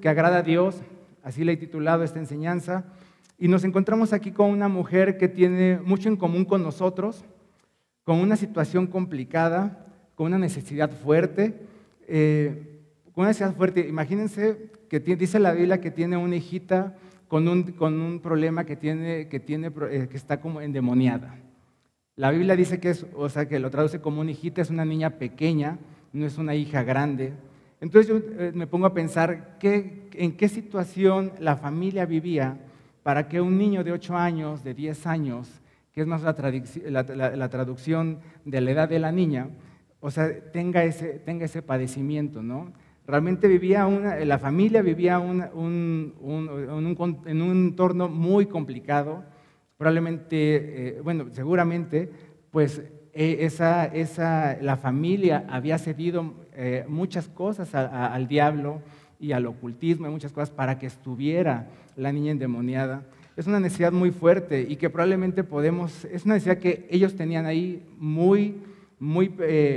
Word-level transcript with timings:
que 0.00 0.08
agrada 0.08 0.38
a 0.38 0.42
Dios, 0.42 0.82
así 1.22 1.44
le 1.44 1.52
he 1.52 1.56
titulado 1.56 2.04
esta 2.04 2.18
enseñanza, 2.18 2.84
y 3.38 3.48
nos 3.48 3.64
encontramos 3.64 4.12
aquí 4.12 4.30
con 4.30 4.50
una 4.50 4.68
mujer 4.68 5.16
que 5.18 5.28
tiene 5.28 5.80
mucho 5.84 6.08
en 6.08 6.16
común 6.16 6.44
con 6.44 6.62
nosotros, 6.62 7.24
con 8.04 8.18
una 8.18 8.36
situación 8.36 8.86
complicada, 8.86 9.86
con 10.14 10.26
una 10.26 10.38
necesidad 10.38 10.90
fuerte, 10.90 11.54
eh, 12.06 12.80
con 13.12 13.22
una 13.22 13.28
necesidad 13.28 13.54
fuerte. 13.54 13.88
Imagínense 13.88 14.70
que 14.88 15.00
dice 15.00 15.38
la 15.38 15.52
Biblia 15.52 15.80
que 15.80 15.90
tiene 15.90 16.16
una 16.16 16.36
hijita 16.36 16.96
con 17.28 17.48
un, 17.48 17.72
con 17.72 18.00
un 18.00 18.20
problema 18.20 18.64
que, 18.64 18.76
tiene, 18.76 19.28
que, 19.28 19.40
tiene, 19.40 19.72
eh, 19.90 20.08
que 20.10 20.16
está 20.16 20.40
como 20.40 20.60
endemoniada. 20.60 21.34
La 22.14 22.30
Biblia 22.30 22.56
dice 22.56 22.78
que 22.78 22.90
es, 22.90 23.06
o 23.16 23.28
sea, 23.28 23.48
que 23.48 23.58
lo 23.58 23.70
traduce 23.70 24.00
como 24.00 24.20
una 24.20 24.32
hijita, 24.32 24.60
es 24.60 24.68
una 24.68 24.84
niña 24.84 25.18
pequeña, 25.18 25.78
no 26.12 26.26
es 26.26 26.36
una 26.36 26.54
hija 26.54 26.82
grande. 26.82 27.32
Entonces 27.82 28.08
yo 28.08 28.20
eh, 28.38 28.52
me 28.54 28.68
pongo 28.68 28.86
a 28.86 28.94
pensar 28.94 29.58
qué, 29.58 30.08
en 30.12 30.36
qué 30.36 30.48
situación 30.48 31.32
la 31.40 31.56
familia 31.56 32.06
vivía 32.06 32.56
para 33.02 33.26
que 33.28 33.40
un 33.40 33.58
niño 33.58 33.82
de 33.82 33.90
8 33.90 34.16
años, 34.16 34.62
de 34.62 34.72
10 34.72 35.04
años, 35.08 35.60
que 35.92 36.02
es 36.02 36.06
más 36.06 36.22
la, 36.22 37.48
traducción 37.48 38.20
de 38.44 38.60
la 38.60 38.70
edad 38.70 38.88
de 38.88 39.00
la 39.00 39.10
niña, 39.10 39.48
o 39.98 40.12
sea, 40.12 40.32
tenga 40.52 40.84
ese, 40.84 41.18
tenga 41.18 41.44
ese 41.44 41.60
padecimiento, 41.60 42.40
¿no? 42.40 42.72
Realmente 43.04 43.48
vivía 43.48 43.84
una, 43.88 44.16
la 44.24 44.38
familia 44.38 44.80
vivía 44.80 45.18
un, 45.18 45.42
en 47.26 47.42
un 47.42 47.50
entorno 47.50 48.08
muy 48.08 48.46
complicado, 48.46 49.24
probablemente, 49.76 50.98
eh, 50.98 51.00
bueno, 51.02 51.26
seguramente, 51.32 52.08
pues 52.52 52.80
eh, 53.12 53.38
esa, 53.40 53.86
esa, 53.86 54.56
la 54.60 54.76
familia 54.76 55.44
había 55.48 55.78
cedido 55.78 56.41
eh, 56.54 56.84
muchas 56.88 57.28
cosas 57.28 57.74
al 57.74 58.28
diablo 58.28 58.80
y 59.18 59.32
al 59.32 59.46
ocultismo 59.46 60.06
y 60.06 60.10
muchas 60.10 60.32
cosas 60.32 60.50
para 60.50 60.78
que 60.78 60.86
estuviera 60.86 61.68
la 61.96 62.12
niña 62.12 62.32
endemoniada. 62.32 63.04
Es 63.36 63.46
una 63.46 63.60
necesidad 63.60 63.92
muy 63.92 64.10
fuerte 64.10 64.66
y 64.68 64.76
que 64.76 64.90
probablemente 64.90 65.44
podemos, 65.44 66.04
es 66.06 66.24
una 66.24 66.34
necesidad 66.34 66.58
que 66.58 66.86
ellos 66.90 67.14
tenían 67.14 67.46
ahí 67.46 67.82
muy, 67.98 68.56
muy, 68.98 69.32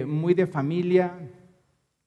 muy 0.07 0.33
de 0.33 0.47
familia, 0.47 1.13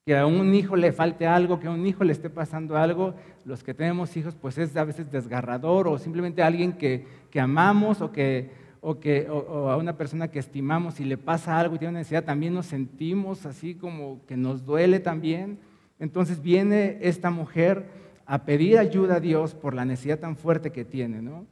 que 0.04 0.16
a 0.16 0.26
un 0.26 0.54
hijo 0.54 0.76
le 0.76 0.92
falte 0.92 1.26
algo, 1.26 1.60
que 1.60 1.66
a 1.66 1.70
un 1.70 1.86
hijo 1.86 2.04
le 2.04 2.12
esté 2.12 2.30
pasando 2.30 2.76
algo, 2.76 3.14
los 3.44 3.62
que 3.62 3.74
tenemos 3.74 4.16
hijos, 4.16 4.34
pues 4.34 4.58
es 4.58 4.76
a 4.76 4.84
veces 4.84 5.10
desgarrador 5.10 5.88
o 5.88 5.98
simplemente 5.98 6.42
alguien 6.42 6.72
que, 6.72 7.06
que 7.30 7.40
amamos 7.40 8.00
o, 8.00 8.10
que, 8.10 8.50
o, 8.80 8.98
que, 8.98 9.28
o, 9.28 9.70
a 9.70 9.76
una 9.76 9.96
persona 9.96 10.28
que 10.28 10.38
estimamos 10.38 11.00
y 11.00 11.04
le 11.04 11.18
pasa 11.18 11.58
algo 11.58 11.74
y 11.74 11.78
tiene 11.78 11.90
una 11.90 12.00
necesidad, 12.00 12.24
también 12.24 12.54
nos 12.54 12.66
sentimos 12.66 13.46
así 13.46 13.74
como 13.74 14.24
que 14.26 14.36
nos 14.36 14.64
duele 14.64 15.00
también. 15.00 15.58
Entonces 15.98 16.40
viene 16.42 16.98
esta 17.00 17.30
mujer 17.30 17.86
a 18.24 18.44
pedir 18.44 18.78
ayuda 18.78 19.16
a 19.16 19.20
Dios 19.20 19.54
por 19.54 19.74
la 19.74 19.84
necesidad 19.84 20.18
tan 20.18 20.36
fuerte 20.36 20.70
que 20.70 20.84
tiene, 20.84 21.22
¿no? 21.22 21.46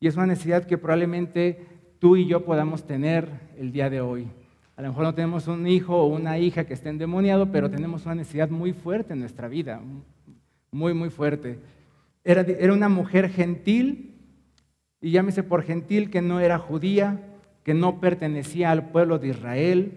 Y 0.00 0.08
es 0.08 0.16
una 0.16 0.26
necesidad 0.26 0.64
que 0.64 0.78
probablemente 0.78 1.66
tú 1.98 2.16
y 2.16 2.26
yo 2.26 2.44
podamos 2.44 2.84
tener 2.84 3.28
el 3.56 3.72
día 3.72 3.88
de 3.88 4.00
hoy. 4.00 4.28
A 4.76 4.82
lo 4.82 4.88
mejor 4.88 5.04
no 5.04 5.14
tenemos 5.14 5.46
un 5.46 5.66
hijo 5.66 5.96
o 5.96 6.06
una 6.06 6.38
hija 6.38 6.64
que 6.64 6.74
esté 6.74 6.88
endemoniado, 6.88 7.52
pero 7.52 7.70
tenemos 7.70 8.04
una 8.06 8.16
necesidad 8.16 8.50
muy 8.50 8.72
fuerte 8.72 9.12
en 9.12 9.20
nuestra 9.20 9.48
vida, 9.48 9.80
muy, 10.72 10.94
muy 10.94 11.10
fuerte. 11.10 11.60
Era, 12.24 12.40
era 12.40 12.72
una 12.72 12.88
mujer 12.88 13.28
gentil, 13.28 14.13
y 15.04 15.10
llámese 15.10 15.42
por 15.42 15.62
gentil 15.62 16.08
que 16.08 16.22
no 16.22 16.40
era 16.40 16.58
judía, 16.58 17.20
que 17.62 17.74
no 17.74 18.00
pertenecía 18.00 18.70
al 18.70 18.88
pueblo 18.88 19.18
de 19.18 19.28
Israel, 19.28 19.92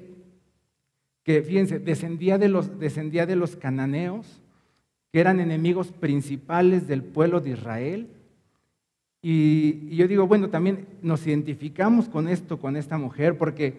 que 1.24 1.42
fíjense, 1.42 1.80
descendía 1.80 2.38
de 2.38 2.50
los, 2.50 2.78
descendía 2.78 3.26
de 3.26 3.38
los 3.38 3.56
cananeos, 3.56 4.42
que 5.14 5.22
eran 5.22 5.40
enemigos 5.40 5.94
principales 5.94 6.88
del 6.88 7.04
pueblo 7.04 7.40
de 7.40 7.52
Israel. 7.52 8.10
y 9.22 9.96
yo 9.96 10.10
digo, 10.10 10.28
bueno, 10.28 10.50
también 10.50 10.86
nos 11.02 11.26
identificamos 11.26 12.10
con 12.10 12.28
esto, 12.28 12.60
con 12.60 12.76
esta 12.76 12.98
mujer, 12.98 13.38
porque 13.38 13.78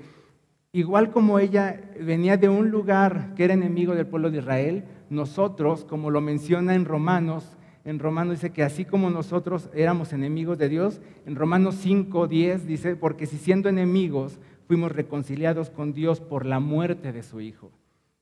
Igual 0.72 1.10
como 1.10 1.38
ella 1.38 1.80
venía 1.98 2.36
de 2.36 2.50
un 2.50 2.70
lugar 2.70 3.32
que 3.34 3.44
era 3.44 3.54
enemigo 3.54 3.94
del 3.94 4.06
pueblo 4.06 4.30
de 4.30 4.38
Israel, 4.38 4.84
nosotros, 5.08 5.86
como 5.86 6.10
lo 6.10 6.20
menciona 6.20 6.74
en 6.74 6.84
Romanos, 6.84 7.56
en 7.88 7.98
Romanos 7.98 8.34
dice 8.34 8.50
que 8.50 8.62
así 8.62 8.84
como 8.84 9.08
nosotros 9.08 9.70
éramos 9.72 10.12
enemigos 10.12 10.58
de 10.58 10.68
Dios, 10.68 11.00
en 11.24 11.36
Romanos 11.36 11.76
5, 11.80 12.28
10 12.28 12.66
dice, 12.66 12.96
porque 12.96 13.24
si 13.24 13.38
siendo 13.38 13.70
enemigos 13.70 14.38
fuimos 14.66 14.92
reconciliados 14.92 15.70
con 15.70 15.94
Dios 15.94 16.20
por 16.20 16.44
la 16.44 16.60
muerte 16.60 17.12
de 17.12 17.22
su 17.22 17.40
Hijo. 17.40 17.70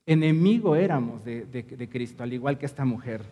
Enemigo 0.06 0.76
éramos 0.76 1.24
de, 1.24 1.46
de 1.46 1.88
Cristo, 1.88 2.22
al 2.22 2.32
igual 2.32 2.58
que 2.58 2.66
esta 2.66 2.84
mujer. 2.84 3.22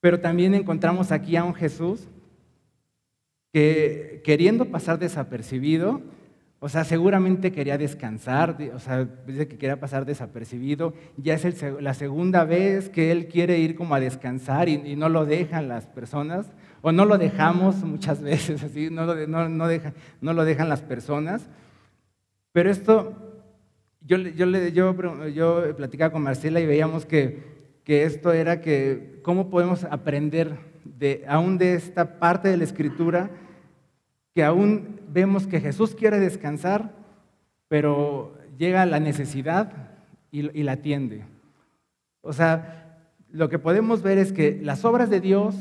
Pero 0.00 0.20
también 0.20 0.54
encontramos 0.54 1.12
aquí 1.12 1.36
a 1.36 1.44
un 1.44 1.54
Jesús 1.54 2.06
que 3.54 4.20
queriendo 4.22 4.66
pasar 4.66 4.98
desapercibido, 4.98 6.02
o 6.60 6.68
sea, 6.68 6.82
seguramente 6.82 7.52
quería 7.52 7.78
descansar, 7.78 8.56
o 8.74 8.80
sea, 8.80 9.04
dice 9.26 9.46
que 9.46 9.58
quería 9.58 9.78
pasar 9.78 10.04
desapercibido. 10.04 10.92
Ya 11.16 11.34
es 11.34 11.62
la 11.80 11.94
segunda 11.94 12.44
vez 12.44 12.88
que 12.88 13.12
él 13.12 13.28
quiere 13.28 13.58
ir 13.58 13.76
como 13.76 13.94
a 13.94 14.00
descansar 14.00 14.68
y, 14.68 14.96
no 14.96 15.08
lo 15.08 15.24
dejan 15.24 15.68
las 15.68 15.86
personas, 15.86 16.50
o 16.82 16.90
no 16.90 17.04
lo 17.04 17.16
dejamos 17.16 17.76
muchas 17.84 18.20
veces, 18.22 18.64
así, 18.64 18.90
no 18.90 19.06
lo, 19.06 19.26
no, 19.28 19.48
no, 19.48 20.32
lo 20.32 20.44
dejan 20.44 20.68
las 20.68 20.82
personas. 20.82 21.48
Pero 22.50 22.70
esto, 22.70 23.44
yo, 24.00 24.16
yo, 24.16 24.46
yo, 24.68 25.28
yo 25.28 25.76
platicaba 25.76 26.12
con 26.12 26.22
Marcela 26.22 26.58
y 26.58 26.66
veíamos 26.66 27.06
que, 27.06 27.40
que 27.84 28.02
esto 28.02 28.32
era 28.32 28.60
que, 28.60 29.20
¿cómo 29.22 29.48
podemos 29.48 29.84
aprender 29.84 30.58
de, 30.84 31.24
aún 31.28 31.56
de 31.56 31.74
esta 31.74 32.18
parte 32.18 32.48
de 32.48 32.56
la 32.56 32.64
escritura? 32.64 33.30
Que 34.34 34.44
aún 34.44 35.00
vemos 35.08 35.46
que 35.46 35.60
Jesús 35.60 35.94
quiere 35.94 36.20
descansar, 36.20 36.94
pero 37.68 38.34
llega 38.56 38.86
la 38.86 39.00
necesidad 39.00 39.72
y, 40.30 40.42
la 40.62 40.72
atiende. 40.72 41.24
O 42.20 42.32
sea, 42.32 42.98
lo 43.30 43.48
que 43.48 43.58
podemos 43.58 44.02
ver 44.02 44.18
es 44.18 44.32
que 44.32 44.58
las 44.62 44.84
obras 44.84 45.10
de 45.10 45.20
Dios, 45.20 45.54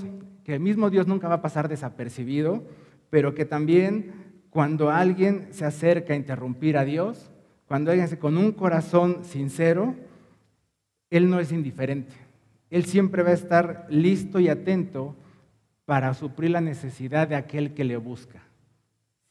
que 0.44 0.56
el 0.56 0.60
mismo 0.60 0.90
Dios 0.90 1.08
nunca 1.08 1.28
va 1.28 1.36
a 1.36 1.42
pasar 1.42 1.70
desapercibido, 1.70 2.64
pero 3.10 3.34
que 3.34 3.46
también 3.46 4.44
cuando 4.50 4.90
alguien 4.90 5.48
se 5.52 5.66
acerca 5.66 6.14
a 6.14 6.18
interrumpir 6.18 6.78
a 6.78 6.86
Dios, 6.86 7.30
cuando 7.68 7.92
alguien 7.92 8.08
se 8.08 8.20
con 8.20 8.38
un 8.38 8.52
corazón 8.52 9.24
sincero, 9.24 9.96
Él 11.10 11.30
no 11.30 11.40
es 11.40 11.52
indiferente. 11.52 12.16
Él 12.70 12.86
siempre 12.86 13.24
va 13.24 13.30
a 13.30 13.34
estar 13.34 13.88
listo 13.90 14.40
y 14.40 14.50
atento 14.50 15.16
para 15.86 16.14
suplir 16.14 16.52
la 16.52 16.62
necesidad 16.62 17.28
de 17.28 17.36
aquel 17.36 17.74
que 17.74 17.86
le 17.86 17.96
busca 17.96 18.47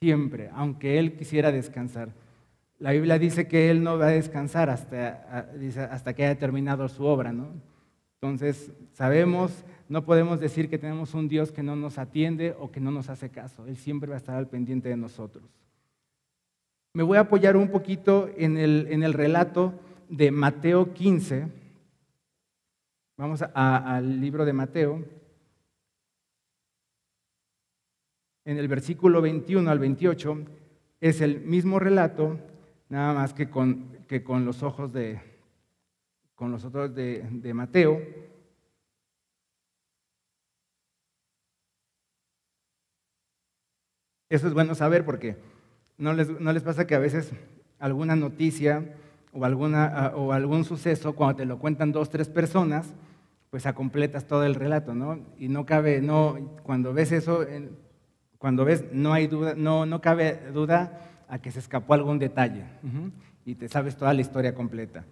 siempre, 0.00 0.50
aunque 0.54 0.98
él 0.98 1.16
quisiera 1.16 1.52
descansar. 1.52 2.10
La 2.78 2.92
Biblia 2.92 3.18
dice 3.18 3.48
que 3.48 3.70
él 3.70 3.82
no 3.82 3.98
va 3.98 4.08
a 4.08 4.10
descansar 4.10 4.68
hasta, 4.68 5.48
hasta 5.90 6.14
que 6.14 6.24
haya 6.24 6.38
terminado 6.38 6.88
su 6.88 7.04
obra, 7.04 7.32
¿no? 7.32 7.48
Entonces, 8.20 8.72
sabemos, 8.92 9.64
no 9.88 10.04
podemos 10.04 10.40
decir 10.40 10.68
que 10.68 10.78
tenemos 10.78 11.14
un 11.14 11.28
Dios 11.28 11.52
que 11.52 11.62
no 11.62 11.76
nos 11.76 11.98
atiende 11.98 12.54
o 12.58 12.70
que 12.70 12.80
no 12.80 12.90
nos 12.90 13.08
hace 13.08 13.30
caso. 13.30 13.66
Él 13.66 13.76
siempre 13.76 14.08
va 14.10 14.16
a 14.16 14.18
estar 14.18 14.36
al 14.36 14.48
pendiente 14.48 14.88
de 14.88 14.96
nosotros. 14.96 15.44
Me 16.92 17.02
voy 17.02 17.18
a 17.18 17.22
apoyar 17.22 17.56
un 17.56 17.68
poquito 17.68 18.28
en 18.36 18.56
el, 18.56 18.88
en 18.90 19.02
el 19.02 19.12
relato 19.12 19.74
de 20.08 20.30
Mateo 20.30 20.92
15. 20.92 21.46
Vamos 23.16 23.42
al 23.54 24.20
libro 24.20 24.44
de 24.44 24.52
Mateo. 24.52 25.04
En 28.46 28.58
el 28.58 28.68
versículo 28.68 29.20
21 29.20 29.68
al 29.68 29.80
28 29.80 30.38
es 31.00 31.20
el 31.20 31.40
mismo 31.40 31.80
relato, 31.80 32.38
nada 32.88 33.12
más 33.12 33.34
que 33.34 33.50
con, 33.50 33.98
que 34.06 34.22
con 34.22 34.44
los 34.44 34.62
ojos 34.62 34.92
de, 34.92 35.20
con 36.36 36.52
los 36.52 36.64
otros 36.64 36.94
de, 36.94 37.52
Mateo. 37.52 38.00
Eso 44.28 44.46
es 44.46 44.54
bueno 44.54 44.76
saber 44.76 45.04
porque 45.04 45.36
no 45.98 46.12
les, 46.12 46.40
no 46.40 46.52
les 46.52 46.62
pasa 46.62 46.86
que 46.86 46.94
a 46.94 47.00
veces 47.00 47.32
alguna 47.80 48.14
noticia 48.14 48.94
o, 49.32 49.44
alguna, 49.44 50.12
o 50.14 50.32
algún 50.32 50.64
suceso, 50.64 51.16
cuando 51.16 51.36
te 51.36 51.46
lo 51.46 51.58
cuentan 51.58 51.90
dos, 51.90 52.10
tres 52.10 52.28
personas, 52.28 52.94
pues 53.50 53.66
acompletas 53.66 54.26
todo 54.28 54.44
el 54.44 54.54
relato, 54.54 54.94
¿no? 54.94 55.18
Y 55.36 55.48
no 55.48 55.66
cabe, 55.66 56.00
no, 56.00 56.58
cuando 56.62 56.92
ves 56.92 57.10
eso, 57.10 57.44
cuando 58.38 58.64
ves, 58.64 58.84
no 58.92 59.12
hay 59.12 59.26
duda, 59.26 59.54
no, 59.56 59.86
no 59.86 60.00
cabe 60.00 60.40
duda 60.52 61.00
a 61.28 61.38
que 61.38 61.50
se 61.50 61.58
escapó 61.58 61.94
algún 61.94 62.18
detalle 62.18 62.64
y 63.44 63.54
te 63.54 63.68
sabes 63.68 63.96
toda 63.96 64.12
la 64.14 64.20
historia 64.20 64.54
completa. 64.54 65.04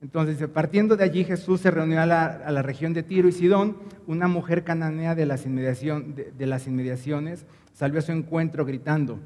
Entonces, 0.00 0.46
partiendo 0.48 0.96
de 0.96 1.04
allí, 1.04 1.24
Jesús 1.24 1.62
se 1.62 1.70
reunió 1.70 2.00
a 2.00 2.06
la, 2.06 2.62
región 2.62 2.92
de 2.92 3.02
Tiro 3.02 3.28
y 3.28 3.32
Sidón. 3.32 3.78
Una 4.06 4.28
mujer 4.28 4.62
cananea 4.62 5.14
de 5.14 5.24
las, 5.24 5.44
de 5.44 6.46
las 6.46 6.66
inmediaciones 6.66 7.46
salió 7.72 7.98
a 7.98 8.02
su 8.02 8.12
encuentro 8.12 8.64
gritando, 8.64 9.18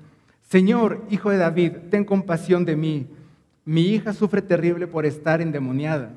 Señor, 0.43 1.05
hijo 1.11 1.31
de 1.31 1.37
David, 1.37 1.73
ten 1.91 2.05
compasión 2.05 2.65
de 2.65 2.77
mí. 2.77 3.07
Mi 3.65 3.83
hija 3.83 4.13
sufre 4.13 4.43
terrible 4.43 4.89
por 4.89 5.07
estar 5.07 5.41
endemoniada. 5.41 6.11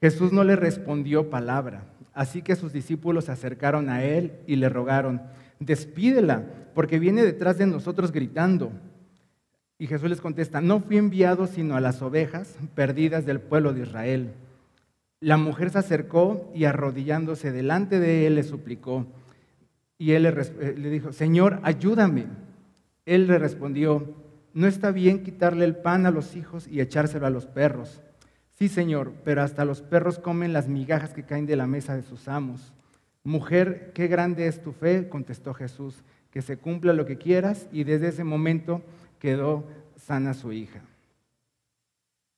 Jesús 0.00 0.32
no 0.32 0.42
le 0.44 0.56
respondió 0.56 1.30
palabra, 1.30 1.84
así 2.12 2.42
que 2.42 2.56
sus 2.56 2.72
discípulos 2.72 3.26
se 3.26 3.32
acercaron 3.32 3.88
a 3.88 4.02
él 4.02 4.32
y 4.46 4.56
le 4.56 4.68
rogaron, 4.68 5.22
despídela, 5.64 6.44
porque 6.74 6.98
viene 6.98 7.22
detrás 7.22 7.58
de 7.58 7.66
nosotros 7.66 8.12
gritando. 8.12 8.72
Y 9.78 9.86
Jesús 9.86 10.08
les 10.08 10.20
contesta, 10.20 10.60
no 10.60 10.80
fui 10.80 10.98
enviado 10.98 11.46
sino 11.46 11.76
a 11.76 11.80
las 11.80 12.00
ovejas 12.02 12.56
perdidas 12.74 13.26
del 13.26 13.40
pueblo 13.40 13.72
de 13.72 13.82
Israel. 13.82 14.32
La 15.20 15.36
mujer 15.36 15.70
se 15.70 15.78
acercó 15.78 16.50
y 16.54 16.64
arrodillándose 16.64 17.50
delante 17.50 17.98
de 17.98 18.26
él 18.26 18.36
le 18.36 18.42
suplicó. 18.42 19.06
Y 19.98 20.12
él 20.12 20.24
le, 20.24 20.28
eh, 20.30 20.74
le 20.76 20.90
dijo, 20.90 21.12
Señor, 21.12 21.60
ayúdame. 21.62 22.26
Él 23.06 23.26
le 23.26 23.38
respondió, 23.38 24.14
no 24.52 24.66
está 24.66 24.90
bien 24.92 25.22
quitarle 25.22 25.64
el 25.64 25.76
pan 25.76 26.06
a 26.06 26.10
los 26.10 26.36
hijos 26.36 26.68
y 26.68 26.80
echárselo 26.80 27.26
a 27.26 27.30
los 27.30 27.46
perros. 27.46 28.00
Sí, 28.52 28.68
Señor, 28.68 29.12
pero 29.24 29.42
hasta 29.42 29.64
los 29.64 29.82
perros 29.82 30.18
comen 30.18 30.52
las 30.52 30.68
migajas 30.68 31.12
que 31.12 31.24
caen 31.24 31.46
de 31.46 31.56
la 31.56 31.66
mesa 31.66 31.96
de 31.96 32.02
sus 32.02 32.28
amos. 32.28 32.72
Mujer, 33.24 33.92
qué 33.94 34.06
grande 34.06 34.46
es 34.46 34.62
tu 34.62 34.72
fe, 34.72 35.08
contestó 35.08 35.54
Jesús, 35.54 36.04
que 36.30 36.42
se 36.42 36.58
cumpla 36.58 36.92
lo 36.92 37.06
que 37.06 37.16
quieras, 37.16 37.66
y 37.72 37.84
desde 37.84 38.08
ese 38.08 38.22
momento 38.22 38.82
quedó 39.18 39.64
sana 39.96 40.34
su 40.34 40.52
hija. 40.52 40.82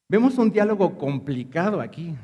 Vemos 0.09 0.39
un 0.39 0.53
diálogo 0.53 0.97
complicado 0.97 1.81
aquí. 1.81 2.15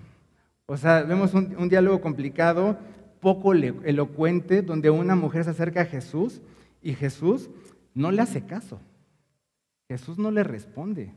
O 0.66 0.76
sea, 0.76 1.02
vemos 1.02 1.34
un, 1.34 1.68
diálogo 1.68 2.00
complicado, 2.00 2.78
poco 3.20 3.52
elocuente, 3.52 4.62
donde 4.62 4.90
una 4.90 5.16
mujer 5.16 5.42
se 5.42 5.50
acerca 5.50 5.82
a 5.82 5.86
Jesús 5.86 6.40
y 6.80 6.94
Jesús 6.94 7.50
no 7.94 8.12
le 8.12 8.22
hace 8.22 8.46
caso. 8.46 8.80
Jesús 9.88 10.18
no 10.18 10.30
le 10.30 10.44
responde. 10.44 11.12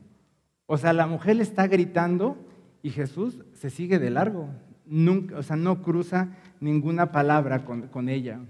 O 0.66 0.76
sea, 0.76 0.92
la 0.92 1.06
mujer 1.06 1.36
le 1.36 1.44
está 1.44 1.68
gritando 1.68 2.36
y 2.82 2.90
Jesús 2.90 3.38
se 3.54 3.70
sigue 3.70 4.00
de 4.00 4.10
largo. 4.10 4.50
Nunca, 4.86 5.38
o 5.38 5.42
sea, 5.42 5.56
no 5.56 5.82
cruza 5.82 6.36
ninguna 6.60 7.12
palabra 7.12 7.64
con, 7.64 8.08
ella. 8.08 8.40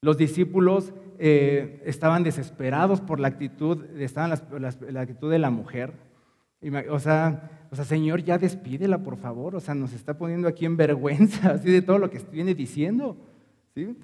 Los 0.00 0.16
discípulos 0.16 0.94
eh, 1.18 1.82
estaban 1.84 2.22
desesperados 2.22 3.00
por 3.00 3.20
la 3.20 3.28
actitud, 3.28 3.84
estaban 3.98 4.30
la, 4.60 5.00
actitud 5.00 5.30
de 5.30 5.38
la 5.38 5.50
mujer. 5.50 5.92
O 6.90 6.98
sea, 6.98 7.50
o 7.70 7.76
sea, 7.76 7.84
Señor, 7.84 8.22
ya 8.22 8.38
despídela, 8.38 9.02
por 9.02 9.16
favor. 9.16 9.56
O 9.56 9.60
sea, 9.60 9.74
nos 9.74 9.92
está 9.92 10.16
poniendo 10.16 10.48
aquí 10.48 10.64
en 10.64 10.76
vergüenza, 10.76 11.50
así 11.54 11.70
de 11.70 11.82
todo 11.82 11.98
lo 11.98 12.10
que 12.10 12.20
viene 12.30 12.54
diciendo. 12.54 13.16
¿sí? 13.74 13.96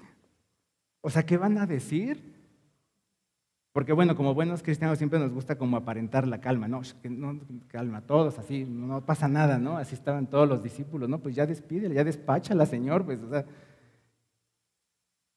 O 1.00 1.11
sea, 1.11 1.25
¿qué 1.25 1.37
van 1.37 1.58
a 1.58 1.67
decir? 1.67 2.31
Porque 3.73 3.95
bueno, 3.95 4.15
como 4.15 4.35
buenos 4.35 4.63
cristianos 4.63 4.99
siempre 4.99 5.19
nos 5.19 5.33
gusta 5.33 5.57
como 5.57 5.79
aparentar 5.79 6.29
la 6.29 6.41
calma, 6.41 6.69
¿no? 6.69 6.83
no 7.05 7.41
calma 7.69 8.03
todos, 8.03 8.39
así, 8.39 8.67
no 8.67 9.01
pasa 9.07 9.29
nada, 9.29 9.59
¿no? 9.59 9.79
Así 9.79 9.95
estaban 9.95 10.27
todos 10.27 10.47
los 10.47 10.63
discípulos, 10.63 11.09
¿no? 11.09 11.21
Pues 11.21 11.35
ya 11.35 11.47
despídele, 11.47 11.95
ya 11.95 12.05
despáchala, 12.05 12.67
Señor, 12.67 13.05
pues, 13.05 13.21
o 13.23 13.31
sea. 13.31 13.47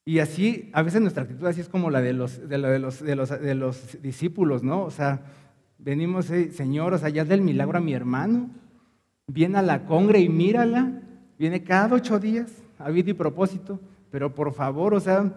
Y 0.04 0.20
así, 0.20 0.70
a 0.74 0.82
veces 0.82 1.02
nuestra 1.02 1.24
actitud 1.24 1.48
así 1.48 1.62
es 1.62 1.70
como 1.70 1.90
la 1.90 2.02
de 2.02 2.14
los, 2.14 2.48
de, 2.48 2.58
los, 2.58 3.02
de 3.02 3.16
los, 3.16 3.30
de 3.30 3.56
los 3.56 4.02
discípulos, 4.02 4.64
¿no? 4.64 4.84
O 4.84 4.92
sea, 4.92 5.22
venimos, 5.78 6.30
eh, 6.30 6.52
Señor, 6.52 6.94
o 6.94 6.98
sea, 6.98 7.10
ya 7.10 7.24
del 7.24 7.42
milagro 7.42 7.78
a 7.78 7.82
mi 7.82 7.94
hermano, 7.94 8.50
viene 9.28 9.60
a 9.60 9.62
la 9.62 9.86
congre 9.86 10.20
y 10.20 10.28
mírala, 10.28 11.02
viene 11.40 11.64
cada 11.64 11.96
ocho 11.96 12.20
días, 12.20 12.52
a 12.78 12.90
vida 12.90 13.12
y 13.12 13.14
propósito, 13.14 13.80
pero 14.12 14.36
por 14.36 14.54
favor, 14.54 14.94
o 14.94 15.00
sea, 15.00 15.34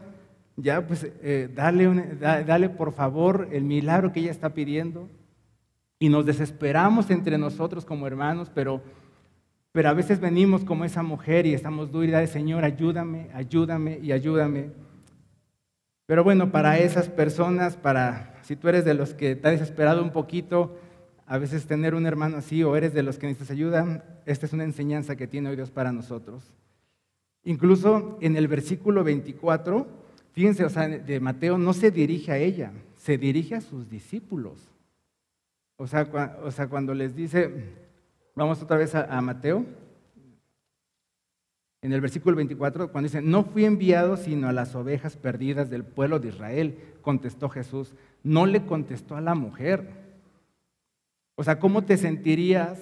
ya 0.61 0.85
pues 0.87 1.07
eh, 1.23 1.49
dale, 1.55 2.69
por 2.69 2.93
favor 2.93 3.49
el 3.53 3.63
milagro 3.63 4.13
que 4.13 4.21
ella 4.21 4.33
está 4.33 4.55
pidiendo. 4.55 5.09
Y 6.01 6.09
nos 6.09 6.27
desesperamos 6.27 7.11
entre 7.11 7.39
nosotros 7.39 7.85
como 7.85 8.07
hermanos, 8.07 8.51
pero, 8.55 8.83
pero 9.73 9.89
a 9.89 9.95
veces 9.95 10.21
venimos 10.21 10.65
como 10.65 10.85
esa 10.85 11.03
mujer 11.03 11.47
y 11.47 11.55
estamos 11.55 11.91
duras 11.91 12.21
de 12.21 12.27
Señor, 12.27 12.65
ayúdame, 12.65 13.31
ayúdame 13.35 13.99
y 14.03 14.13
ayúdame. 14.13 14.71
Pero 16.07 16.25
bueno, 16.25 16.51
para 16.51 16.79
esas 16.79 17.09
personas, 17.09 17.77
para 17.77 18.37
si 18.43 18.57
tú 18.57 18.69
eres 18.69 18.85
de 18.85 18.95
los 18.95 19.15
que 19.15 19.33
está 19.33 19.51
desesperado 19.51 20.03
un 20.03 20.11
poquito, 20.11 20.77
a 21.27 21.39
veces 21.39 21.67
tener 21.67 21.95
un 21.95 22.07
hermano 22.07 22.39
así 22.39 22.65
o 22.65 22.77
eres 22.77 22.95
de 22.95 23.03
los 23.03 23.19
que 23.19 23.27
necesitas 23.27 23.51
ayuda, 23.51 24.05
esta 24.25 24.47
es 24.47 24.53
una 24.53 24.65
enseñanza 24.65 25.17
que 25.17 25.27
tiene 25.27 25.51
hoy 25.51 25.57
Dios 25.57 25.71
para 25.71 25.93
nosotros. 25.93 26.53
Incluso 27.45 28.19
en 28.21 28.37
el 28.37 28.49
versículo 28.49 29.05
24 29.05 30.08
Fíjense, 30.39 30.65
o 30.65 30.69
sea, 30.69 30.87
de 30.87 31.19
Mateo 31.19 31.59
no 31.59 31.73
se 31.73 31.91
dirige 31.91 32.31
a 32.31 32.39
ella, 32.39 32.71
se 32.95 33.19
dirige 33.19 33.57
a 33.57 33.61
sus 33.61 33.91
discípulos. 33.91 34.71
O 35.77 35.89
sea, 35.89 36.09
o 36.45 36.53
sea 36.53 36.69
cuando 36.69 36.95
les 36.95 37.17
dice, 37.17 37.51
vamos 38.37 38.63
otra 38.63 38.77
vez 38.77 38.95
a, 38.95 39.21
Mateo, 39.21 39.67
en 41.83 41.93
el 41.93 42.01
versículo 42.01 42.37
24, 42.37 42.93
cuando 42.93 43.09
dice, 43.09 43.21
no 43.21 43.43
fui 43.43 43.65
enviado 43.65 44.17
sino 44.17 44.49
a 44.49 44.53
las 44.53 44.77
ovejas 44.77 45.17
perdidas 45.17 45.71
del 45.71 45.83
pueblo 45.83 46.21
de 46.21 46.29
Israel, 46.29 46.79
contestó 47.03 47.49
Jesús. 47.49 47.97
No 48.23 48.47
le 48.47 48.65
contestó 48.65 49.17
a 49.17 49.21
la 49.21 49.35
mujer. 49.35 49.91
O 51.35 51.43
sea, 51.43 51.59
¿cómo 51.59 51.83
te 51.83 51.97
sentirías 51.97 52.79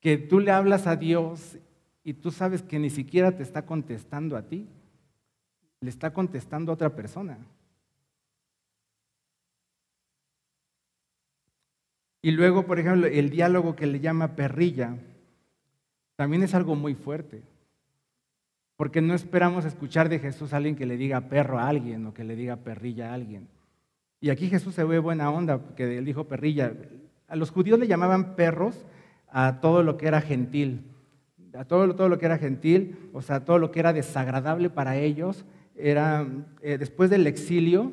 que 0.00 0.18
tú 0.18 0.40
le 0.40 0.50
hablas 0.50 0.88
a 0.88 0.96
Dios 0.96 1.58
y 2.02 2.14
tú 2.14 2.32
sabes 2.32 2.60
que 2.60 2.80
ni 2.80 2.90
siquiera 2.90 3.36
te 3.36 3.44
está 3.44 3.64
contestando 3.64 4.36
a 4.36 4.42
ti? 4.42 4.66
Le 5.80 5.90
está 5.90 6.12
contestando 6.12 6.70
a 6.70 6.74
otra 6.74 6.94
persona. 6.94 7.38
Y 12.22 12.32
luego, 12.32 12.66
por 12.66 12.78
ejemplo, 12.78 13.06
el 13.06 13.30
diálogo 13.30 13.74
que 13.74 13.86
le 13.86 14.00
llama 14.00 14.36
perrilla, 14.36 14.96
también 16.16 16.42
es 16.42 16.54
algo 16.54 16.74
muy 16.74 16.94
fuerte. 16.94 17.42
Porque 18.76 19.00
no 19.00 19.14
esperamos 19.14 19.64
escuchar 19.64 20.08
de 20.08 20.18
Jesús 20.18 20.52
a 20.52 20.58
alguien 20.58 20.76
que 20.76 20.86
le 20.86 20.96
diga 20.96 21.28
perro 21.28 21.58
a 21.58 21.68
alguien 21.68 22.06
o 22.06 22.14
que 22.14 22.24
le 22.24 22.36
diga 22.36 22.56
perrilla 22.56 23.10
a 23.10 23.14
alguien. 23.14 23.48
Y 24.20 24.28
aquí 24.28 24.48
Jesús 24.48 24.74
se 24.74 24.84
ve 24.84 24.98
buena 24.98 25.30
onda, 25.30 25.60
que 25.76 25.96
él 25.96 26.04
dijo 26.04 26.24
perrilla. 26.24 26.74
A 27.26 27.36
los 27.36 27.50
judíos 27.50 27.78
le 27.78 27.86
llamaban 27.86 28.36
perros 28.36 28.84
a 29.28 29.60
todo 29.60 29.82
lo 29.82 29.96
que 29.96 30.08
era 30.08 30.20
gentil. 30.20 30.84
A 31.54 31.64
todo, 31.64 31.94
todo 31.94 32.08
lo 32.10 32.18
que 32.18 32.26
era 32.26 32.38
gentil, 32.38 33.10
o 33.12 33.22
sea, 33.22 33.44
todo 33.44 33.58
lo 33.58 33.70
que 33.70 33.80
era 33.80 33.92
desagradable 33.92 34.68
para 34.68 34.96
ellos, 34.96 35.44
era, 35.82 36.26
eh, 36.62 36.78
después 36.78 37.10
del 37.10 37.26
exilio, 37.26 37.92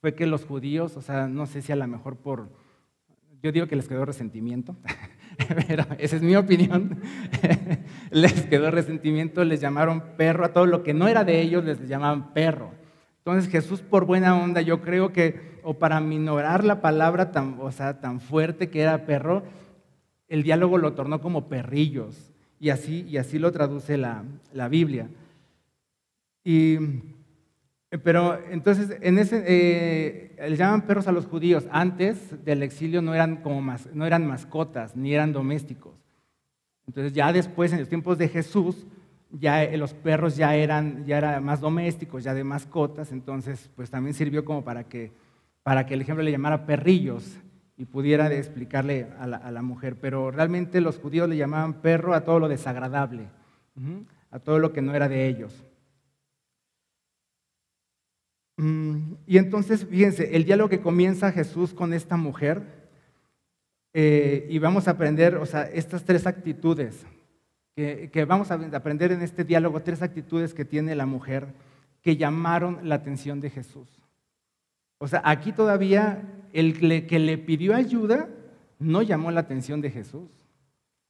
fue 0.00 0.14
que 0.14 0.26
los 0.26 0.44
judíos, 0.44 0.96
o 0.96 1.02
sea, 1.02 1.28
no 1.28 1.46
sé 1.46 1.62
si 1.62 1.72
a 1.72 1.76
lo 1.76 1.86
mejor 1.86 2.16
por, 2.16 2.50
yo 3.42 3.52
digo 3.52 3.66
que 3.66 3.76
les 3.76 3.88
quedó 3.88 4.04
resentimiento, 4.04 4.76
esa 5.98 6.16
es 6.16 6.22
mi 6.22 6.36
opinión, 6.36 7.00
les 8.10 8.46
quedó 8.46 8.70
resentimiento, 8.70 9.44
les 9.44 9.60
llamaron 9.60 10.02
perro, 10.16 10.44
a 10.44 10.52
todo 10.52 10.66
lo 10.66 10.82
que 10.82 10.94
no 10.94 11.08
era 11.08 11.24
de 11.24 11.40
ellos 11.40 11.64
les 11.64 11.86
llamaban 11.88 12.32
perro. 12.32 12.72
Entonces 13.18 13.50
Jesús 13.50 13.80
por 13.80 14.04
buena 14.04 14.36
onda, 14.36 14.60
yo 14.60 14.80
creo 14.82 15.12
que, 15.12 15.58
o 15.64 15.74
para 15.74 16.00
minorar 16.00 16.62
la 16.62 16.80
palabra 16.80 17.32
tan, 17.32 17.56
o 17.60 17.72
sea, 17.72 18.00
tan 18.00 18.20
fuerte 18.20 18.70
que 18.70 18.82
era 18.82 19.06
perro, 19.06 19.42
el 20.28 20.42
diálogo 20.42 20.78
lo 20.78 20.92
tornó 20.94 21.20
como 21.20 21.48
perrillos, 21.48 22.32
y 22.58 22.70
así, 22.70 23.04
y 23.08 23.18
así 23.18 23.38
lo 23.38 23.52
traduce 23.52 23.96
la, 23.96 24.24
la 24.52 24.68
Biblia. 24.68 25.08
Eh, 26.48 27.98
pero 28.04 28.38
entonces, 28.50 28.96
en 29.00 29.18
eh, 29.18 30.36
le 30.48 30.56
llaman 30.56 30.82
perros 30.82 31.08
a 31.08 31.12
los 31.12 31.26
judíos. 31.26 31.66
Antes 31.70 32.44
del 32.44 32.62
exilio 32.62 33.02
no 33.02 33.14
eran, 33.14 33.38
como 33.38 33.74
no 33.92 34.06
eran 34.06 34.26
mascotas, 34.26 34.96
ni 34.96 35.12
eran 35.12 35.32
domésticos. 35.32 35.94
Entonces 36.86 37.12
ya 37.12 37.32
después, 37.32 37.72
en 37.72 37.80
los 37.80 37.88
tiempos 37.88 38.16
de 38.16 38.28
Jesús, 38.28 38.86
ya 39.30 39.64
eh, 39.64 39.76
los 39.76 39.92
perros 39.92 40.36
ya 40.36 40.54
eran, 40.54 41.04
ya 41.04 41.40
más 41.40 41.60
domésticos, 41.60 42.22
ya 42.22 42.32
de 42.32 42.44
mascotas. 42.44 43.10
Entonces, 43.10 43.68
pues 43.74 43.90
también 43.90 44.14
sirvió 44.14 44.44
como 44.44 44.62
para 44.62 44.84
que, 44.84 45.10
para 45.64 45.84
que 45.84 45.94
el 45.94 46.02
ejemplo 46.02 46.22
le 46.22 46.30
llamara 46.30 46.64
perrillos 46.64 47.40
y 47.76 47.86
pudiera 47.86 48.32
explicarle 48.32 49.08
a 49.18 49.26
la, 49.26 49.38
a 49.38 49.50
la, 49.50 49.62
mujer. 49.62 49.96
Pero 50.00 50.30
realmente 50.30 50.80
los 50.80 50.98
judíos 50.98 51.28
le 51.28 51.36
llamaban 51.36 51.82
perro 51.82 52.14
a 52.14 52.20
todo 52.20 52.38
lo 52.38 52.48
desagradable, 52.48 53.28
a 54.30 54.38
todo 54.38 54.60
lo 54.60 54.72
que 54.72 54.80
no 54.80 54.94
era 54.94 55.08
de 55.08 55.26
ellos. 55.26 55.65
Mm, 58.56 59.14
y 59.26 59.38
entonces, 59.38 59.86
fíjense, 59.86 60.36
el 60.36 60.44
diálogo 60.44 60.70
que 60.70 60.80
comienza 60.80 61.32
Jesús 61.32 61.74
con 61.74 61.92
esta 61.92 62.16
mujer, 62.16 62.62
eh, 63.92 64.46
y 64.50 64.58
vamos 64.58 64.88
a 64.88 64.92
aprender, 64.92 65.36
o 65.36 65.46
sea, 65.46 65.62
estas 65.64 66.04
tres 66.04 66.26
actitudes, 66.26 67.06
que, 67.74 68.10
que, 68.10 68.24
vamos 68.24 68.50
a 68.50 68.54
aprender 68.54 69.12
en 69.12 69.22
este 69.22 69.44
diálogo, 69.44 69.82
tres 69.82 70.02
actitudes 70.02 70.54
que 70.54 70.64
tiene 70.64 70.94
la 70.94 71.06
mujer 71.06 71.46
que 72.02 72.16
llamaron 72.16 72.88
la 72.88 72.94
atención 72.94 73.40
de 73.40 73.50
Jesús. 73.50 73.88
O 74.98 75.08
sea, 75.08 75.20
aquí 75.24 75.52
todavía 75.52 76.22
el 76.52 77.06
que 77.06 77.18
le 77.18 77.36
pidió 77.38 77.74
ayuda 77.74 78.28
no 78.78 79.02
llamó 79.02 79.30
la 79.30 79.40
atención 79.40 79.80
de 79.80 79.90
Jesús. 79.90 80.30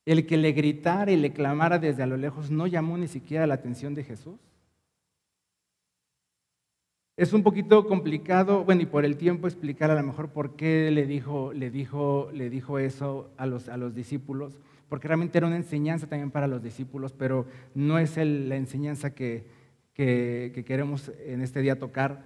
El 0.05 0.27
que 0.27 0.37
le 0.37 0.53
gritara 0.53 1.11
y 1.11 1.17
le 1.17 1.33
clamara 1.33 1.79
desde 1.79 2.03
a 2.03 2.07
lo 2.07 2.17
lejos 2.17 2.51
no 2.51 2.67
llamó 2.67 2.97
ni 2.99 3.09
siquiera 3.09 3.47
la 3.47 3.55
atención 3.55 3.95
de 3.95 4.05
Jesús. 4.05 4.41
Es 7.17 7.33
un 7.33 7.43
poquito 7.43 7.87
complicado, 7.87 8.63
bueno, 8.65 8.83
y 8.83 8.87
por 8.87 9.07
el 9.07 9.17
tiempo 9.17 9.47
explicar 9.47 9.91
a 9.91 9.95
lo 9.95 10.03
mejor 10.03 10.29
por 10.29 10.55
qué 10.55 10.91
le 10.91 11.07
dijo, 11.07 11.55
le 11.55 11.71
dijo, 11.71 12.29
le 12.35 12.51
dijo 12.51 12.79
eso 12.79 13.31
a 13.39 13.47
los, 13.47 13.71
a 13.71 13.79
los 13.79 13.95
discípulos. 13.95 14.59
porque 14.91 15.09
realmente 15.09 15.39
era 15.39 15.47
una 15.47 15.57
enseñanza 15.57 16.07
también 16.07 16.31
para 16.31 16.47
los 16.47 16.63
discípulos, 16.63 17.15
pero 17.15 17.47
no 17.75 17.99
es 17.99 18.17
la 18.19 18.57
enseñanza 18.57 19.15
que, 19.15 19.47
que, 19.95 20.63
queremos 20.67 21.11
en 21.25 21.41
este 21.41 21.63
día 21.63 21.79
tocar. 21.79 22.23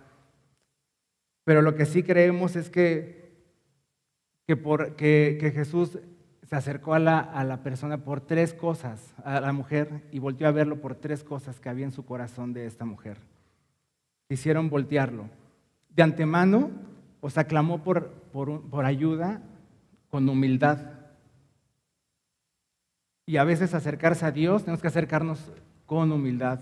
Pero 1.45 1.63
lo 1.63 1.77
que 1.77 1.87
sí 1.87 2.03
creemos 2.03 2.57
es 2.57 2.69
que, 2.69 3.33
que, 4.47 4.57
por, 4.57 4.97
que 4.97 5.53
Jesús 5.55 6.01
se 6.43 6.57
acercó 6.57 6.95
a 6.95 6.99
la, 6.99 7.21
a 7.21 7.45
la, 7.45 7.63
persona 7.63 8.05
por 8.05 8.21
tres 8.21 8.55
cosas, 8.55 9.15
a 9.25 9.41
la 9.41 9.53
mujer, 9.53 10.03
y 10.11 10.19
volteó 10.19 10.49
a 10.49 10.53
verlo 10.53 10.81
por 10.81 10.97
tres 10.97 11.23
cosas 11.23 11.61
que 11.61 11.69
había 11.69 11.85
en 11.85 11.93
su 11.93 12.05
corazón 12.05 12.53
de 12.53 12.67
esta 12.67 12.85
mujer. 12.85 13.19
Quisieron 14.31 14.71
voltearlo. 14.71 15.29
De 15.89 16.05
antemano, 16.05 16.71
os 17.21 17.37
aclamó 17.37 17.83
por, 17.83 18.11
por, 18.33 18.63
por 18.71 18.85
ayuda 18.85 19.43
con 20.09 20.29
humildad. 20.29 20.79
Y 23.27 23.39
a 23.39 23.45
veces 23.45 23.75
acercarse 23.75 24.25
a 24.25 24.31
Dios, 24.31 24.63
tenemos 24.63 24.81
que 24.81 24.87
acercarnos 24.87 25.51
con 25.85 26.13
humildad. 26.13 26.61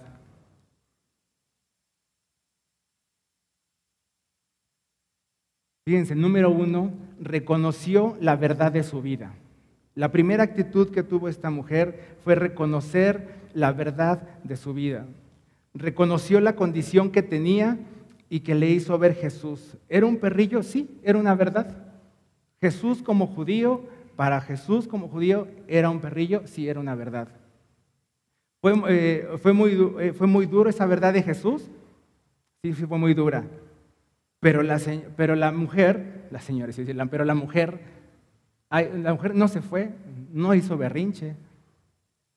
Fíjense, 5.84 6.14
número 6.14 6.50
uno, 6.50 6.90
reconoció 7.20 8.16
la 8.22 8.36
verdad 8.36 8.72
de 8.72 8.82
su 8.82 9.02
vida. 9.02 9.34
La 9.94 10.10
primera 10.10 10.42
actitud 10.42 10.90
que 10.90 11.02
tuvo 11.02 11.28
esta 11.28 11.50
mujer 11.50 12.16
fue 12.24 12.34
reconocer 12.34 13.28
la 13.52 13.72
verdad 13.72 14.22
de 14.42 14.56
su 14.56 14.72
vida. 14.72 15.04
Reconoció 15.78 16.40
la 16.40 16.56
condición 16.56 17.10
que 17.10 17.22
tenía 17.22 17.78
y 18.28 18.40
que 18.40 18.54
le 18.54 18.68
hizo 18.68 18.98
ver 18.98 19.14
Jesús. 19.14 19.76
¿Era 19.88 20.06
un 20.06 20.18
perrillo? 20.18 20.62
Sí, 20.62 20.98
era 21.02 21.18
una 21.18 21.34
verdad. 21.34 21.74
Jesús 22.60 23.02
como 23.02 23.28
judío, 23.28 23.82
para 24.16 24.40
Jesús 24.40 24.88
como 24.88 25.08
judío, 25.08 25.46
¿era 25.68 25.88
un 25.88 26.00
perrillo? 26.00 26.42
Sí, 26.46 26.68
era 26.68 26.80
una 26.80 26.94
verdad. 26.94 27.28
¿Fue, 28.60 28.74
eh, 28.88 29.28
muy, 29.54 29.92
eh, 30.00 30.12
¿Fue 30.12 30.26
muy 30.26 30.46
duro 30.46 30.68
esa 30.68 30.84
verdad 30.84 31.12
de 31.12 31.22
Jesús? 31.22 31.62
Sí, 32.62 32.74
sí, 32.74 32.84
fue 32.84 32.98
muy 32.98 33.14
dura. 33.14 33.44
Pero 34.40 34.62
la, 34.62 34.80
pero 35.16 35.36
la 35.36 35.52
mujer, 35.52 36.26
la 36.32 36.40
señora, 36.40 36.72
sí, 36.72 36.84
pero 37.08 37.24
la 37.24 37.34
mujer 37.34 37.78
la 38.70 39.14
mujer 39.14 39.34
no 39.34 39.48
se 39.48 39.62
fue, 39.62 39.90
no 40.32 40.54
hizo 40.54 40.76
berrinche, 40.76 41.36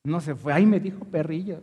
no 0.04 0.22
se 0.22 0.36
fue, 0.36 0.54
ahí 0.54 0.66
me 0.66 0.80
dijo 0.80 1.04
perrillo. 1.06 1.60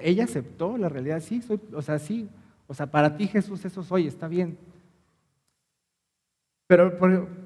Ella 0.00 0.24
aceptó 0.24 0.76
la 0.78 0.88
realidad, 0.88 1.20
sí, 1.20 1.42
soy, 1.42 1.60
o 1.74 1.82
sea, 1.82 1.98
sí, 1.98 2.28
o 2.66 2.74
sea, 2.74 2.90
para 2.90 3.16
ti 3.16 3.26
Jesús 3.26 3.64
eso 3.64 3.82
soy, 3.82 4.06
está 4.06 4.28
bien. 4.28 4.56
Pero 6.66 6.98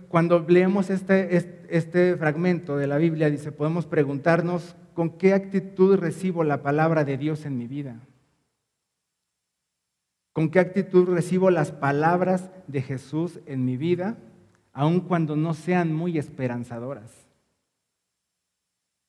cuando 0.09 0.41
leemos 0.49 0.91
este, 0.91 1.37
este 1.69 2.17
fragmento 2.17 2.77
de 2.77 2.87
la 2.87 2.97
Biblia, 2.97 3.31
dice, 3.31 3.51
podemos 3.51 3.87
preguntarnos 3.87 4.77
con 4.95 5.11
qué 5.11 5.35
actitud 5.35 5.97
recibo 5.97 6.45
la 6.45 6.63
palabra 6.63 7.05
de 7.05 7.17
Dios 7.19 7.45
en 7.45 7.59
mi 7.59 7.67
vida. 7.67 8.01
¿Con 10.33 10.51
qué 10.51 10.61
actitud 10.61 11.09
recibo 11.09 11.51
las 11.51 11.73
palabras 11.73 12.51
de 12.67 12.83
Jesús 12.83 13.41
en 13.47 13.65
mi 13.65 13.77
vida? 13.77 14.17
aun 14.77 15.01
cuando 15.01 15.37
no 15.37 15.55
sean 15.55 15.95
muy 15.95 16.19
esperanzadoras. 16.19 17.26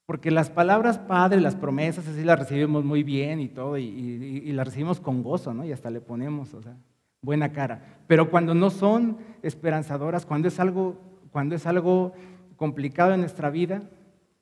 Porque 0.08 0.32
las 0.32 0.50
palabras 0.50 0.98
Padre, 1.00 1.42
las 1.42 1.58
promesas, 1.58 2.08
así 2.08 2.24
las 2.24 2.40
recibimos 2.40 2.86
muy 2.86 3.04
bien 3.04 3.42
y 3.42 3.50
todo, 3.50 3.78
y, 3.78 4.52
las 4.54 4.66
recibimos 4.66 5.02
con 5.02 5.22
gozo, 5.22 5.54
¿no? 5.54 5.66
Y 5.66 5.74
hasta 5.74 5.90
le 5.92 6.00
ponemos, 6.00 6.54
o 6.54 6.62
sea, 6.62 6.78
buena 7.22 7.52
cara. 7.52 8.00
Pero 8.08 8.32
cuando 8.32 8.56
no 8.56 8.70
son 8.70 9.18
esperanzadoras, 9.42 10.26
cuando 10.26 10.48
es 10.48 10.62
algo, 10.62 10.96
cuando 11.30 11.56
es 11.56 11.68
algo 11.68 12.14
complicado 12.56 13.14
en 13.14 13.20
nuestra 13.20 13.50
vida, 13.50 13.84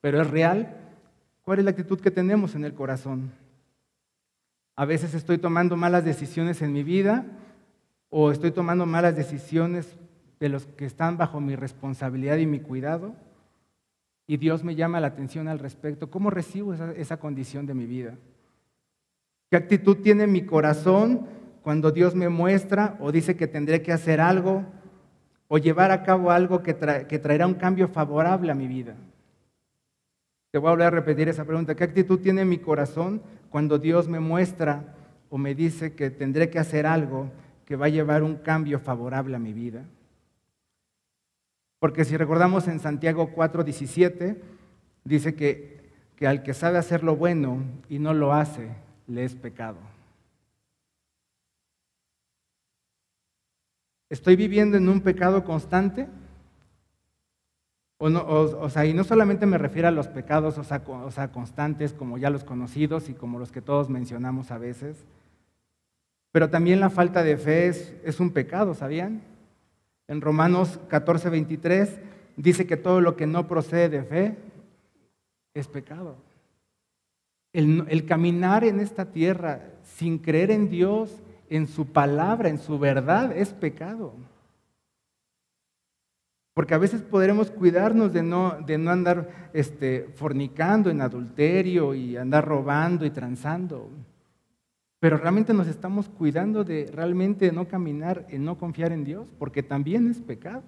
pero 0.02 0.22
es 0.22 0.30
real, 0.30 0.78
¿cuál 1.42 1.58
es 1.58 1.66
la 1.66 1.72
actitud 1.72 2.00
que 2.00 2.12
tenemos 2.12 2.54
en 2.54 2.64
el 2.64 2.76
corazón? 2.76 3.32
A 4.76 4.86
veces 4.86 5.16
estoy 5.16 5.40
tomando 5.40 5.76
malas 5.76 6.06
decisiones 6.06 6.62
en 6.62 6.74
mi 6.74 6.84
vida 6.84 7.26
o 8.12 8.30
estoy 8.30 8.52
tomando 8.52 8.86
malas 8.86 9.16
decisiones 9.16 9.98
de 10.40 10.50
los 10.50 10.68
que 10.68 10.86
están 10.86 11.18
bajo 11.18 11.42
mi 11.42 11.56
responsabilidad 11.56 12.38
y 12.38 12.46
mi 12.46 12.60
cuidado. 12.60 13.16
Y 14.28 14.38
Dios 14.38 14.64
me 14.64 14.76
llama 14.76 15.00
la 15.00 15.08
atención 15.08 15.48
al 15.48 15.60
respecto. 15.60 16.10
¿Cómo 16.10 16.30
recibo 16.30 16.74
esa, 16.74 17.18
condición 17.18 17.66
de 17.66 17.74
mi 17.74 17.86
vida? 17.86 18.16
¿Qué 19.50 19.58
actitud 19.58 19.98
tiene 19.98 20.26
mi 20.26 20.46
corazón 20.46 21.28
cuando 21.62 21.92
Dios 21.92 22.16
me 22.16 22.30
muestra 22.30 22.98
o 23.00 23.12
dice 23.12 23.36
que 23.36 23.48
tendré 23.48 23.82
que 23.82 23.92
hacer 23.92 24.20
algo 24.20 24.64
o 25.48 25.58
llevar 25.60 25.92
a 25.92 26.04
cabo 26.04 26.32
algo 26.32 26.64
que, 26.64 26.76
que 27.08 27.20
traerá 27.20 27.46
un 27.46 27.54
cambio 27.54 27.88
favorable 27.88 28.52
a 28.52 28.56
mi 28.56 28.68
vida? 28.68 28.96
Te 30.52 30.58
voy 30.58 30.70
a 30.70 30.72
volver 30.72 30.88
a 30.88 30.92
repetir 30.92 31.30
esa 31.30 31.46
pregunta. 31.46 31.76
¿Qué 31.76 31.84
actitud 31.84 32.20
tiene 32.20 32.46
mi 32.46 32.58
corazón 32.58 33.22
cuando 33.50 33.78
Dios 33.78 34.08
me 34.08 34.20
muestra 34.20 34.96
o 35.30 35.38
me 35.38 35.54
dice 35.54 35.94
que 35.94 36.10
tendré 36.10 36.50
que 36.50 36.60
hacer 36.60 36.88
algo 36.88 37.30
que 37.66 37.76
va 37.76 37.88
a 37.88 37.90
llevar 37.90 38.24
un 38.24 38.36
cambio 38.38 38.80
favorable 38.80 39.36
a 39.36 39.40
mi 39.40 39.54
vida? 39.54 39.84
Porque 41.86 42.04
si 42.04 42.18
recordamos 42.18 42.68
en 42.68 42.80
Santiago 42.80 43.30
4:17, 43.36 44.38
dice 45.04 45.36
que, 45.36 45.88
que 46.16 46.26
al 46.26 46.42
que 46.42 46.56
sabe 46.56 46.80
hacer 46.80 47.04
lo 47.04 47.16
bueno 47.16 47.64
y 47.90 48.00
no 48.00 48.16
lo 48.16 48.34
hace, 48.34 48.72
le 49.06 49.24
es 49.24 49.36
pecado. 49.36 49.78
¿Estoy 54.10 54.36
viviendo 54.36 54.78
en 54.78 54.90
un 54.90 55.00
pecado 55.00 55.44
constante? 55.44 56.08
O, 58.00 58.10
no, 58.10 58.26
o, 58.26 58.70
sea, 58.72 58.88
y 58.88 58.96
no 58.96 59.04
solamente 59.04 59.46
me 59.46 59.60
refiero 59.60 59.88
a 59.88 59.92
los 59.92 60.08
pecados 60.08 60.58
o 60.58 60.64
sea, 60.64 60.82
o 60.88 61.12
sea, 61.12 61.32
constantes 61.32 61.94
como 61.94 62.18
ya 62.18 62.32
los 62.32 62.44
conocidos 62.44 63.10
y 63.10 63.14
como 63.14 63.38
los 63.38 63.52
que 63.52 63.62
todos 63.62 63.92
mencionamos 63.92 64.50
a 64.50 64.58
veces, 64.58 65.06
pero 66.32 66.50
también 66.50 66.80
la 66.80 66.90
falta 66.90 67.22
de 67.22 67.38
fe 67.38 67.68
es, 67.68 67.94
es 68.04 68.20
un 68.20 68.32
pecado, 68.32 68.74
¿sabían? 68.74 69.35
En 70.08 70.22
Romanos 70.22 70.80
14, 70.88 71.30
23 71.30 72.00
dice 72.38 72.68
que 72.68 72.78
todo 72.78 73.02
lo 73.02 73.16
que 73.16 73.26
no 73.26 73.48
procede 73.48 73.90
de 73.90 74.04
fe 74.04 74.38
es 75.54 75.68
pecado. 75.68 76.18
El, 77.54 78.06
caminar 78.06 78.66
en 78.66 78.80
esta 78.82 79.06
tierra 79.06 79.62
sin 79.84 80.18
creer 80.18 80.52
en 80.52 80.70
Dios, 80.70 81.24
en 81.50 81.68
su 81.68 81.88
palabra, 81.88 82.50
en 82.50 82.60
su 82.60 82.78
verdad, 82.78 83.36
es 83.36 83.54
pecado. 83.54 84.14
Porque 86.54 86.74
a 86.74 86.78
veces 86.78 87.02
podremos 87.02 87.50
cuidarnos 87.50 88.12
de 88.12 88.24
no, 88.24 88.58
de 88.66 88.78
no 88.78 88.92
andar 88.92 89.50
este, 89.54 90.10
fornicando 90.16 90.90
en 90.90 91.02
adulterio 91.02 91.94
y 91.94 92.18
andar 92.18 92.46
robando 92.46 93.06
y 93.06 93.10
transando. 93.10 93.90
Pero 95.00 95.18
realmente 95.18 95.54
nos 95.54 95.68
estamos 95.68 96.10
cuidando 96.10 96.64
de 96.64 96.90
realmente 96.94 97.52
no 97.52 97.68
caminar 97.68 98.26
en 98.30 98.46
no 98.46 98.58
confiar 98.58 98.92
en 98.92 99.04
Dios, 99.04 99.28
porque 99.38 99.62
también 99.62 100.10
es 100.10 100.20
pecado. 100.20 100.64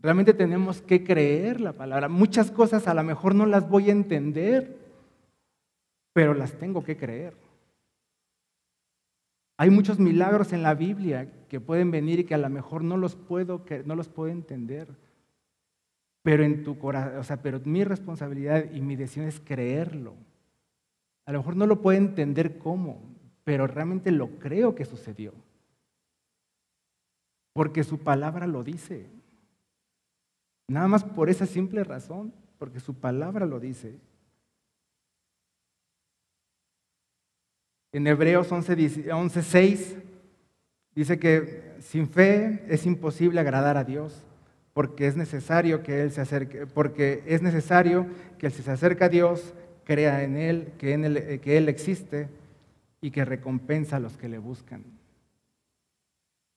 Realmente 0.00 0.32
tenemos 0.32 0.80
que 0.80 1.02
creer 1.02 1.60
la 1.60 1.72
palabra. 1.72 2.08
Muchas 2.08 2.50
cosas 2.50 2.86
a 2.86 2.94
lo 2.94 3.02
mejor 3.02 3.34
no 3.34 3.46
las 3.46 3.68
voy 3.68 3.88
a 3.88 3.92
entender, 3.92 4.76
pero 6.12 6.34
las 6.34 6.52
tengo 6.52 6.84
que 6.84 6.96
creer. 6.96 7.34
Hay 9.56 9.70
muchos 9.70 9.98
milagros 9.98 10.52
en 10.52 10.62
la 10.62 10.74
Biblia 10.74 11.28
que 11.48 11.58
pueden 11.58 11.90
venir 11.90 12.20
y 12.20 12.24
que 12.24 12.34
a 12.34 12.38
lo 12.38 12.48
mejor 12.48 12.84
no 12.84 12.96
los 12.96 13.16
puedo, 13.16 13.64
no 13.84 13.96
los 13.96 14.08
puedo 14.08 14.30
entender. 14.30 14.88
Pero 16.22 16.44
en 16.44 16.62
tu 16.62 16.78
corazón, 16.78 17.18
o 17.18 17.24
sea, 17.24 17.42
pero 17.42 17.60
mi 17.64 17.82
responsabilidad 17.82 18.70
y 18.72 18.80
mi 18.82 18.94
decisión 18.94 19.26
es 19.26 19.40
creerlo. 19.40 20.14
A 21.28 21.32
lo 21.32 21.40
mejor 21.40 21.56
no 21.56 21.66
lo 21.66 21.82
puedo 21.82 21.98
entender 21.98 22.56
cómo, 22.56 23.02
pero 23.44 23.66
realmente 23.66 24.10
lo 24.10 24.38
creo 24.38 24.74
que 24.74 24.86
sucedió. 24.86 25.34
Porque 27.52 27.84
su 27.84 27.98
palabra 27.98 28.46
lo 28.46 28.64
dice. 28.64 29.10
Nada 30.68 30.88
más 30.88 31.04
por 31.04 31.28
esa 31.28 31.44
simple 31.44 31.84
razón, 31.84 32.32
porque 32.58 32.80
su 32.80 32.94
palabra 32.94 33.44
lo 33.44 33.60
dice. 33.60 33.98
En 37.92 38.06
Hebreos 38.06 38.50
11.6 38.50 40.02
dice 40.94 41.18
que 41.18 41.74
sin 41.80 42.08
fe 42.08 42.64
es 42.68 42.86
imposible 42.86 43.38
agradar 43.38 43.76
a 43.76 43.84
Dios, 43.84 44.24
porque 44.72 45.06
es 45.06 45.14
necesario 45.14 45.82
que 45.82 46.00
Él 46.00 46.10
se 46.10 46.22
acerque, 46.22 46.66
porque 46.66 47.22
es 47.26 47.42
necesario 47.42 48.06
que 48.38 48.46
Él 48.46 48.52
se 48.52 48.70
acerque 48.70 49.04
a 49.04 49.10
Dios 49.10 49.52
crea 49.88 50.22
en 50.22 50.36
Él, 50.36 50.74
que, 50.78 50.92
en 50.92 51.04
él, 51.06 51.16
eh, 51.16 51.40
que 51.40 51.56
Él 51.56 51.68
existe 51.68 52.28
y 53.00 53.10
que 53.10 53.24
recompensa 53.24 53.96
a 53.96 54.00
los 54.00 54.16
que 54.18 54.28
le 54.28 54.38
buscan. 54.38 54.84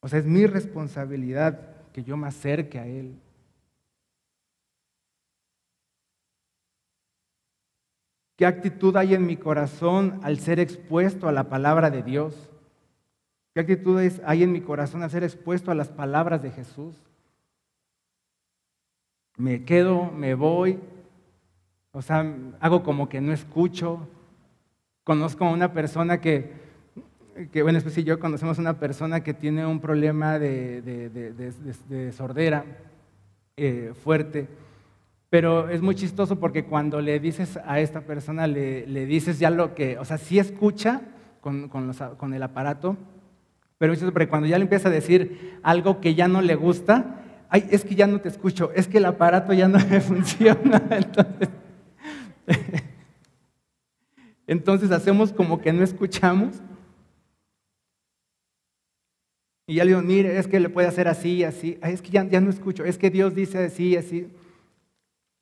O 0.01 0.09
sea, 0.09 0.19
es 0.19 0.25
mi 0.25 0.45
responsabilidad 0.45 1.59
que 1.93 2.03
yo 2.03 2.17
me 2.17 2.27
acerque 2.27 2.77
a 2.77 2.85
Él. 2.85 3.15
¿Qué 8.35 8.45
actitud 8.45 8.93
hay 8.97 9.15
en 9.15 9.25
mi 9.25 9.37
corazón 9.37 10.19
al 10.23 10.39
ser 10.39 10.59
expuesto 10.59 11.29
a 11.29 11.31
la 11.31 11.47
palabra 11.47 11.89
de 11.89 12.03
Dios? 12.03 12.49
¿Qué 13.53 13.61
actitud 13.61 13.97
hay 14.25 14.43
en 14.43 14.51
mi 14.51 14.59
corazón 14.59 15.03
al 15.03 15.09
ser 15.09 15.23
expuesto 15.23 15.71
a 15.71 15.75
las 15.75 15.87
palabras 15.87 16.43
de 16.43 16.51
Jesús? 16.51 16.95
me 19.41 19.65
quedo, 19.65 20.11
me 20.11 20.35
voy, 20.35 20.79
o 21.91 22.01
sea, 22.01 22.25
hago 22.59 22.83
como 22.83 23.09
que 23.09 23.21
no 23.21 23.33
escucho. 23.33 24.07
Conozco 25.03 25.45
a 25.45 25.51
una 25.51 25.73
persona 25.73 26.21
que, 26.21 26.51
bueno, 27.61 27.79
pues 27.81 27.97
y 27.97 28.03
yo 28.03 28.19
conocemos 28.19 28.57
a 28.57 28.61
una 28.61 28.79
persona 28.79 29.23
que 29.23 29.33
tiene 29.33 29.65
un 29.65 29.79
problema 29.79 30.39
de, 30.39 32.11
sordera 32.15 32.65
eh, 33.57 33.93
fuerte, 34.03 34.47
pero 35.29 35.69
es 35.69 35.81
muy 35.81 35.95
chistoso 35.95 36.39
porque 36.39 36.65
cuando 36.65 37.01
le 37.01 37.19
dices 37.19 37.57
a 37.65 37.79
esta 37.79 38.01
persona, 38.01 38.47
le, 38.47 39.05
dices 39.05 39.39
ya 39.39 39.49
lo 39.49 39.75
que, 39.75 39.97
o 39.97 40.05
sea, 40.05 40.17
sí 40.17 40.39
escucha 40.39 41.01
con, 41.41 41.67
con 41.69 42.33
el 42.33 42.43
aparato, 42.43 42.95
pero 43.77 43.95
cuando 44.29 44.47
ya 44.47 44.59
le 44.59 44.65
empieza 44.65 44.89
a 44.89 44.91
decir 44.91 45.59
algo 45.63 45.99
que 45.99 46.13
ya 46.13 46.27
no 46.27 46.43
le 46.43 46.53
gusta, 46.53 47.21
ay, 47.49 47.67
es 47.71 47.83
que 47.83 47.95
ya 47.95 48.05
no 48.05 48.21
te 48.21 48.29
escucho, 48.29 48.71
es 48.75 48.87
que 48.87 48.99
el 48.99 49.05
aparato 49.05 49.53
ya 49.53 49.67
no 49.67 49.79
me 49.89 49.99
funciona. 50.01 50.81
Entonces, 50.91 51.49
entonces 54.47 54.91
hacemos 54.91 55.33
como 55.33 55.59
que 55.59 55.73
no 55.73 55.83
escuchamos. 55.83 56.61
Y 59.67 59.75
ya 59.75 59.85
le 59.85 59.91
digo, 59.91 60.01
mire, 60.01 60.37
es 60.37 60.47
que 60.47 60.59
le 60.59 60.69
puede 60.69 60.87
hacer 60.87 61.07
así, 61.07 61.43
así. 61.43 61.77
Es 61.81 62.01
que 62.01 62.09
ya, 62.09 62.27
ya 62.27 62.41
no 62.41 62.49
escucho, 62.49 62.83
es 62.83 62.97
que 62.97 63.09
Dios 63.09 63.35
dice 63.35 63.65
así, 63.65 63.95
así. 63.95 64.27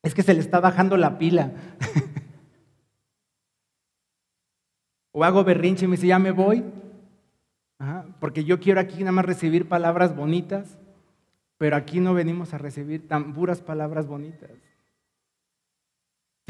Es 0.02 0.14
que 0.14 0.22
se 0.22 0.34
le 0.34 0.40
está 0.40 0.60
bajando 0.60 0.96
la 0.96 1.18
pila. 1.18 1.52
o 5.12 5.24
hago 5.24 5.44
berrinche 5.44 5.84
y 5.84 5.88
me 5.88 5.96
dice, 5.96 6.06
ya 6.06 6.18
me 6.18 6.30
voy 6.30 6.64
porque 8.18 8.44
yo 8.44 8.60
quiero 8.60 8.80
aquí 8.80 9.00
nada 9.00 9.12
más 9.12 9.24
recibir 9.24 9.66
palabras 9.66 10.14
bonitas, 10.14 10.78
pero 11.56 11.76
aquí 11.76 12.00
no 12.00 12.12
venimos 12.12 12.52
a 12.52 12.58
recibir 12.58 13.08
tan 13.08 13.32
puras 13.32 13.62
palabras 13.62 14.06
bonitas. 14.06 14.50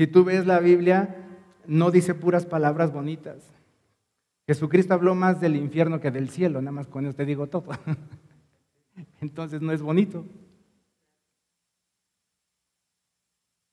Si 0.00 0.06
tú 0.06 0.24
ves 0.24 0.46
la 0.46 0.60
Biblia, 0.60 1.14
no 1.66 1.90
dice 1.90 2.14
puras 2.14 2.46
palabras 2.46 2.90
bonitas. 2.90 3.36
Jesucristo 4.46 4.94
habló 4.94 5.14
más 5.14 5.42
del 5.42 5.56
infierno 5.56 6.00
que 6.00 6.10
del 6.10 6.30
cielo, 6.30 6.62
nada 6.62 6.72
más 6.72 6.86
con 6.86 7.04
eso 7.04 7.14
te 7.14 7.26
digo 7.26 7.48
todo. 7.48 7.66
Entonces 9.20 9.60
no 9.60 9.72
es 9.72 9.82
bonito. 9.82 10.24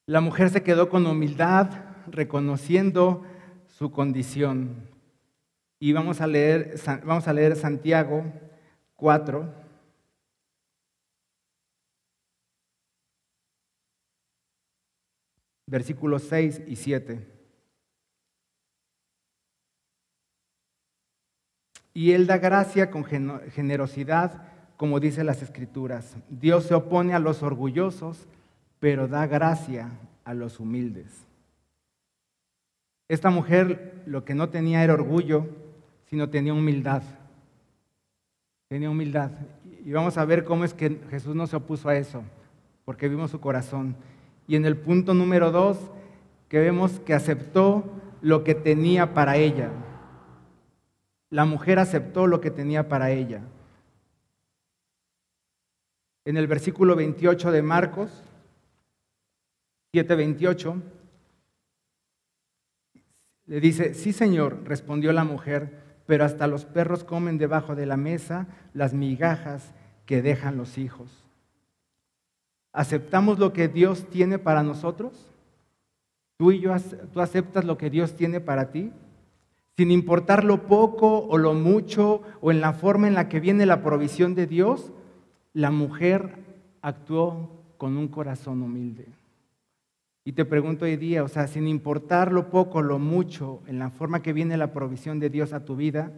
La 0.05 0.19
mujer 0.19 0.49
se 0.49 0.63
quedó 0.63 0.89
con 0.89 1.07
humildad, 1.07 1.69
reconociendo 2.07 3.23
su 3.65 3.93
condición. 3.93 4.85
Y 5.79 5.93
vamos 5.93 6.19
a 6.19 6.27
leer, 6.27 6.75
vamos 7.05 7.29
a 7.29 7.31
leer 7.31 7.55
Santiago 7.55 8.25
4. 8.97 9.66
Versículos 15.67 16.23
6 16.23 16.61
y 16.67 16.75
7. 16.75 17.27
Y 21.93 22.11
Él 22.11 22.27
da 22.27 22.37
gracia 22.37 22.91
con 22.91 23.03
generosidad, 23.05 24.43
como 24.77 24.99
dice 24.99 25.23
las 25.23 25.41
Escrituras. 25.41 26.15
Dios 26.29 26.65
se 26.65 26.75
opone 26.75 27.13
a 27.13 27.19
los 27.19 27.41
orgullosos, 27.41 28.27
pero 28.79 29.07
da 29.07 29.25
gracia 29.25 29.91
a 30.23 30.33
los 30.33 30.59
humildes. 30.59 31.27
Esta 33.09 33.29
mujer 33.29 34.03
lo 34.05 34.25
que 34.25 34.35
no 34.35 34.49
tenía 34.49 34.83
era 34.83 34.93
orgullo, 34.93 35.47
sino 36.05 36.29
tenía 36.29 36.53
humildad. 36.53 37.01
Tenía 38.67 38.89
humildad. 38.89 39.31
Y 39.83 39.91
vamos 39.91 40.17
a 40.17 40.25
ver 40.25 40.43
cómo 40.43 40.65
es 40.65 40.73
que 40.73 40.99
Jesús 41.09 41.35
no 41.35 41.47
se 41.47 41.55
opuso 41.55 41.89
a 41.89 41.95
eso, 41.95 42.23
porque 42.85 43.07
vimos 43.07 43.31
su 43.31 43.39
corazón. 43.39 43.95
Y 44.47 44.55
en 44.55 44.65
el 44.65 44.77
punto 44.77 45.13
número 45.13 45.51
dos, 45.51 45.77
que 46.47 46.59
vemos 46.59 46.99
que 47.01 47.13
aceptó 47.13 47.83
lo 48.21 48.43
que 48.43 48.55
tenía 48.55 49.13
para 49.13 49.37
ella. 49.37 49.69
La 51.29 51.45
mujer 51.45 51.79
aceptó 51.79 52.25
lo 52.25 52.39
que 52.39 52.51
tenía 52.51 52.87
para 52.87 53.11
ella. 53.11 53.41
En 56.23 56.37
el 56.37 56.47
versículo 56.47 56.95
28 56.95 57.51
de 57.51 57.61
Marcos, 57.61 58.23
7:28, 59.93 60.81
le 63.45 63.61
dice, 63.61 63.93
sí 63.93 64.11
Señor, 64.11 64.63
respondió 64.65 65.13
la 65.13 65.23
mujer, 65.23 65.81
pero 66.05 66.25
hasta 66.25 66.47
los 66.47 66.65
perros 66.65 67.03
comen 67.03 67.37
debajo 67.37 67.75
de 67.75 67.85
la 67.85 67.97
mesa 67.97 68.47
las 68.73 68.93
migajas 68.93 69.73
que 70.05 70.21
dejan 70.21 70.57
los 70.57 70.77
hijos. 70.77 71.26
¿Aceptamos 72.77 73.39
lo 73.39 73.53
que 73.53 73.67
Dios 73.67 74.05
tiene 74.07 74.37
para 74.37 74.61
nosotros? 74.61 75.33
¿Tú 76.37 76.51
y 76.51 76.59
yo, 76.59 76.75
tú 77.11 77.21
aceptas 77.21 77.65
lo 77.65 77.75
que 77.75 77.89
Dios 77.89 78.15
tiene 78.15 78.39
para 78.39 78.69
ti? 78.69 78.91
Sin 79.75 79.89
importar 79.89 80.43
lo 80.43 80.67
poco 80.67 81.25
o 81.25 81.39
lo 81.39 81.55
mucho 81.55 82.21
o 82.39 82.51
en 82.51 82.61
la 82.61 82.73
forma 82.73 83.07
en 83.07 83.15
la 83.15 83.29
que 83.29 83.39
viene 83.39 83.65
la 83.65 83.81
provisión 83.81 84.35
de 84.35 84.45
Dios, 84.45 84.91
la 85.53 85.71
mujer 85.71 86.35
actuó 86.83 87.49
con 87.79 87.97
un 87.97 88.09
corazón 88.09 88.61
humilde. 88.61 89.07
Y 90.23 90.33
te 90.33 90.45
pregunto 90.45 90.85
hoy 90.85 90.97
día, 90.97 91.23
o 91.23 91.27
sea, 91.27 91.47
sin 91.47 91.67
importar 91.67 92.31
lo 92.31 92.51
poco, 92.51 92.83
lo 92.83 92.99
mucho, 92.99 93.63
en 93.65 93.79
la 93.79 93.89
forma 93.89 94.21
que 94.21 94.33
viene 94.33 94.55
la 94.55 94.71
provisión 94.71 95.19
de 95.19 95.31
Dios 95.31 95.51
a 95.51 95.65
tu 95.65 95.75
vida, 95.75 96.11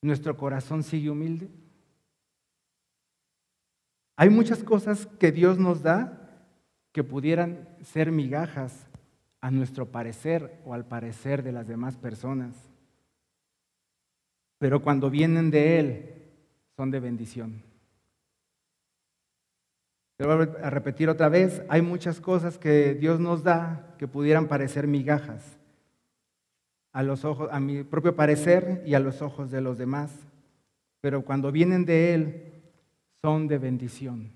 ¿nuestro 0.00 0.36
corazón 0.36 0.84
sigue 0.84 1.10
humilde? 1.10 1.48
Hay 4.16 4.30
muchas 4.30 4.62
cosas 4.62 5.06
que 5.18 5.32
Dios 5.32 5.58
nos 5.58 5.82
da 5.82 6.20
que 6.92 7.02
pudieran 7.02 7.68
ser 7.82 8.12
migajas 8.12 8.86
a 9.40 9.50
nuestro 9.50 9.86
parecer 9.86 10.60
o 10.64 10.72
al 10.72 10.86
parecer 10.86 11.42
de 11.42 11.52
las 11.52 11.66
demás 11.66 11.96
personas. 11.96 12.54
Pero 14.58 14.80
cuando 14.82 15.10
vienen 15.10 15.50
de 15.50 15.78
Él, 15.78 16.14
son 16.76 16.90
de 16.90 17.00
bendición. 17.00 17.62
Te 20.16 20.24
voy 20.24 20.48
a 20.62 20.70
repetir 20.70 21.08
otra 21.08 21.28
vez, 21.28 21.62
hay 21.68 21.82
muchas 21.82 22.20
cosas 22.20 22.56
que 22.56 22.94
Dios 22.94 23.18
nos 23.18 23.42
da 23.42 23.94
que 23.98 24.06
pudieran 24.06 24.46
parecer 24.46 24.86
migajas 24.86 25.58
a 26.92 27.02
los 27.02 27.24
ojos, 27.24 27.48
a 27.50 27.58
mi 27.58 27.82
propio 27.82 28.14
parecer 28.14 28.84
y 28.86 28.94
a 28.94 29.00
los 29.00 29.20
ojos 29.22 29.50
de 29.50 29.60
los 29.60 29.76
demás, 29.76 30.12
pero 31.00 31.22
cuando 31.24 31.50
vienen 31.50 31.84
de 31.84 32.14
Él 32.14 32.53
son 33.24 33.48
de 33.48 33.56
bendición. 33.56 34.30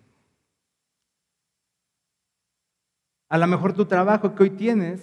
A 3.29 3.37
lo 3.37 3.47
mejor 3.47 3.75
tu 3.75 3.85
trabajo 3.85 4.35
que 4.35 4.45
hoy 4.45 4.49
tienes 4.49 5.03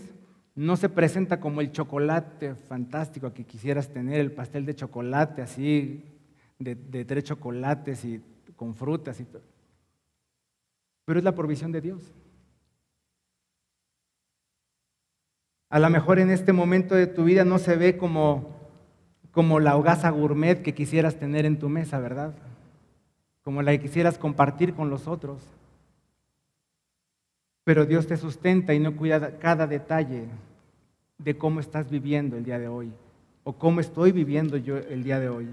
no 0.56 0.76
se 0.76 0.89
presenta 0.89 1.39
como 1.39 1.62
el 1.62 1.71
chocolate 1.71 2.56
fantástico 2.56 3.32
que 3.32 3.45
quisieras 3.45 3.89
tener, 3.89 4.19
el 4.19 4.32
pastel 4.32 4.65
de 4.65 4.74
chocolate 4.74 5.43
así, 5.43 6.04
de, 6.58 7.06
tres 7.06 7.26
chocolates 7.26 8.04
y 8.06 8.24
con 8.56 8.74
frutas 8.74 9.19
y 9.19 9.26
todo 9.26 9.43
pero 11.06 11.19
es 11.19 11.24
la 11.24 11.36
provisión 11.36 11.71
de 11.71 11.82
Dios. 11.82 12.02
A 15.69 15.78
lo 15.78 15.88
mejor 15.91 16.17
en 16.17 16.32
este 16.32 16.54
momento 16.54 16.95
de 16.95 17.06
tu 17.06 17.26
vida 17.26 17.45
no 17.45 17.60
se 17.60 17.76
ve 17.76 17.98
como, 17.98 18.50
como 19.30 19.60
la 19.60 19.78
hogaza 19.78 20.10
gourmet 20.10 20.63
que 20.63 20.74
quisieras 20.74 21.19
tener 21.19 21.45
en 21.45 21.60
tu 21.60 21.69
mesa, 21.69 22.00
¿verdad? 22.00 22.34
Como 23.46 23.62
la 23.62 23.72
que 23.72 23.80
quisieras 23.80 24.18
compartir 24.18 24.74
con 24.74 24.90
los 24.90 25.08
otros. 25.08 25.42
Pero 27.64 27.86
Dios 27.86 28.08
te 28.08 28.18
sustenta 28.18 28.74
y 28.74 28.80
no 28.80 28.98
cuida 28.98 29.40
cada 29.40 29.66
detalle 29.68 30.26
de 31.18 31.38
cómo 31.38 31.62
estás 31.62 31.90
viviendo 31.90 32.36
el 32.36 32.44
día 32.44 32.60
de 32.60 32.68
hoy 32.68 32.92
o 33.44 33.54
cómo 33.54 33.80
estoy 33.80 34.12
viviendo 34.12 34.58
yo 34.58 34.78
el 34.78 35.04
día 35.04 35.20
de 35.20 35.30
hoy. 35.30 35.48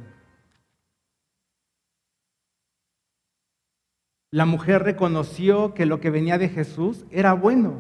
La 4.31 4.47
mujer 4.47 4.83
reconoció 4.83 5.75
que 5.75 5.85
lo 5.85 6.01
que 6.01 6.09
venía 6.11 6.39
de 6.39 6.49
Jesús 6.49 7.05
era 7.11 7.35
bueno. 7.35 7.75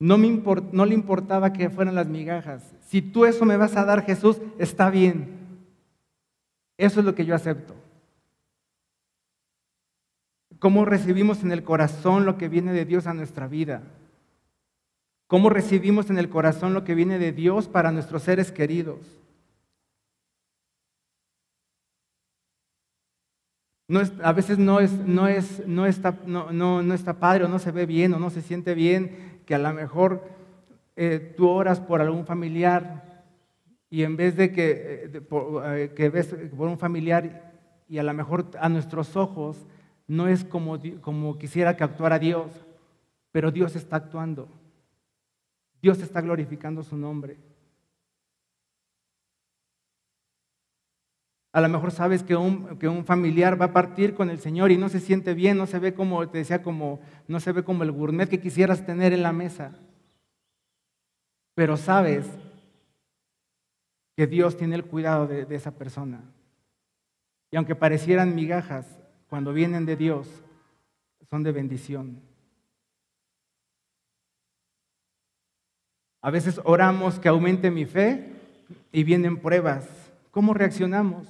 No, 0.00 0.18
no 0.18 0.86
le 0.86 0.94
importaba 0.94 1.52
que 1.52 1.70
fueran 1.70 1.94
las 1.94 2.08
migajas. 2.08 2.74
Si 2.88 3.00
tú 3.00 3.24
eso 3.24 3.44
me 3.44 3.56
vas 3.56 3.76
a 3.76 3.84
dar, 3.84 4.04
Jesús, 4.04 4.40
está 4.58 4.90
bien. 4.90 5.38
Eso 6.76 6.98
es 6.98 7.06
lo 7.06 7.14
que 7.14 7.24
yo 7.24 7.36
acepto. 7.36 7.74
¿Cómo 10.58 10.84
recibimos 10.84 11.42
en 11.42 11.52
el 11.52 11.62
corazón 11.62 12.26
lo 12.26 12.36
que 12.36 12.48
viene 12.48 12.72
de 12.72 12.84
Dios 12.84 13.06
a 13.06 13.14
nuestra 13.14 13.46
vida? 13.46 13.82
¿Cómo 15.28 15.50
recibimos 15.50 16.10
en 16.10 16.18
el 16.18 16.28
corazón 16.28 16.74
lo 16.74 16.84
que 16.84 16.94
viene 16.94 17.18
de 17.18 17.32
Dios 17.32 17.68
para 17.68 17.92
nuestros 17.92 18.22
seres 18.22 18.50
queridos? 18.50 18.98
a 24.22 24.32
veces 24.32 24.58
no, 24.58 24.80
es, 24.80 24.92
no, 24.92 25.28
es, 25.28 25.66
no, 25.66 25.86
está, 25.86 26.12
padre 27.18 27.44
o 27.44 27.48
no 27.48 27.58
se 27.58 27.70
ve 27.70 27.86
bien 27.86 28.12
o 28.12 28.18
no 28.18 28.28
se 28.28 28.42
siente 28.42 28.74
bien 28.74 29.40
que 29.46 29.54
a 29.54 29.58
lo 29.58 29.72
mejor 29.72 30.28
eh, 30.94 31.34
tú 31.38 31.48
oras 31.48 31.80
por 31.80 32.02
algún 32.02 32.26
familiar 32.26 33.24
y 33.88 34.02
en 34.02 34.16
vez 34.18 34.36
de 34.36 34.52
que, 34.52 35.10
eh, 35.10 35.22
eh, 35.22 35.92
que 35.96 36.10
ves 36.10 36.34
por 36.54 36.68
un 36.68 36.78
familiar 36.78 37.54
y 37.88 37.96
a 37.96 38.02
lo 38.02 38.12
mejor 38.12 38.50
a 38.60 38.68
nuestros 38.68 39.16
ojos 39.16 39.64
no 40.08 40.26
es 40.26 40.42
como, 40.42 40.78
como 41.02 41.38
quisiera 41.38 41.76
que 41.76 41.84
actuara 41.84 42.18
Dios, 42.18 42.50
pero 43.30 43.52
Dios 43.52 43.76
está 43.76 43.96
actuando. 43.96 44.48
Dios 45.82 46.00
está 46.00 46.22
glorificando 46.22 46.82
su 46.82 46.96
nombre. 46.96 47.36
A 51.52 51.60
lo 51.60 51.68
mejor 51.68 51.90
sabes 51.90 52.22
que 52.22 52.36
un, 52.36 52.78
que 52.78 52.88
un, 52.88 53.04
familiar 53.04 53.60
va 53.60 53.66
a 53.66 53.72
partir 53.72 54.14
con 54.14 54.30
el 54.30 54.38
Señor 54.38 54.70
y 54.70 54.78
no 54.78 54.88
se 54.88 55.00
siente 55.00 55.34
bien, 55.34 55.58
no 55.58 55.66
se 55.66 55.78
ve 55.78 55.94
como, 55.94 56.28
te 56.28 56.38
decía, 56.38 56.62
como, 56.62 57.00
no 57.26 57.38
se 57.38 57.52
ve 57.52 57.62
como 57.62 57.82
el 57.82 57.92
gourmet 57.92 58.28
que 58.28 58.40
quisieras 58.40 58.84
tener 58.84 59.12
en 59.12 59.22
la 59.22 59.32
mesa. 59.32 59.72
Pero 61.54 61.76
sabes 61.76 62.26
que 64.16 64.26
Dios 64.26 64.56
tiene 64.56 64.74
el 64.74 64.84
cuidado 64.84 65.26
de, 65.26 65.44
de 65.44 65.54
esa 65.54 65.72
persona. 65.72 66.22
Y 67.50 67.56
aunque 67.56 67.74
parecieran 67.74 68.34
migajas, 68.34 68.86
cuando 69.28 69.52
vienen 69.52 69.86
de 69.86 69.96
Dios, 69.96 70.28
son 71.28 71.42
de 71.42 71.52
bendición. 71.52 72.20
A 76.20 76.30
veces 76.30 76.60
oramos 76.64 77.18
que 77.18 77.28
aumente 77.28 77.70
mi 77.70 77.84
fe 77.84 78.32
y 78.90 79.04
vienen 79.04 79.38
pruebas. 79.38 79.86
¿Cómo 80.30 80.54
reaccionamos? 80.54 81.26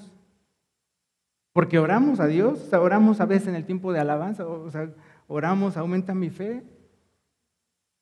Porque 1.53 1.79
oramos 1.79 2.21
a 2.21 2.27
Dios, 2.27 2.73
oramos 2.73 3.21
a 3.21 3.27
veces 3.27 3.49
en 3.49 3.55
el 3.57 3.67
tiempo 3.67 3.93
de 3.93 4.01
alabanza, 4.01 4.47
o 4.47 4.71
sea, 4.71 4.89
oramos, 5.27 5.77
aumenta 5.77 6.15
mi 6.15 6.31
fe. 6.31 6.63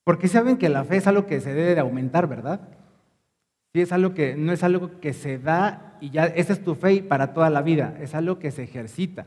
Porque 0.04 0.28
saben 0.28 0.58
que 0.58 0.68
la 0.68 0.84
fe 0.84 0.98
es 0.98 1.06
algo 1.06 1.26
que 1.26 1.40
se 1.40 1.54
debe 1.54 1.74
de 1.74 1.80
aumentar, 1.80 2.28
¿verdad? 2.28 2.68
Sí, 3.72 3.80
es 3.80 3.92
algo 3.92 4.14
que 4.14 4.36
no 4.36 4.52
es 4.52 4.62
algo 4.62 5.00
que 5.00 5.12
se 5.12 5.38
da 5.38 5.98
y 6.00 6.10
ya, 6.10 6.26
esa 6.26 6.52
es 6.52 6.62
tu 6.62 6.74
fe 6.74 7.02
para 7.02 7.32
toda 7.32 7.50
la 7.50 7.62
vida, 7.62 7.96
es 8.00 8.14
algo 8.14 8.38
que 8.38 8.50
se 8.50 8.62
ejercita. 8.62 9.26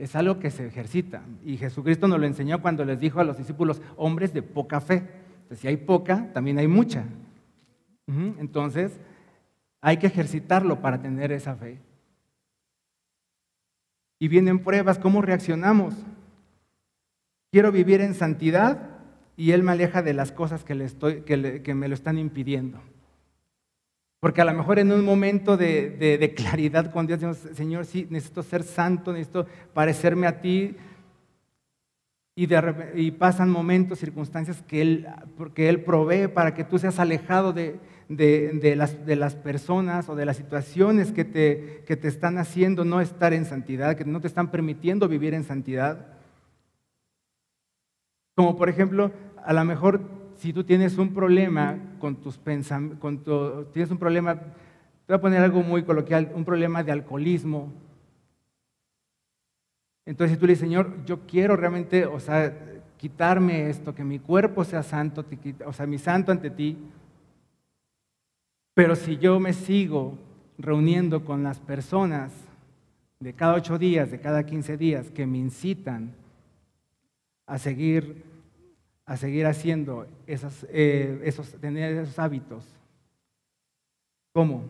Es 0.00 0.16
algo 0.16 0.38
que 0.38 0.50
se 0.50 0.66
ejercita. 0.66 1.22
Y 1.44 1.58
Jesucristo 1.58 2.08
nos 2.08 2.18
lo 2.18 2.26
enseñó 2.26 2.62
cuando 2.62 2.84
les 2.86 2.98
dijo 2.98 3.20
a 3.20 3.24
los 3.24 3.36
discípulos, 3.36 3.82
hombres 3.96 4.32
de 4.32 4.42
poca 4.42 4.80
fe. 4.80 5.02
si 5.52 5.68
hay 5.68 5.76
poca, 5.76 6.32
también 6.32 6.58
hay 6.58 6.68
mucha. 6.68 7.04
Entonces, 8.38 8.98
hay 9.80 9.98
que 9.98 10.06
ejercitarlo 10.06 10.80
para 10.80 11.00
tener 11.00 11.32
esa 11.32 11.54
fe. 11.54 11.78
Y 14.18 14.28
vienen 14.28 14.58
pruebas, 14.60 14.98
¿cómo 14.98 15.22
reaccionamos? 15.22 15.94
Quiero 17.52 17.70
vivir 17.70 18.00
en 18.00 18.14
santidad 18.14 18.88
y 19.36 19.52
Él 19.52 19.62
me 19.62 19.72
aleja 19.72 20.02
de 20.02 20.14
las 20.14 20.32
cosas 20.32 20.64
que, 20.64 20.74
le 20.74 20.84
estoy, 20.86 21.22
que, 21.22 21.74
me 21.74 21.88
lo 21.88 21.94
están 21.94 22.18
impidiendo. 22.18 22.80
Porque 24.20 24.42
a 24.42 24.44
lo 24.44 24.52
mejor 24.52 24.78
en 24.78 24.92
un 24.92 25.02
momento 25.02 25.56
de, 25.56 26.34
claridad 26.36 26.92
con 26.92 27.06
Dios, 27.06 27.38
Señor, 27.54 27.86
sí, 27.86 28.06
necesito 28.10 28.42
ser 28.42 28.62
santo, 28.62 29.12
necesito 29.12 29.46
parecerme 29.72 30.26
a 30.26 30.42
ti. 30.42 30.76
Y, 32.36 33.10
pasan 33.12 33.50
momentos, 33.50 33.98
circunstancias 33.98 34.62
que 34.62 34.80
él, 34.80 35.08
él 35.56 35.82
provee 35.82 36.28
para 36.28 36.54
que 36.54 36.64
tú 36.64 36.78
seas 36.78 36.98
alejado 36.98 37.52
de, 37.52 37.80
las, 38.76 39.04
de 39.04 39.16
las 39.16 39.34
personas 39.34 40.08
o 40.08 40.14
de 40.14 40.26
las 40.26 40.36
situaciones 40.36 41.12
que 41.12 41.24
te, 41.24 41.82
que 41.86 41.96
te 41.96 42.08
están 42.08 42.38
haciendo 42.38 42.84
no 42.84 43.00
estar 43.00 43.32
en 43.32 43.44
santidad, 43.46 43.96
que 43.96 44.04
no 44.04 44.20
te 44.20 44.26
están 44.26 44.50
permitiendo 44.50 45.08
vivir 45.08 45.34
en 45.34 45.44
santidad. 45.44 46.18
Como 48.34 48.56
por 48.56 48.68
ejemplo, 48.68 49.12
a 49.44 49.52
lo 49.52 49.64
mejor 49.64 50.19
si 50.40 50.54
tú 50.54 50.64
tienes 50.64 50.96
un 50.96 51.12
problema 51.12 51.76
con 51.98 52.16
tus 52.16 52.38
pensamientos, 52.38 53.70
tienes 53.72 53.90
un 53.90 53.98
problema, 53.98 54.36
te 54.36 54.42
voy 55.08 55.16
a 55.16 55.20
poner 55.20 55.42
algo 55.42 55.62
muy 55.62 55.82
coloquial, 55.82 56.32
un 56.34 56.46
problema 56.46 56.82
de 56.82 56.92
alcoholismo. 56.92 57.70
Entonces 60.06 60.34
si 60.34 60.40
tú 60.40 60.46
le 60.46 60.54
dices, 60.54 60.66
Señor, 60.66 61.04
yo 61.04 61.26
quiero 61.26 61.56
realmente, 61.56 62.06
o 62.06 62.18
sea, 62.18 62.56
quitarme 62.96 63.68
esto, 63.68 63.94
que 63.94 64.02
mi 64.02 64.18
cuerpo 64.18 64.64
sea 64.64 64.82
santo, 64.82 65.26
o 65.66 65.72
sea, 65.74 65.86
mi 65.86 65.98
santo 65.98 66.32
ante 66.32 66.48
ti. 66.48 66.78
Pero 68.72 68.96
si 68.96 69.18
yo 69.18 69.38
me 69.40 69.52
sigo 69.52 70.16
reuniendo 70.56 71.22
con 71.22 71.42
las 71.42 71.60
personas 71.60 72.32
de 73.18 73.34
cada 73.34 73.54
ocho 73.54 73.78
días, 73.78 74.10
de 74.10 74.20
cada 74.20 74.46
quince 74.46 74.78
días, 74.78 75.10
que 75.10 75.26
me 75.26 75.36
incitan 75.36 76.14
a 77.46 77.58
seguir 77.58 78.29
a 79.10 79.16
seguir 79.16 79.44
haciendo 79.44 80.06
esas, 80.28 80.64
eh, 80.70 81.20
esos, 81.24 81.50
tener 81.60 81.96
esos 81.96 82.16
hábitos. 82.20 82.64
¿Cómo? 84.32 84.62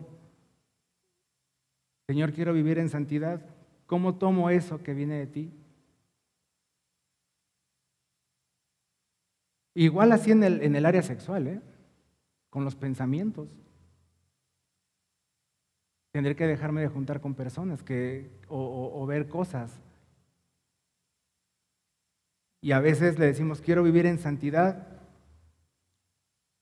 Señor, 2.07 2.33
quiero 2.33 2.51
vivir 2.51 2.79
en 2.79 2.89
santidad. 2.89 3.39
¿Cómo 3.85 4.15
tomo 4.15 4.49
eso 4.49 4.81
que 4.81 4.95
viene 4.95 5.19
de 5.19 5.27
ti? 5.27 5.51
Igual 9.75 10.11
así 10.11 10.31
en 10.31 10.43
el, 10.43 10.63
en 10.63 10.75
el 10.75 10.87
área 10.87 11.03
sexual, 11.03 11.45
¿eh? 11.45 11.61
con 12.49 12.63
los 12.65 12.75
pensamientos. 12.75 13.47
Tendré 16.13 16.35
que 16.35 16.47
dejarme 16.47 16.81
de 16.81 16.87
juntar 16.87 17.21
con 17.21 17.35
personas 17.35 17.83
que, 17.83 18.31
o 18.49 19.05
ver 19.05 19.29
cosas 19.29 19.79
y 22.61 22.73
a 22.73 22.79
veces 22.79 23.17
le 23.17 23.25
decimos, 23.25 23.59
quiero 23.59 23.81
vivir 23.81 24.05
en 24.05 24.19
santidad. 24.19 24.87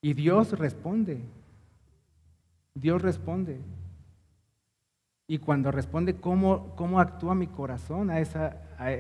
Y 0.01 0.13
Dios 0.13 0.57
responde. 0.57 1.19
Dios 2.73 3.01
responde. 3.01 3.59
Y 5.27 5.39
cuando 5.39 5.71
responde, 5.71 6.15
¿cómo, 6.15 6.73
cómo 6.77 7.01
actúa 7.01 7.35
mi 7.35 7.47
corazón 7.47 8.09
a, 8.09 8.21
esa, 8.21 8.61
a, 8.77 8.91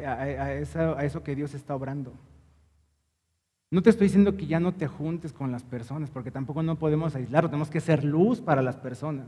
esa, 0.53 0.99
a 0.99 1.05
eso 1.05 1.23
que 1.23 1.35
Dios 1.35 1.53
está 1.53 1.73
obrando? 1.73 2.13
No 3.71 3.81
te 3.81 3.89
estoy 3.91 4.07
diciendo 4.07 4.35
que 4.35 4.45
ya 4.45 4.59
no 4.59 4.73
te 4.73 4.87
juntes 4.87 5.31
con 5.31 5.51
las 5.51 5.63
personas, 5.63 6.09
porque 6.09 6.31
tampoco 6.31 6.63
no 6.63 6.77
podemos 6.77 7.15
aislarlo, 7.15 7.49
tenemos 7.49 7.69
que 7.69 7.79
ser 7.79 8.03
luz 8.03 8.41
para 8.41 8.61
las 8.61 8.75
personas. 8.75 9.27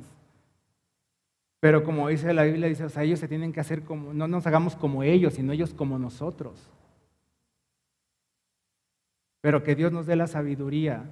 Pero 1.60 1.84
como 1.84 2.10
dice 2.10 2.34
la 2.34 2.44
Biblia, 2.44 2.68
dice, 2.68 2.86
o 2.86 3.00
ellos 3.00 3.20
se 3.20 3.28
tienen 3.28 3.54
que 3.54 3.60
hacer 3.60 3.84
como, 3.84 4.14
no 4.14 4.28
nos 4.28 4.46
hagamos 4.46 4.76
como 4.76 5.04
ellos, 5.04 5.36
sino 5.36 5.54
ellos 5.54 5.74
como 5.74 5.98
nosotros. 6.00 6.70
Pero 9.42 9.64
que 9.64 9.76
Dios 9.76 9.92
nos 9.92 10.06
dé 10.06 10.16
la 10.16 10.28
sabiduría 10.28 11.04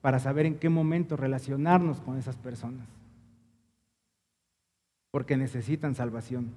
para 0.00 0.18
saber 0.18 0.46
en 0.46 0.58
qué 0.58 0.68
momento 0.68 1.16
relacionarnos 1.16 2.00
con 2.00 2.18
esas 2.18 2.36
personas. 2.36 2.86
Porque 5.10 5.36
necesitan 5.36 5.94
salvación. 5.94 6.52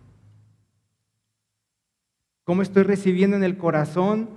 ¿Cómo 2.44 2.62
estoy 2.62 2.84
recibiendo 2.84 3.38
en 3.38 3.44
el 3.44 3.58
corazón 3.58 4.30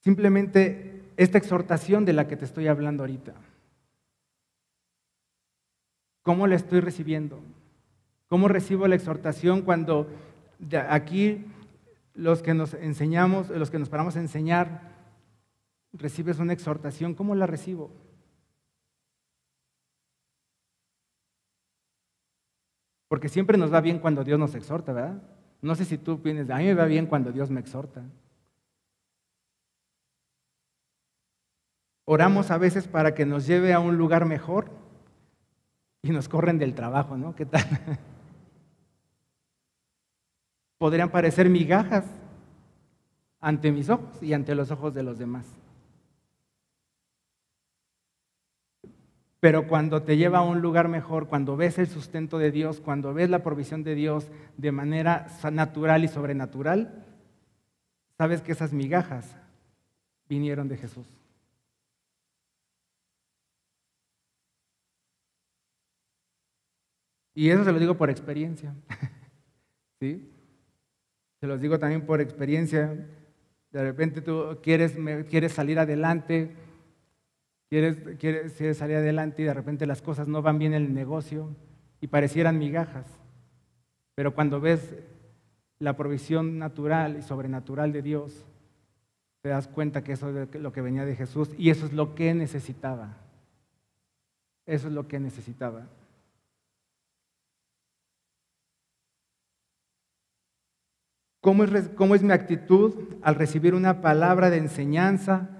simplemente 0.00 1.02
esta 1.16 1.38
exhortación 1.38 2.04
de 2.04 2.12
la 2.12 2.28
que 2.28 2.36
te 2.36 2.44
estoy 2.44 2.68
hablando 2.68 3.02
ahorita? 3.02 3.34
¿Cómo 6.22 6.46
la 6.46 6.54
estoy 6.54 6.80
recibiendo? 6.80 7.40
¿Cómo 8.28 8.48
recibo 8.48 8.86
la 8.86 8.94
exhortación 8.94 9.62
cuando 9.62 10.08
aquí 10.88 11.44
los 12.14 12.42
que 12.42 12.54
nos 12.54 12.74
enseñamos, 12.74 13.50
los 13.50 13.70
que 13.70 13.78
nos 13.78 13.88
paramos 13.88 14.16
a 14.16 14.20
enseñar, 14.20 14.89
recibes 15.92 16.38
una 16.38 16.52
exhortación, 16.52 17.14
¿cómo 17.14 17.34
la 17.34 17.46
recibo? 17.46 17.90
Porque 23.08 23.28
siempre 23.28 23.58
nos 23.58 23.72
va 23.72 23.80
bien 23.80 23.98
cuando 23.98 24.22
Dios 24.22 24.38
nos 24.38 24.54
exhorta, 24.54 24.92
¿verdad? 24.92 25.20
No 25.62 25.74
sé 25.74 25.84
si 25.84 25.98
tú 25.98 26.22
piensas, 26.22 26.48
a 26.50 26.58
mí 26.58 26.64
me 26.64 26.74
va 26.74 26.84
bien 26.84 27.06
cuando 27.06 27.32
Dios 27.32 27.50
me 27.50 27.60
exhorta. 27.60 28.02
Oramos 32.04 32.50
a 32.50 32.58
veces 32.58 32.88
para 32.88 33.14
que 33.14 33.26
nos 33.26 33.46
lleve 33.46 33.72
a 33.72 33.80
un 33.80 33.96
lugar 33.96 34.26
mejor 34.26 34.70
y 36.02 36.10
nos 36.10 36.28
corren 36.28 36.58
del 36.58 36.74
trabajo, 36.74 37.16
¿no? 37.16 37.34
¿Qué 37.34 37.46
tal? 37.46 37.62
Podrían 40.78 41.10
parecer 41.10 41.50
migajas 41.50 42.04
ante 43.40 43.70
mis 43.70 43.90
ojos 43.90 44.22
y 44.22 44.32
ante 44.32 44.54
los 44.54 44.70
ojos 44.70 44.94
de 44.94 45.02
los 45.02 45.18
demás. 45.18 45.46
Pero 49.40 49.66
cuando 49.66 50.02
te 50.02 50.18
lleva 50.18 50.38
a 50.38 50.42
un 50.42 50.60
lugar 50.60 50.88
mejor, 50.88 51.26
cuando 51.26 51.56
ves 51.56 51.78
el 51.78 51.88
sustento 51.88 52.38
de 52.38 52.50
Dios, 52.50 52.78
cuando 52.80 53.14
ves 53.14 53.30
la 53.30 53.42
provisión 53.42 53.82
de 53.82 53.94
Dios 53.94 54.30
de 54.58 54.70
manera 54.70 55.26
natural 55.50 56.04
y 56.04 56.08
sobrenatural, 56.08 57.06
sabes 58.18 58.42
que 58.42 58.52
esas 58.52 58.74
migajas 58.74 59.34
vinieron 60.28 60.68
de 60.68 60.76
Jesús. 60.76 61.06
Y 67.34 67.48
eso 67.48 67.64
se 67.64 67.72
lo 67.72 67.78
digo 67.78 67.96
por 67.96 68.10
experiencia. 68.10 68.74
¿Sí? 70.00 70.30
Se 71.40 71.46
los 71.46 71.62
digo 71.62 71.78
también 71.78 72.04
por 72.04 72.20
experiencia. 72.20 73.08
De 73.70 73.82
repente 73.82 74.20
tú 74.20 74.58
quieres, 74.62 74.96
quieres 75.30 75.52
salir 75.52 75.78
adelante, 75.78 76.54
Quieres, 77.70 78.76
salir 78.76 78.96
adelante 78.96 79.42
y 79.42 79.44
de 79.44 79.54
repente 79.54 79.86
las 79.86 80.02
cosas 80.02 80.26
no 80.26 80.42
van 80.42 80.58
bien 80.58 80.74
en 80.74 80.82
el 80.82 80.92
negocio 80.92 81.54
y 82.00 82.08
parecieran 82.08 82.58
migajas. 82.58 83.06
Pero 84.16 84.34
cuando 84.34 84.60
ves 84.60 84.96
la 85.78 85.96
provisión 85.96 86.58
natural 86.58 87.16
y 87.16 87.22
sobrenatural 87.22 87.92
de 87.92 88.02
Dios, 88.02 88.44
te 89.42 89.50
das 89.50 89.68
cuenta 89.68 90.02
que 90.02 90.12
eso 90.12 90.36
es 90.36 90.60
lo 90.60 90.72
que 90.72 90.80
venía 90.80 91.04
de 91.04 91.14
Jesús 91.14 91.50
y 91.56 91.70
eso 91.70 91.86
es 91.86 91.92
lo 91.92 92.16
que 92.16 92.34
necesitaba. 92.34 93.16
Eso 94.66 94.88
es 94.88 94.92
lo 94.92 95.06
que 95.06 95.20
necesitaba. 95.20 95.86
¿Cómo 101.40 101.62
es, 101.62 101.88
¿Cómo 101.90 102.16
es, 102.16 102.22
mi 102.24 102.32
actitud 102.32 102.94
al 103.22 103.36
recibir 103.36 103.74
una 103.74 104.02
palabra 104.02 104.50
de 104.50 104.58
enseñanza, 104.58 105.59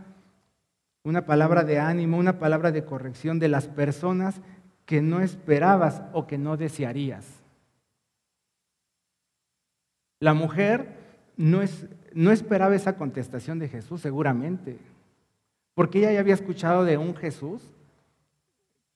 una 1.03 1.25
palabra 1.27 1.65
de 1.65 1.79
ánimo, 1.79 2.19
una 2.19 2.39
palabra 2.39 2.73
de 2.73 2.85
corrección 2.85 3.39
de 3.39 3.49
las 3.49 3.69
personas 3.69 4.41
que 4.85 5.01
no 5.03 5.21
esperabas 5.21 6.03
o 6.13 6.27
que 6.27 6.39
no 6.39 6.57
desearías? 6.57 7.27
La 10.21 10.35
mujer 10.35 11.01
no, 11.37 11.63
es, 11.63 11.87
no 12.13 12.31
esperaba 12.31 12.75
esa 12.75 12.97
contestación 12.97 13.59
de 13.59 13.69
Jesús, 13.69 14.03
seguramente, 14.03 14.79
porque 15.75 15.99
ella 16.01 16.13
ya 16.13 16.21
había 16.21 16.35
escuchado 16.35 16.85
de 16.85 16.99
un 16.99 17.17
Jesús 17.17 17.63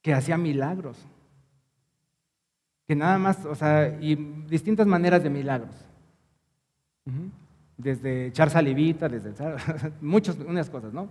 que 0.03 0.13
hacía 0.13 0.37
milagros, 0.37 0.99
que 2.87 2.95
nada 2.95 3.17
más, 3.17 3.47
o 3.47 3.55
sea, 3.55 3.99
y 4.01 4.15
distintas 4.15 4.87
maneras 4.87 5.23
de 5.23 5.31
milagros. 5.31 5.75
Desde 7.79 8.27
echar 8.27 8.51
salivita, 8.51 9.09
desde 9.09 9.33
muchas, 10.03 10.37
unas 10.39 10.69
cosas, 10.69 10.93
¿no? 10.93 11.09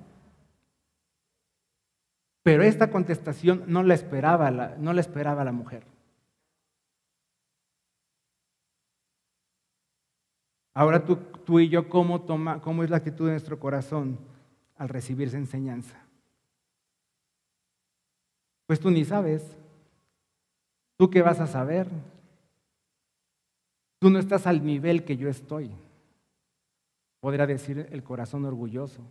Pero 2.43 2.63
esta 2.63 2.91
contestación 2.91 3.63
no 3.67 3.83
la 3.83 3.93
esperaba, 3.93 4.51
no 4.51 4.93
la 4.93 5.01
esperaba 5.01 5.45
la 5.45 5.53
mujer. 5.53 5.85
Ahora 10.73 11.05
tú, 11.05 11.15
tú 11.45 11.59
y 11.59 11.69
yo, 11.69 11.87
¿cómo, 11.87 12.21
toma, 12.21 12.61
¿cómo 12.61 12.83
es 12.83 12.89
la 12.89 12.97
actitud 12.97 13.25
de 13.25 13.31
nuestro 13.31 13.59
corazón 13.59 14.17
al 14.75 14.89
recibir 14.89 15.29
esa 15.29 15.37
enseñanza? 15.37 16.03
Pues 18.65 18.79
tú 18.79 18.89
ni 18.89 19.05
sabes. 19.05 19.43
¿Tú 20.97 21.09
qué 21.09 21.21
vas 21.21 21.39
a 21.39 21.47
saber? 21.47 21.87
Tú 23.99 24.09
no 24.09 24.19
estás 24.19 24.47
al 24.47 24.65
nivel 24.65 25.05
que 25.05 25.15
yo 25.15 25.29
estoy. 25.29 25.71
Podrá 27.19 27.47
decir 27.47 27.87
el 27.91 28.03
corazón 28.03 28.43
orgulloso. 28.45 29.01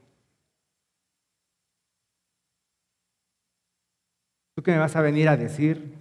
¿Tú 4.55 4.63
qué 4.63 4.73
me 4.73 4.79
vas 4.79 4.97
a 4.97 5.01
venir 5.01 5.29
a 5.29 5.37
decir? 5.37 5.95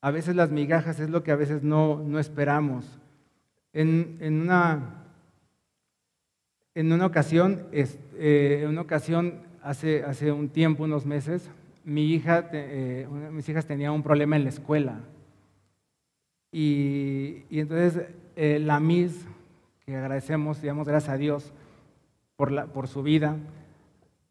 A 0.00 0.10
veces 0.10 0.36
las 0.36 0.50
migajas 0.50 1.00
es 1.00 1.10
lo 1.10 1.22
que 1.22 1.32
a 1.32 1.36
veces 1.36 1.62
no, 1.62 2.02
no 2.02 2.18
esperamos. 2.18 2.86
En, 3.72 4.16
en, 4.20 4.40
una, 4.40 5.04
en 6.74 6.92
una 6.92 7.04
ocasión, 7.04 7.66
eh, 7.72 8.60
en 8.62 8.68
una 8.68 8.80
ocasión 8.80 9.42
hace, 9.62 10.04
hace 10.04 10.32
un 10.32 10.48
tiempo, 10.48 10.84
unos 10.84 11.04
meses, 11.04 11.50
mi 11.84 12.12
hija, 12.12 12.48
eh, 12.52 13.06
mis 13.32 13.48
hijas 13.48 13.66
tenían 13.66 13.92
un 13.92 14.02
problema 14.02 14.36
en 14.36 14.44
la 14.44 14.50
escuela. 14.50 15.00
Y, 16.50 17.42
y 17.50 17.60
entonces 17.60 18.06
eh, 18.36 18.58
la 18.58 18.80
Miss, 18.80 19.26
que 19.84 19.96
agradecemos, 19.96 20.62
digamos, 20.62 20.88
gracias 20.88 21.12
a 21.12 21.18
Dios 21.18 21.52
por, 22.36 22.52
la, 22.52 22.66
por 22.66 22.88
su 22.88 23.02
vida, 23.02 23.36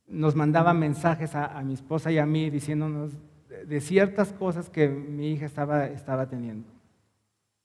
nos 0.07 0.35
mandaba 0.35 0.73
mensajes 0.73 1.35
a, 1.35 1.61
mi 1.63 1.73
esposa 1.73 2.11
y 2.11 2.17
a 2.17 2.25
mí 2.25 2.49
diciéndonos, 2.49 3.11
de 3.65 3.81
ciertas 3.81 4.31
cosas 4.33 4.69
que 4.69 4.87
mi 4.87 5.31
hija 5.31 5.45
estaba, 5.45 5.87
estaba 5.87 6.27
teniendo 6.27 6.67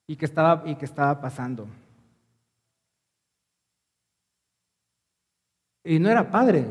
y 0.06 0.16
que 0.16 0.24
estaba, 0.24 0.62
y 0.66 0.74
que 0.74 0.84
estaba 0.84 1.20
pasando. 1.20 1.68
Y 5.84 5.98
no 5.98 6.08
era 6.08 6.30
padre 6.30 6.66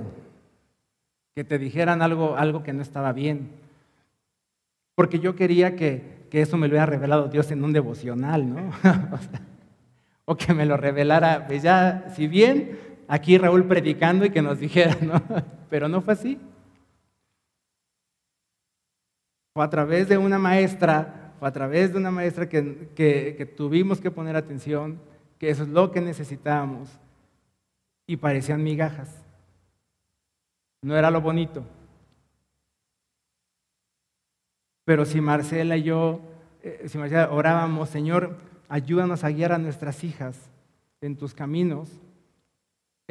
que 1.35 1.43
te 1.43 1.57
dijeran 1.57 2.01
algo, 2.01 2.35
algo 2.35 2.63
que 2.63 2.73
no 2.73 2.81
estaba 2.81 3.13
bien, 3.13 3.49
porque 4.95 5.19
yo 5.19 5.35
quería 5.35 5.75
que, 5.75 6.25
que 6.29 6.41
eso 6.41 6.57
me 6.57 6.67
lo 6.67 6.73
hubiera 6.73 6.85
revelado 6.85 7.27
Dios 7.27 7.51
en 7.51 7.63
un 7.63 7.73
devocional, 7.73 8.53
¿no? 8.53 8.71
o, 10.25 10.35
que 10.35 10.53
me 10.53 10.65
lo 10.65 10.77
revelara, 10.77 11.47
pues 11.47 11.63
ya, 11.63 12.05
si 12.15 12.27
bien, 12.27 12.77
aquí 13.11 13.37
Raúl 13.37 13.65
predicando 13.65 14.23
y 14.23 14.29
que 14.29 14.41
nos 14.41 14.57
dijera, 14.57 14.95
¿no? 15.01 15.21
Pero 15.69 15.89
no 15.89 16.01
fue 16.01 16.13
así. 16.13 16.39
Fue 19.53 19.65
a 19.65 19.69
través 19.69 20.07
de 20.07 20.17
una 20.17 20.39
maestra, 20.39 21.33
fue 21.37 21.49
a 21.49 21.51
través 21.51 21.91
de 21.91 21.97
una 21.97 22.09
maestra 22.09 22.47
que, 22.47 23.53
tuvimos 23.57 23.99
que 23.99 24.11
poner 24.11 24.37
atención, 24.37 24.97
que 25.37 25.49
eso 25.49 25.63
es 25.63 25.69
lo 25.69 25.91
que 25.91 25.99
necesitábamos. 25.99 26.89
Y 28.07 28.15
parecían 28.15 28.63
migajas. 28.63 29.21
No 30.81 30.95
era 30.95 31.11
lo 31.11 31.19
bonito. 31.19 31.65
Pero 34.85 35.03
si 35.03 35.19
Marcela 35.19 35.75
y 35.75 35.83
yo, 35.83 36.21
eh, 36.63 36.85
si 36.87 36.97
Marcela 36.97 37.29
orábamos, 37.29 37.89
Señor, 37.89 38.37
ayúdanos 38.69 39.25
a 39.25 39.31
guiar 39.31 39.51
a 39.51 39.57
nuestras 39.57 40.01
hijas 40.05 40.49
en 41.01 41.17
tus 41.17 41.33
caminos, 41.33 41.89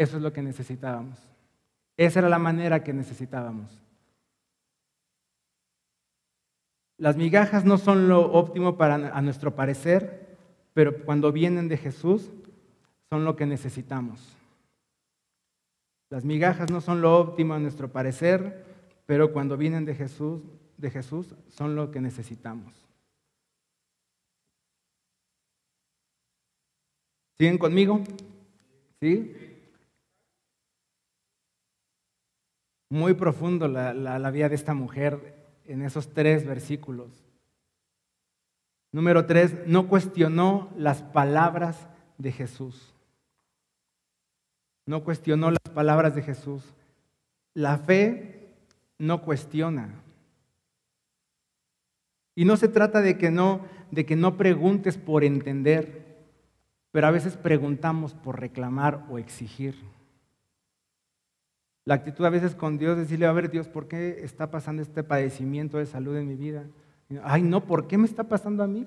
eso 0.00 0.16
es 0.16 0.22
lo 0.22 0.32
que 0.32 0.40
necesitábamos. 0.40 1.18
Esa 1.98 2.20
era 2.20 2.30
la 2.30 2.38
manera 2.38 2.82
que 2.82 2.94
necesitábamos. 2.94 3.70
Las 6.96 7.18
migajas 7.18 7.66
no 7.66 7.76
son 7.76 8.08
lo 8.08 8.32
óptimo 8.32 8.78
para 8.78 8.94
a 8.94 9.20
nuestro 9.20 9.54
parecer, 9.54 10.38
pero 10.72 11.04
cuando 11.04 11.32
vienen 11.32 11.68
de 11.68 11.76
Jesús 11.76 12.30
son 13.10 13.26
lo 13.26 13.36
que 13.36 13.44
necesitamos. 13.44 14.26
Las 16.08 16.24
migajas 16.24 16.70
no 16.70 16.80
son 16.80 17.02
lo 17.02 17.18
óptimo 17.18 17.52
a 17.52 17.58
nuestro 17.58 17.92
parecer, 17.92 18.64
pero 19.04 19.34
cuando 19.34 19.58
vienen 19.58 19.84
de 19.84 19.94
Jesús, 19.94 20.40
de 20.78 20.90
Jesús 20.90 21.34
son 21.50 21.76
lo 21.76 21.90
que 21.90 22.00
necesitamos. 22.00 22.72
¿Siguen 27.36 27.58
conmigo? 27.58 28.00
¿Sí? 28.98 29.49
Muy 32.90 33.14
profundo 33.14 33.68
la, 33.68 33.94
la, 33.94 34.30
vida 34.30 34.48
de 34.48 34.56
esta 34.56 34.74
mujer 34.74 35.34
en 35.64 35.82
esos 35.82 36.12
tres 36.12 36.44
versículos. 36.44 37.08
Número 38.90 39.26
tres, 39.26 39.54
no 39.66 39.86
cuestionó 39.86 40.68
las 40.76 41.00
palabras 41.00 41.88
de 42.18 42.32
Jesús. 42.32 42.92
No 44.86 45.04
cuestionó 45.04 45.52
las 45.52 45.72
palabras 45.72 46.16
de 46.16 46.22
Jesús. 46.22 46.64
La 47.54 47.78
fe 47.78 48.56
no 48.98 49.22
cuestiona. 49.22 49.94
Y 52.34 52.44
no 52.44 52.56
se 52.56 52.66
trata 52.66 53.00
de 53.00 53.16
que 53.16 53.30
no, 53.30 53.66
de 53.92 54.04
que 54.04 54.16
no 54.16 54.36
preguntes 54.36 54.98
por 54.98 55.22
entender, 55.22 56.26
pero 56.90 57.06
a 57.06 57.12
veces 57.12 57.36
preguntamos 57.36 58.14
por 58.14 58.40
reclamar 58.40 59.06
o 59.10 59.18
exigir. 59.18 59.76
La 61.84 61.94
actitud 61.94 62.24
a 62.24 62.30
veces 62.30 62.54
con 62.54 62.78
Dios 62.78 62.96
decirle, 62.96 63.26
a 63.26 63.32
ver 63.32 63.50
Dios, 63.50 63.68
¿por 63.68 63.88
qué 63.88 64.22
está 64.22 64.50
pasando 64.50 64.82
este 64.82 65.02
padecimiento 65.02 65.78
de 65.78 65.86
salud 65.86 66.16
en 66.16 66.28
mi 66.28 66.36
vida? 66.36 66.66
Ay, 67.22 67.42
no, 67.42 67.64
¿por 67.64 67.86
qué 67.86 67.98
me 67.98 68.06
está 68.06 68.24
pasando 68.24 68.62
a 68.62 68.66
mí? 68.66 68.86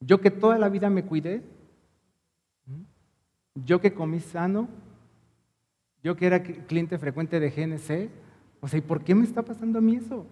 Yo 0.00 0.20
que 0.20 0.30
toda 0.30 0.58
la 0.58 0.68
vida 0.68 0.90
me 0.90 1.04
cuidé, 1.04 1.42
yo 3.54 3.80
que 3.80 3.94
comí 3.94 4.20
sano, 4.20 4.68
yo 6.02 6.16
que 6.16 6.26
era 6.26 6.42
cliente 6.42 6.98
frecuente 6.98 7.38
de 7.38 7.50
GNC, 7.50 8.10
o 8.60 8.68
sea, 8.68 8.78
¿y 8.78 8.82
por 8.82 9.04
qué 9.04 9.14
me 9.14 9.24
está 9.24 9.42
pasando 9.42 9.78
a 9.78 9.82
mí 9.82 9.96
eso? 9.96 10.26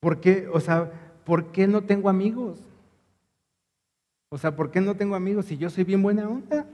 ¿Por 0.00 0.20
qué, 0.20 0.48
o 0.48 0.60
sea, 0.60 0.90
por 1.24 1.52
qué 1.52 1.66
no 1.66 1.82
tengo 1.82 2.08
amigos? 2.08 2.58
O 4.30 4.38
sea, 4.38 4.56
¿por 4.56 4.70
qué 4.70 4.80
no 4.80 4.96
tengo 4.96 5.14
amigos 5.14 5.46
si 5.46 5.56
yo 5.56 5.70
soy 5.70 5.84
bien 5.84 6.02
buena 6.02 6.28
onda? 6.28 6.66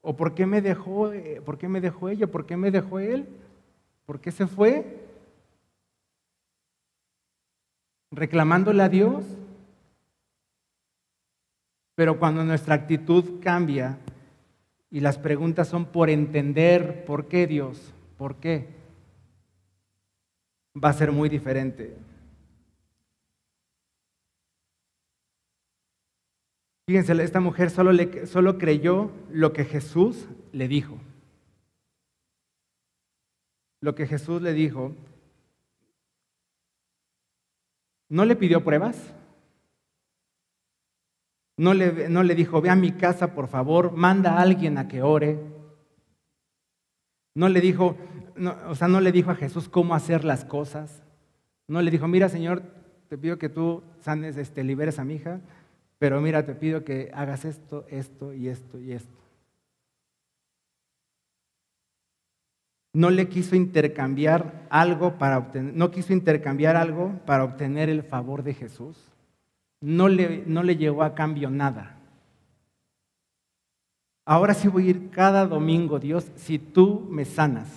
¿O 0.00 0.16
por 0.16 0.34
qué 0.34 0.46
me 0.46 0.62
dejó, 0.62 1.12
eh, 1.12 1.42
por 1.44 1.58
qué 1.58 1.68
me 1.68 1.80
dejó 1.80 2.08
ella? 2.08 2.26
¿Por 2.26 2.46
qué 2.46 2.56
me 2.56 2.70
dejó 2.70 2.98
él? 2.98 3.26
¿Por 4.06 4.20
qué 4.20 4.30
se 4.30 4.46
fue? 4.46 5.00
Reclamándole 8.10 8.82
a 8.82 8.88
Dios. 8.88 9.24
Pero 11.96 12.18
cuando 12.18 12.44
nuestra 12.44 12.74
actitud 12.74 13.40
cambia 13.42 13.98
y 14.90 15.00
las 15.00 15.18
preguntas 15.18 15.68
son 15.68 15.86
por 15.86 16.10
entender 16.10 17.04
por 17.04 17.26
qué 17.26 17.46
Dios, 17.46 17.92
por 18.16 18.36
qué, 18.36 18.68
va 20.82 20.90
a 20.90 20.94
ser 20.94 21.10
muy 21.10 21.28
diferente. 21.28 21.96
Fíjense, 26.88 27.20
esta 27.20 27.40
mujer 27.40 27.70
solo, 27.70 28.58
creyó 28.58 29.10
lo 29.30 29.52
que 29.52 29.64
Jesús 29.64 30.28
le 30.52 30.68
dijo. 30.68 30.98
Lo 33.80 33.96
que 33.96 34.06
Jesús 34.06 34.40
le 34.40 34.52
dijo. 34.52 34.94
¿No 38.08 38.24
le 38.24 38.36
pidió 38.36 38.62
pruebas? 38.62 39.12
No 41.56 41.74
le, 41.74 42.08
no 42.08 42.22
dijo, 42.22 42.60
ve 42.60 42.70
a 42.70 42.76
mi 42.76 42.92
casa, 42.92 43.34
por 43.34 43.48
favor, 43.48 43.90
manda 43.90 44.34
a 44.34 44.42
alguien 44.42 44.78
a 44.78 44.86
que 44.86 45.02
ore. 45.02 45.40
No 47.34 47.48
le 47.48 47.60
dijo, 47.60 47.96
o 48.68 48.74
sea, 48.76 48.86
no 48.86 49.00
le 49.00 49.10
dijo 49.10 49.32
a 49.32 49.34
Jesús 49.34 49.68
cómo 49.68 49.96
hacer 49.96 50.24
las 50.24 50.44
cosas. 50.44 51.02
No 51.66 51.82
le 51.82 51.90
dijo, 51.90 52.06
mira, 52.06 52.28
Señor, 52.28 52.62
te 53.08 53.18
pido 53.18 53.38
que 53.38 53.48
tú 53.48 53.82
sanes, 53.98 54.36
este, 54.36 54.62
liberes 54.62 55.00
a 55.00 55.04
mi 55.04 55.14
hija, 55.14 55.40
pero 55.98 56.20
mira, 56.20 56.44
te 56.44 56.54
pido 56.54 56.84
que 56.84 57.10
hagas 57.14 57.44
esto, 57.44 57.86
esto 57.88 58.32
y 58.34 58.48
esto 58.48 58.78
y 58.78 58.92
esto. 58.92 59.16
No 62.92 63.10
le 63.10 63.28
quiso 63.28 63.56
intercambiar 63.56 64.66
algo 64.70 65.18
para 65.18 65.38
obtener, 65.38 65.74
no 65.74 65.90
quiso 65.90 66.12
intercambiar 66.12 66.76
algo 66.76 67.12
para 67.26 67.44
obtener 67.44 67.90
el 67.90 68.02
favor 68.02 68.42
de 68.42 68.54
Jesús. 68.54 68.96
No 69.80 70.08
le, 70.08 70.44
no 70.46 70.62
le 70.62 70.76
llegó 70.76 71.02
a 71.02 71.14
cambio 71.14 71.50
nada. 71.50 71.98
Ahora 74.24 74.54
sí 74.54 74.66
voy 74.68 74.86
a 74.86 74.90
ir 74.90 75.10
cada 75.10 75.46
domingo, 75.46 76.00
Dios, 76.00 76.32
si 76.36 76.58
tú 76.58 77.06
me 77.10 77.24
sanas. 77.24 77.68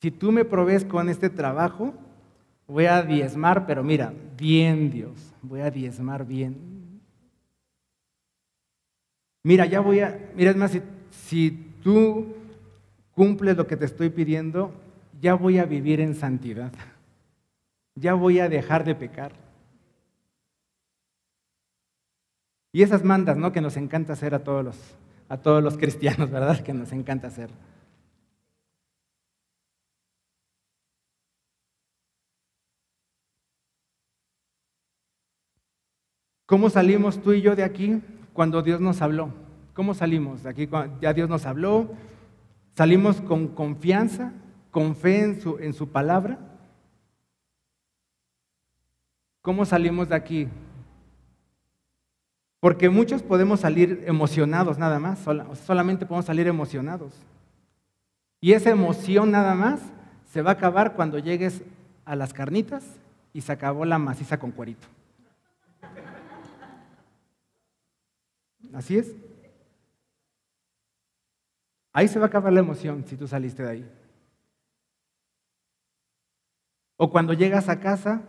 Si 0.00 0.10
tú 0.10 0.30
me 0.30 0.44
provees 0.44 0.84
con 0.84 1.08
este 1.08 1.30
trabajo, 1.30 1.94
voy 2.66 2.86
a 2.86 3.02
diezmar, 3.02 3.66
pero 3.66 3.82
mira, 3.82 4.12
bien 4.36 4.90
Dios, 4.90 5.34
voy 5.42 5.60
a 5.60 5.70
diezmar 5.70 6.26
bien. 6.26 7.00
Mira, 9.42 9.66
ya 9.66 9.80
voy 9.80 10.00
a, 10.00 10.30
mira, 10.34 10.50
es 10.50 10.56
más, 10.56 10.70
si, 10.70 10.82
si 11.10 11.50
tú 11.82 12.34
cumples 13.14 13.56
lo 13.56 13.66
que 13.66 13.76
te 13.76 13.84
estoy 13.84 14.08
pidiendo, 14.08 14.72
ya 15.20 15.34
voy 15.34 15.58
a 15.58 15.64
vivir 15.64 16.00
en 16.00 16.14
santidad. 16.14 16.72
Ya 17.94 18.14
voy 18.14 18.40
a 18.40 18.48
dejar 18.48 18.84
de 18.84 18.94
pecar. 18.94 19.32
Y 22.72 22.82
esas 22.82 23.04
mandas, 23.04 23.36
¿no? 23.36 23.52
Que 23.52 23.60
nos 23.60 23.76
encanta 23.76 24.14
hacer 24.14 24.34
a 24.34 24.42
todos 24.42 24.64
los, 24.64 24.76
a 25.28 25.36
todos 25.36 25.62
los 25.62 25.78
cristianos, 25.78 26.30
¿verdad? 26.30 26.60
Que 26.60 26.74
nos 26.74 26.90
encanta 26.92 27.28
hacer. 27.28 27.50
¿Cómo 36.54 36.70
salimos 36.70 37.20
tú 37.20 37.32
y 37.32 37.42
yo 37.42 37.56
de 37.56 37.64
aquí 37.64 38.00
cuando 38.32 38.62
Dios 38.62 38.80
nos 38.80 39.02
habló? 39.02 39.30
¿Cómo 39.74 39.92
salimos 39.92 40.44
de 40.44 40.50
aquí? 40.50 40.68
Ya 41.00 41.12
Dios 41.12 41.28
nos 41.28 41.46
habló, 41.46 41.90
salimos 42.76 43.20
con 43.20 43.48
confianza, 43.48 44.32
con 44.70 44.94
fe 44.94 45.24
en 45.24 45.40
su, 45.40 45.58
en 45.58 45.72
su 45.72 45.88
palabra. 45.88 46.38
¿Cómo 49.42 49.64
salimos 49.64 50.10
de 50.10 50.14
aquí? 50.14 50.48
Porque 52.60 52.88
muchos 52.88 53.20
podemos 53.20 53.58
salir 53.58 54.04
emocionados 54.06 54.78
nada 54.78 55.00
más, 55.00 55.26
solamente 55.66 56.06
podemos 56.06 56.26
salir 56.26 56.46
emocionados. 56.46 57.14
Y 58.40 58.52
esa 58.52 58.70
emoción 58.70 59.32
nada 59.32 59.56
más 59.56 59.80
se 60.32 60.40
va 60.40 60.50
a 60.50 60.54
acabar 60.54 60.94
cuando 60.94 61.18
llegues 61.18 61.64
a 62.04 62.14
las 62.14 62.32
carnitas 62.32 62.84
y 63.32 63.40
se 63.40 63.50
acabó 63.50 63.84
la 63.84 63.98
maciza 63.98 64.38
con 64.38 64.52
cuerito. 64.52 64.86
Así 68.74 68.98
es. 68.98 69.14
Ahí 71.92 72.08
se 72.08 72.18
va 72.18 72.26
a 72.26 72.28
acabar 72.28 72.52
la 72.52 72.60
emoción 72.60 73.04
si 73.06 73.16
tú 73.16 73.28
saliste 73.28 73.62
de 73.62 73.70
ahí. 73.70 73.90
O 76.96 77.10
cuando 77.10 77.32
llegas 77.32 77.68
a 77.68 77.78
casa 77.78 78.22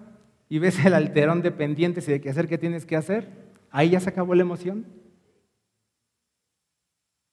y 0.48 0.60
ves 0.60 0.86
el 0.86 0.94
alterón 0.94 1.42
de 1.42 1.52
pendientes 1.52 2.08
y 2.08 2.12
de 2.12 2.22
qué 2.22 2.30
hacer, 2.30 2.48
qué 2.48 2.60
tienes 2.60 2.86
que 2.86 2.96
hacer, 2.96 3.28
ahí 3.72 3.90
ya 3.90 4.00
se 4.00 4.10
acabó 4.10 4.36
la 4.36 4.44
emoción. 4.44 4.86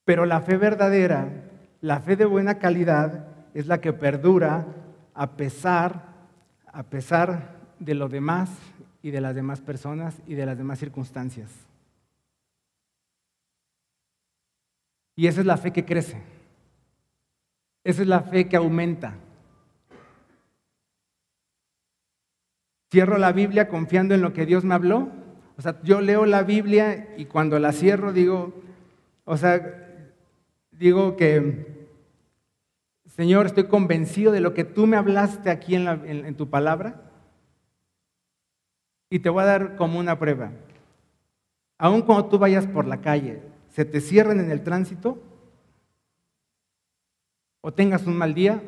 Pero 0.04 0.24
la 0.24 0.40
fe 0.40 0.56
verdadera, 0.56 1.50
la 1.82 2.00
fe 2.00 2.16
de 2.16 2.24
buena 2.24 2.58
calidad, 2.58 3.28
es 3.52 3.66
la 3.66 3.82
que 3.82 3.92
perdura 3.92 4.66
a 5.12 5.36
pesar, 5.36 6.14
a 6.66 6.82
pesar 6.84 7.58
de 7.78 7.94
lo 7.94 8.08
demás 8.08 8.50
y 9.02 9.10
de 9.10 9.20
las 9.20 9.34
demás 9.34 9.60
personas 9.60 10.22
y 10.26 10.34
de 10.34 10.46
las 10.46 10.56
demás 10.56 10.78
circunstancias. 10.78 11.71
Y 15.14 15.26
esa 15.26 15.40
es 15.40 15.46
la 15.46 15.56
fe 15.56 15.72
que 15.72 15.84
crece. 15.84 16.22
Esa 17.84 18.02
es 18.02 18.08
la 18.08 18.20
fe 18.22 18.48
que 18.48 18.56
aumenta. 18.56 19.14
Cierro 22.90 23.18
la 23.18 23.32
Biblia 23.32 23.68
confiando 23.68 24.14
en 24.14 24.22
lo 24.22 24.32
que 24.32 24.46
Dios 24.46 24.64
me 24.64 24.74
habló. 24.74 25.08
O 25.56 25.62
sea, 25.62 25.80
yo 25.82 26.00
leo 26.00 26.26
la 26.26 26.42
Biblia 26.42 27.14
y 27.16 27.26
cuando 27.26 27.58
la 27.58 27.72
cierro 27.72 28.12
digo, 28.12 28.54
o 29.24 29.36
sea, 29.36 30.10
digo 30.70 31.16
que, 31.16 31.88
Señor, 33.06 33.46
estoy 33.46 33.64
convencido 33.64 34.32
de 34.32 34.40
lo 34.40 34.54
que 34.54 34.64
tú 34.64 34.86
me 34.86 34.96
hablaste 34.96 35.50
aquí 35.50 35.74
en, 35.74 35.86
en 35.86 36.34
tu 36.34 36.48
palabra. 36.48 37.02
Y 39.10 39.18
te 39.18 39.28
voy 39.28 39.42
a 39.42 39.46
dar 39.46 39.76
como 39.76 39.98
una 39.98 40.18
prueba. 40.18 40.52
Aun 41.78 42.02
cuando 42.02 42.26
tú 42.26 42.38
vayas 42.38 42.66
por 42.66 42.86
la 42.86 43.00
calle 43.00 43.51
se 43.72 43.84
te 43.84 44.00
cierren 44.00 44.38
en 44.38 44.50
el 44.50 44.62
tránsito 44.62 45.18
o 47.62 47.72
tengas 47.72 48.06
un 48.06 48.16
mal 48.16 48.34
día, 48.34 48.62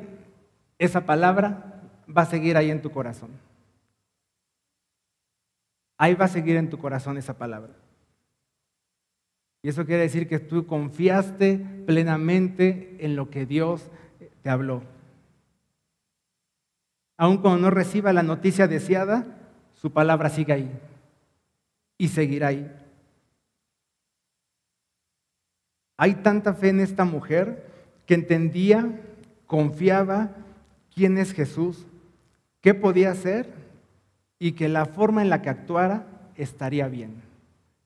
esa 0.78 1.04
palabra 1.04 1.82
va 2.08 2.22
a 2.22 2.26
seguir 2.26 2.56
ahí 2.56 2.70
en 2.70 2.80
tu 2.80 2.90
corazón. 2.90 3.30
Ahí 5.98 6.14
va 6.14 6.24
a 6.24 6.28
seguir 6.28 6.56
en 6.56 6.70
tu 6.70 6.78
corazón 6.78 7.18
esa 7.18 7.36
palabra. 7.36 7.74
Y 9.62 9.68
eso 9.68 9.84
quiere 9.86 10.02
decir 10.02 10.28
que 10.28 10.38
tú 10.38 10.66
confiaste 10.66 11.58
plenamente 11.86 12.96
en 13.00 13.16
lo 13.16 13.30
que 13.30 13.46
Dios 13.46 13.90
te 14.42 14.50
habló. 14.50 14.82
Aun 17.16 17.38
cuando 17.38 17.60
no 17.60 17.70
reciba 17.70 18.12
la 18.12 18.22
noticia 18.22 18.68
deseada, 18.68 19.26
su 19.74 19.92
palabra 19.92 20.30
sigue 20.30 20.52
ahí 20.52 20.80
y 21.96 22.08
seguirá 22.08 22.48
ahí. 22.48 22.83
Hay 25.96 26.14
tanta 26.16 26.54
fe 26.54 26.70
en 26.70 26.80
esta 26.80 27.04
mujer 27.04 27.70
que 28.06 28.14
entendía, 28.14 29.00
confiaba 29.46 30.30
quién 30.94 31.18
es 31.18 31.32
Jesús, 31.32 31.86
qué 32.60 32.74
podía 32.74 33.10
hacer 33.10 33.52
y 34.38 34.52
que 34.52 34.68
la 34.68 34.86
forma 34.86 35.22
en 35.22 35.30
la 35.30 35.42
que 35.42 35.50
actuara 35.50 36.06
estaría 36.36 36.88
bien. 36.88 37.22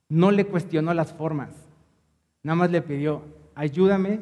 No 0.09 0.31
le 0.31 0.47
cuestionó 0.47 0.95
las 0.95 1.13
formas, 1.13 1.51
nada 2.43 2.57
más 2.57 2.71
le 2.71 2.81
pidió, 2.81 3.23
ayúdame 3.55 4.21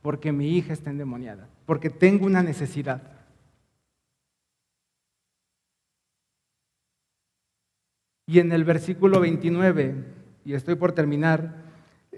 porque 0.00 0.30
mi 0.30 0.56
hija 0.56 0.72
está 0.72 0.90
endemoniada, 0.90 1.48
porque 1.66 1.90
tengo 1.90 2.26
una 2.26 2.42
necesidad. 2.42 3.02
Y 8.26 8.38
en 8.38 8.52
el 8.52 8.64
versículo 8.64 9.20
29, 9.20 9.94
y 10.44 10.54
estoy 10.54 10.76
por 10.76 10.92
terminar, 10.92 11.63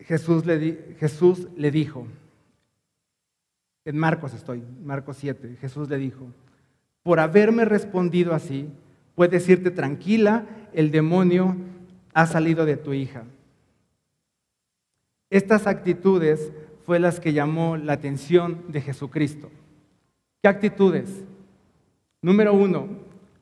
Jesús 0.04 0.44
le, 0.44 1.70
dijo, 1.70 2.06
en 3.84 3.98
Marcos 3.98 4.34
estoy, 4.34 4.62
Marcos 4.82 5.16
7, 5.18 5.56
Jesús 5.60 5.88
le 5.88 5.98
dijo, 5.98 6.26
por 7.02 7.20
haberme 7.20 7.64
respondido 7.64 8.34
así, 8.34 8.68
puedes 9.14 9.48
irte 9.48 9.70
tranquila, 9.70 10.46
el 10.72 10.90
demonio 10.90 11.56
ha 12.14 12.26
salido 12.26 12.66
de 12.66 12.76
tu 12.76 12.92
hija. 12.92 13.24
Estas 15.30 15.66
actitudes 15.66 16.52
fue 16.84 16.98
las 16.98 17.18
que 17.18 17.32
llamó 17.32 17.76
la 17.76 17.94
atención 17.94 18.64
de 18.68 18.80
Jesucristo. 18.80 19.50
¿Qué 20.42 20.48
actitudes? 20.48 21.24
Número 22.22 22.54
uno, 22.54 22.88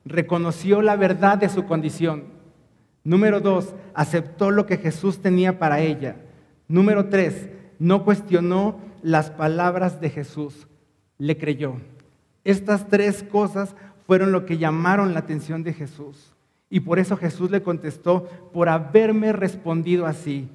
reconoció 0.03 0.81
la 0.81 0.95
verdad 0.95 1.37
de 1.37 1.49
su 1.49 1.65
condición. 1.65 2.25
Número 3.03 3.39
dos, 3.39 3.75
aceptó 3.93 4.49
lo 4.49 4.65
que 4.65 4.77
Jesús 4.77 5.21
tenía 5.21 5.59
para 5.59 5.79
ella. 5.79 6.15
Número 6.67 7.09
tres, 7.09 7.49
no 7.79 8.03
cuestionó 8.03 8.79
las 9.01 9.29
palabras 9.29 10.01
de 10.01 10.09
Jesús, 10.09 10.67
le 11.17 11.37
creyó. 11.37 11.75
Estas 12.43 12.87
tres 12.87 13.23
cosas 13.23 13.75
fueron 14.07 14.31
lo 14.31 14.45
que 14.45 14.57
llamaron 14.57 15.13
la 15.13 15.19
atención 15.19 15.63
de 15.63 15.73
Jesús. 15.73 16.33
Y 16.69 16.79
por 16.79 16.99
eso 16.99 17.17
Jesús 17.17 17.51
le 17.51 17.61
contestó, 17.61 18.25
por 18.51 18.69
haberme 18.69 19.31
respondido 19.31 20.05
así. 20.05 20.49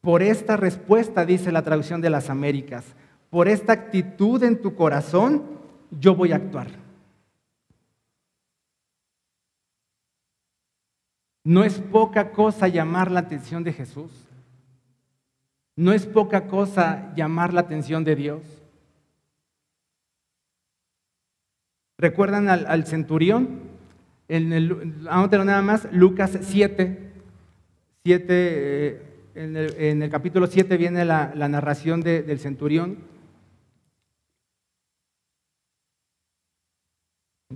Por 0.00 0.22
esta 0.22 0.56
respuesta, 0.56 1.26
dice 1.26 1.52
la 1.52 1.62
traducción 1.62 2.00
de 2.00 2.10
las 2.10 2.30
Américas, 2.30 2.84
por 3.28 3.48
esta 3.48 3.72
actitud 3.72 4.42
en 4.42 4.60
tu 4.60 4.74
corazón, 4.74 5.42
yo 5.90 6.14
voy 6.14 6.32
a 6.32 6.36
actuar. 6.36 6.68
No 11.44 11.64
es 11.64 11.78
poca 11.80 12.30
cosa 12.32 12.68
llamar 12.68 13.10
la 13.10 13.20
atención 13.20 13.64
de 13.64 13.72
Jesús. 13.72 14.10
No 15.80 15.94
es 15.94 16.04
poca 16.04 16.46
cosa 16.46 17.10
llamar 17.16 17.54
la 17.54 17.62
atención 17.62 18.04
de 18.04 18.14
Dios. 18.14 18.42
¿Recuerdan 21.96 22.50
al, 22.50 22.86
centurión? 22.86 23.60
En 24.28 24.52
el, 24.52 25.06
anótelo 25.08 25.42
nada 25.42 25.62
más, 25.62 25.88
Lucas 25.90 26.38
7, 26.42 27.12
7 28.04 28.26
eh, 28.28 29.02
en, 29.34 30.02
el, 30.02 30.10
capítulo 30.10 30.48
7 30.48 30.76
viene 30.76 31.06
la, 31.06 31.32
narración 31.48 32.02
de, 32.02 32.24
del 32.24 32.40
centurión. 32.40 32.98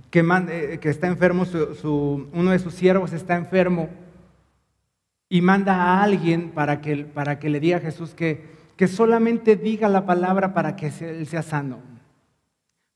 Que, 0.09 0.21
eh, 0.21 0.79
está 0.81 1.05
enfermo, 1.05 1.43
uno 2.33 2.49
de 2.49 2.57
sus 2.57 2.73
siervos 2.73 3.13
está 3.13 3.35
enfermo 3.35 3.87
y 5.35 5.41
manda 5.41 5.75
a 5.75 6.01
alguien 6.01 6.51
para 6.51 6.79
que, 6.79 6.95
para 7.03 7.39
que 7.39 7.49
le 7.49 7.59
diga 7.59 7.75
a 7.75 7.81
Jesús 7.81 8.15
que, 8.15 8.41
que 8.77 8.87
solamente 8.87 9.57
diga 9.57 9.89
la 9.89 10.05
palabra 10.05 10.53
para 10.53 10.77
que 10.77 10.93
él 11.01 11.27
sea 11.27 11.41
sano. 11.41 11.81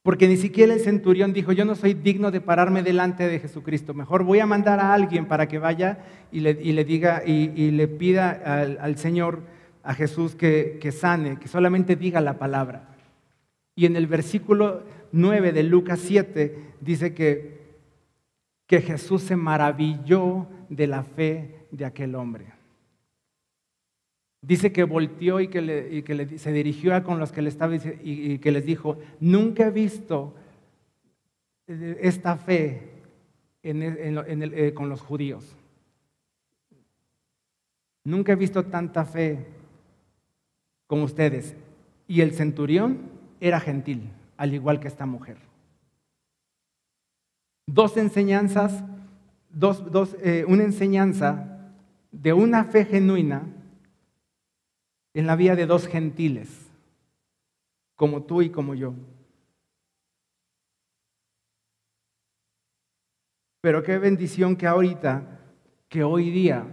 Porque 0.03 0.25
ni 0.29 0.37
siquiera 0.37 0.73
el 0.73 0.79
centurión 0.79 1.33
dijo, 1.33 1.51
yo 1.51 1.65
no 1.65 1.75
soy 1.75 1.95
digno 1.95 2.31
de 2.31 2.39
pararme 2.39 2.81
delante 2.81 3.27
de 3.27 3.39
Jesucristo. 3.39 3.93
Mejor 3.93 4.23
voy 4.23 4.39
a 4.39 4.45
mandar 4.45 4.79
a 4.79 4.93
alguien 4.93 5.25
para 5.25 5.49
que 5.49 5.59
vaya 5.59 5.99
y 6.31 6.39
le, 6.39 6.51
y 6.51 6.71
le 6.71 6.85
diga 6.85 7.23
y, 7.25 7.51
y, 7.61 7.71
le 7.71 7.89
pida 7.89 8.29
al, 8.29 8.77
al 8.79 8.97
Señor, 8.97 9.41
a 9.83 9.93
Jesús, 9.93 10.33
que, 10.35 10.77
que, 10.79 10.93
sane, 10.93 11.39
que 11.39 11.49
solamente 11.49 11.97
diga 11.97 12.21
la 12.21 12.39
palabra. 12.39 12.95
Y 13.75 13.85
en 13.85 13.97
el 13.97 14.07
versículo 14.07 14.83
9 15.11 15.51
de 15.51 15.63
Lucas 15.63 15.99
7 15.99 16.57
dice 16.79 17.13
que, 17.13 17.59
que 18.65 18.79
Jesús 18.79 19.23
se 19.23 19.35
maravilló 19.35 20.47
de 20.69 20.87
la 20.87 21.03
fe 21.03 21.58
de 21.71 21.85
aquel 21.85 22.15
hombre. 22.15 22.47
Dice 24.41 24.71
que 24.71 24.83
volteó 24.83 25.39
y 25.41 25.49
que, 25.49 25.61
le, 25.61 26.37
se 26.37 26.51
dirigió 26.53 26.95
a 26.95 27.03
con 27.03 27.19
los 27.19 27.31
que 27.31 27.41
le 27.41 27.49
estaba 27.49 27.75
y, 27.75 27.81
y, 28.03 28.39
que 28.39 28.51
les 28.51 28.65
dijo, 28.65 28.97
nunca 29.19 29.67
he 29.67 29.71
visto 29.71 30.33
esta 31.67 32.37
fe 32.37 32.89
el, 33.63 34.53
eh, 34.53 34.73
con 34.73 34.89
los 34.89 35.01
judíos. 35.01 35.55
Nunca 38.03 38.31
he 38.31 38.35
visto 38.35 38.65
tanta 38.65 39.05
fe 39.05 39.45
como 40.87 41.03
ustedes. 41.03 41.55
Y 42.07 42.21
el 42.21 42.33
centurión 42.33 42.99
era 43.39 43.59
gentil, 43.59 44.09
al 44.37 44.53
igual 44.53 44.79
que 44.79 44.87
esta 44.87 45.05
mujer. 45.05 45.37
Dos 47.67 47.97
enseñanzas, 47.97 48.83
dos, 49.49 49.91
dos, 49.91 50.15
eh, 50.23 50.45
una 50.47 50.63
enseñanza 50.63 51.48
de 52.11 52.33
una 52.33 52.65
fe 52.65 52.85
genuina 52.85 53.43
en 55.13 55.27
la 55.27 55.35
vida 55.35 55.55
de 55.55 55.65
dos 55.65 55.87
gentiles, 55.87 56.69
como 57.95 58.23
tú 58.23 58.41
y 58.41 58.49
como 58.49 58.75
yo. 58.75 58.93
Pero 63.61 63.83
qué 63.83 63.97
bendición 63.97 64.55
que 64.55 64.67
ahorita, 64.67 65.41
que 65.89 66.03
hoy 66.03 66.29
día 66.29 66.65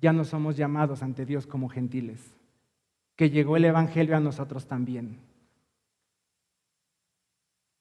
ya 0.00 0.12
no 0.12 0.24
somos 0.24 0.56
llamados 0.56 1.02
ante 1.02 1.26
Dios 1.26 1.46
como 1.46 1.68
gentiles, 1.68 2.20
que 3.16 3.30
llegó 3.30 3.56
el 3.56 3.64
Evangelio 3.64 4.16
a 4.16 4.20
nosotros 4.20 4.66
también. 4.66 5.18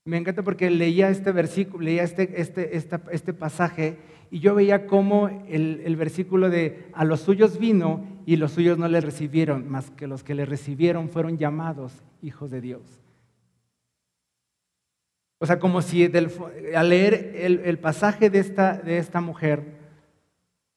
Me 0.06 0.18
encanta 0.18 0.44
porque 0.44 0.70
leía 0.70 1.10
este 1.10 1.32
versículo, 1.32 1.84
leía 1.84 2.04
este, 2.04 2.40
este, 2.40 2.78
este, 2.78 3.00
este 3.12 3.34
pasaje 3.34 3.98
y 4.36 4.42
yo 4.42 4.54
veía 4.54 4.86
cómo 4.86 5.30
el, 5.48 5.96
versículo 5.96 6.50
de 6.50 6.90
a 6.92 7.06
los 7.06 7.22
suyos 7.22 7.58
vino 7.58 8.04
y 8.26 8.36
los 8.36 8.52
suyos 8.52 8.78
no 8.78 8.90
le 8.90 9.00
recibieron, 9.00 9.70
más 9.70 9.92
que 9.92 10.08
los 10.08 10.26
que 10.26 10.36
le 10.36 10.44
recibieron 10.44 11.08
fueron 11.08 11.38
llamados 11.38 11.94
hijos 12.22 12.52
de 12.52 12.60
Dios. 12.60 12.82
O 15.40 15.46
sea, 15.46 15.58
como 15.58 15.82
si 15.82 16.12
al 16.76 16.90
leer 16.90 17.32
el, 17.64 17.80
pasaje 17.80 18.30
de 18.30 18.40
esta, 18.40 18.74
de 18.74 18.98
esta 18.98 19.22
mujer, 19.22 19.64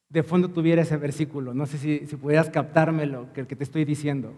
de 0.07 0.23
fondo 0.23 0.47
tuviera 0.51 0.83
ese 0.83 0.95
versículo. 0.95 1.53
No 1.53 1.65
sé 1.65 1.79
si, 1.79 2.07
si 2.07 2.15
pudieras 2.15 2.49
captármelo, 2.49 3.27
que 3.33 3.45
que 3.45 3.57
te 3.57 3.65
estoy 3.65 3.83
diciendo 3.83 4.31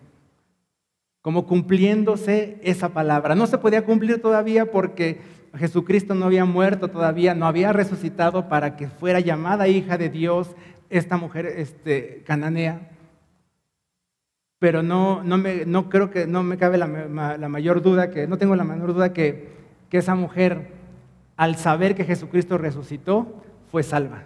como 1.21 1.45
cumpliéndose 1.45 2.57
esa 2.63 2.89
palabra. 2.89 3.35
No 3.35 3.45
se 3.45 3.59
podía 3.59 3.85
cumplir 3.85 4.21
todavía 4.21 4.71
porque 4.71 5.19
Jesucristo 5.55 6.15
no 6.15 6.25
había 6.25 6.45
muerto 6.45 6.89
todavía, 6.89 7.35
no 7.35 7.45
había 7.45 7.73
resucitado 7.73 8.47
para 8.47 8.75
que 8.75 8.87
fuera 8.87 9.19
llamada 9.19 9.67
hija 9.67 9.97
de 9.97 10.09
Dios 10.09 10.55
esta 10.89 11.17
mujer 11.17 11.45
este, 11.45 12.23
cananea. 12.25 12.89
Pero 14.59 14.83
no, 14.83 15.23
no, 15.23 15.37
me, 15.37 15.65
no 15.65 15.89
creo 15.89 16.11
que, 16.11 16.27
no 16.27 16.43
me 16.43 16.57
cabe 16.57 16.77
la, 16.77 16.87
mayor 16.87 17.81
duda, 17.81 18.11
que 18.11 18.27
no 18.27 18.37
tengo 18.37 18.55
la 18.55 18.63
menor 18.63 18.93
duda 18.93 19.11
que, 19.11 19.49
que 19.89 19.97
esa 19.97 20.15
mujer, 20.15 20.69
al 21.35 21.55
saber 21.55 21.95
que 21.95 22.05
Jesucristo 22.05 22.57
resucitó, 22.57 23.43
fue 23.71 23.83
salva. 23.83 24.23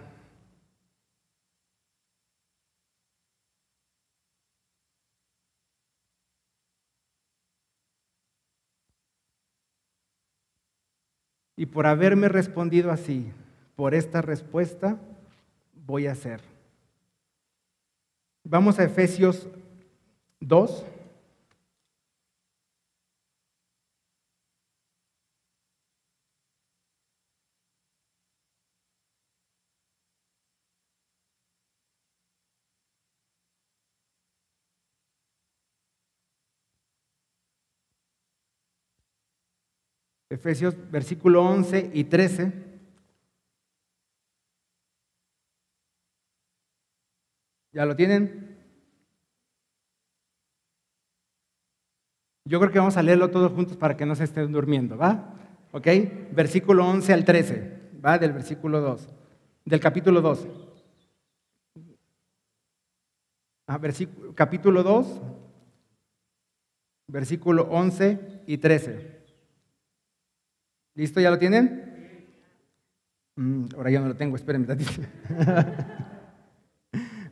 Y 11.56 11.66
por 11.66 11.86
haberme 11.86 12.28
respondido 12.28 12.90
así, 12.90 13.32
por 13.74 13.94
esta 13.94 14.20
respuesta, 14.22 14.98
voy 15.86 16.06
a 16.06 16.12
hacer. 16.12 16.40
Vamos 18.44 18.78
a 18.78 18.84
Efesios 18.84 19.48
2. 20.40 20.84
Efesios 40.36 40.74
versículo 40.90 41.42
11 41.42 41.90
y 41.92 42.04
13. 42.04 42.52
¿Ya 47.72 47.84
lo 47.84 47.96
tienen? 47.96 48.56
Yo 52.44 52.60
creo 52.60 52.70
que 52.70 52.78
vamos 52.78 52.96
a 52.96 53.02
leerlo 53.02 53.30
todos 53.30 53.52
juntos 53.52 53.76
para 53.76 53.96
que 53.96 54.06
no 54.06 54.14
se 54.14 54.24
estén 54.24 54.52
durmiendo, 54.52 54.96
¿va? 54.96 55.34
¿Ok? 55.72 55.88
Versículo 56.32 56.86
11 56.86 57.12
al 57.12 57.24
13, 57.24 57.90
¿va? 58.04 58.18
Del 58.18 58.32
versículo 58.32 58.80
2, 58.80 59.08
del 59.64 59.80
capítulo 59.80 60.20
2. 60.20 60.46
Ah, 63.66 63.80
capítulo 64.34 64.82
2, 64.84 65.20
versículo 67.08 67.64
11 67.70 68.42
y 68.46 68.58
13. 68.58 69.15
¿Listo? 70.96 71.20
¿Ya 71.20 71.30
lo 71.30 71.38
tienen? 71.38 72.26
Mm, 73.36 73.66
ahora 73.76 73.90
ya 73.90 74.00
no 74.00 74.08
lo 74.08 74.16
tengo, 74.16 74.34
espérenme 74.34 74.66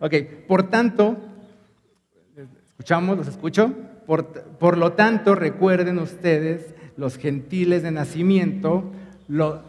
ok, 0.01 0.15
por 0.47 0.69
tanto, 0.69 1.17
escuchamos, 2.67 3.17
los 3.17 3.27
escucho. 3.27 3.75
Por, 4.07 4.27
por, 4.59 4.77
lo 4.77 4.93
tanto, 4.93 5.35
recuerden 5.35 5.99
ustedes, 5.99 6.75
los 6.99 7.17
gentiles 7.17 7.83
de 7.83 7.91
nacimiento, 7.91 8.93
los 9.29 9.61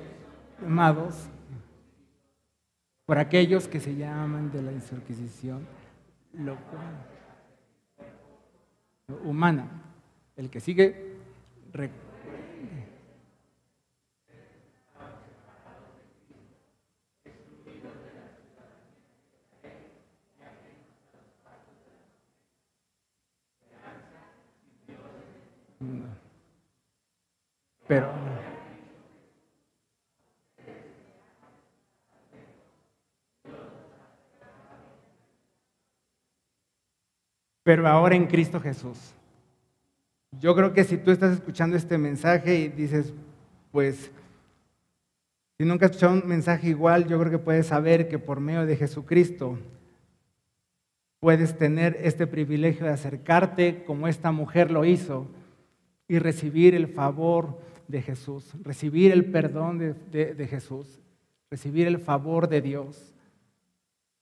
llamados, 0.61 1.15
por 3.05 3.17
aquellos 3.17 3.69
que 3.69 3.79
se 3.79 3.95
llaman 3.95 4.51
de 4.51 4.61
la 4.61 4.73
insurquisición 4.73 5.65
lo, 6.33 6.57
humana. 9.23 9.69
El 10.35 10.49
que 10.49 10.59
sigue, 10.59 11.15
recuerden 11.71 12.04
Pero 27.87 28.09
pero 37.65 37.87
ahora 37.87 38.15
en 38.15 38.27
Cristo 38.27 38.61
Jesús. 38.61 39.15
Yo 40.39 40.55
creo 40.55 40.71
que 40.71 40.83
si 40.83 40.97
tú 40.97 41.09
estás 41.09 41.33
escuchando 41.33 41.75
este 41.75 41.97
mensaje 41.97 42.55
y 42.59 42.67
dices, 42.67 43.11
pues, 43.71 44.11
si 45.57 45.65
nunca 45.65 45.85
has 45.85 45.91
escuchado 45.91 46.13
un 46.13 46.27
mensaje 46.27 46.69
igual, 46.69 47.07
yo 47.07 47.17
creo 47.19 47.31
que 47.31 47.39
puedes 47.39 47.65
saber 47.65 48.07
que 48.07 48.19
por 48.19 48.39
medio 48.39 48.67
de 48.67 48.75
Jesucristo 48.75 49.57
puedes 51.19 51.57
tener 51.57 51.97
este 52.01 52.27
privilegio 52.27 52.85
de 52.85 52.91
acercarte 52.91 53.83
como 53.83 54.07
esta 54.07 54.31
mujer 54.31 54.69
lo 54.69 54.85
hizo 54.85 55.25
y 56.07 56.19
recibir 56.19 56.75
el 56.75 56.87
favor 56.87 57.57
de 57.87 58.01
Jesús, 58.01 58.53
recibir 58.61 59.11
el 59.11 59.31
perdón 59.31 59.77
de, 59.77 60.33
de, 60.33 60.47
Jesús, 60.47 60.99
recibir 61.49 61.87
el 61.87 61.99
favor 61.99 62.47
de 62.47 62.61
Dios. 62.61 63.13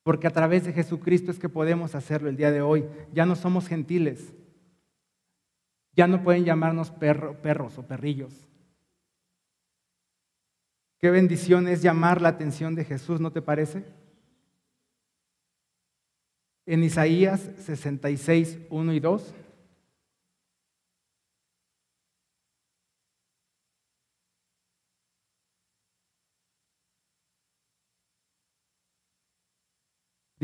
Porque 0.04 0.28
a 0.28 0.32
través 0.32 0.66
de 0.66 0.74
Jesucristo 0.74 1.32
es 1.32 1.40
que 1.40 1.50
podemos 1.50 1.96
hacerlo 1.96 2.30
el 2.30 2.36
día 2.36 2.52
de 2.52 2.62
hoy. 2.62 2.86
Ya 3.14 3.26
no 3.26 3.36
somos 3.36 3.68
gentiles. 3.68 4.34
Ya 5.96 6.08
no 6.08 6.24
pueden 6.24 6.44
llamarnos 6.44 6.92
perros 6.92 7.78
o 7.78 7.88
perrillos. 7.88 8.48
Qué 11.00 11.12
bendición 11.12 11.68
es 11.68 11.82
llamar 11.82 12.22
la 12.22 12.30
atención 12.30 12.76
de 12.76 12.86
Jesús, 12.86 13.20
¿no 13.20 13.32
te 13.32 13.42
parece? 13.42 13.86
En 16.66 16.84
Isaías 16.84 17.50
66, 17.60 18.60
1 18.70 18.94
y 18.94 19.00
2. 19.00 19.34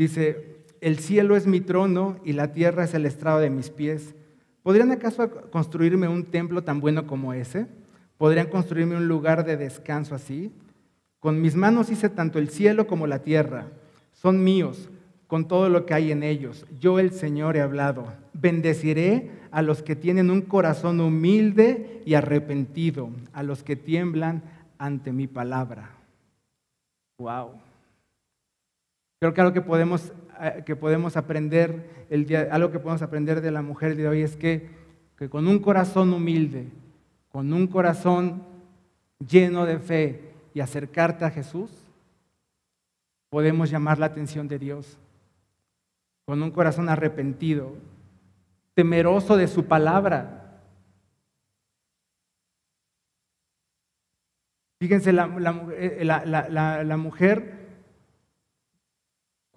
Dice, 0.00 0.64
el 0.80 0.98
cielo 0.98 1.36
es 1.36 1.46
mi 1.46 1.60
trono 1.60 2.16
y 2.24 2.32
la 2.32 2.54
tierra 2.54 2.84
es 2.84 2.94
el 2.94 3.04
estrado 3.04 3.38
de 3.38 3.50
mis 3.50 3.68
pies. 3.68 4.14
¿Podrían 4.62 4.90
acaso 4.92 5.30
construirme 5.50 6.08
un 6.08 6.24
templo 6.24 6.64
tan 6.64 6.80
bueno 6.80 7.06
como 7.06 7.34
ese? 7.34 7.66
¿Podrían 8.16 8.46
construirme 8.46 8.96
un 8.96 9.08
lugar 9.08 9.44
de 9.44 9.58
descanso 9.58 10.14
así? 10.14 10.54
Con 11.18 11.42
mis 11.42 11.54
manos 11.54 11.90
hice 11.90 12.08
tanto 12.08 12.38
el 12.38 12.48
cielo 12.48 12.86
como 12.86 13.06
la 13.06 13.18
tierra. 13.18 13.66
Son 14.14 14.42
míos, 14.42 14.88
con 15.26 15.46
todo 15.46 15.68
lo 15.68 15.84
que 15.84 15.92
hay 15.92 16.12
en 16.12 16.22
ellos. 16.22 16.64
Yo 16.80 16.98
el 16.98 17.10
Señor 17.10 17.58
he 17.58 17.60
hablado. 17.60 18.06
Bendeciré 18.32 19.30
a 19.50 19.60
los 19.60 19.82
que 19.82 19.96
tienen 19.96 20.30
un 20.30 20.40
corazón 20.40 20.98
humilde 21.00 22.00
y 22.06 22.14
arrepentido, 22.14 23.10
a 23.34 23.42
los 23.42 23.62
que 23.62 23.76
tiemblan 23.76 24.44
ante 24.78 25.12
mi 25.12 25.26
palabra. 25.26 25.90
Wow. 27.18 27.69
Creo 29.20 29.34
que 29.34 29.40
algo 29.42 29.52
que 29.52 29.60
podemos, 29.60 30.14
eh, 30.40 30.62
que 30.64 30.76
podemos 30.76 31.14
aprender, 31.18 32.06
el 32.08 32.24
día, 32.24 32.48
algo 32.50 32.72
que 32.72 32.78
podemos 32.78 33.02
aprender 33.02 33.42
de 33.42 33.50
la 33.50 33.60
mujer 33.60 33.94
de 33.94 34.08
hoy 34.08 34.22
es 34.22 34.34
que, 34.34 34.70
que 35.18 35.28
con 35.28 35.46
un 35.46 35.58
corazón 35.58 36.14
humilde, 36.14 36.68
con 37.28 37.52
un 37.52 37.66
corazón 37.66 38.42
lleno 39.18 39.66
de 39.66 39.78
fe 39.78 40.32
y 40.54 40.60
acercarte 40.60 41.26
a 41.26 41.30
Jesús, 41.30 41.70
podemos 43.28 43.70
llamar 43.70 43.98
la 43.98 44.06
atención 44.06 44.48
de 44.48 44.58
Dios. 44.58 44.98
Con 46.24 46.42
un 46.42 46.50
corazón 46.50 46.88
arrepentido, 46.88 47.74
temeroso 48.72 49.36
de 49.36 49.48
su 49.48 49.66
palabra. 49.66 50.62
Fíjense, 54.80 55.12
la, 55.12 55.26
la, 55.26 56.84
la 56.84 56.96
mujer 56.96 57.59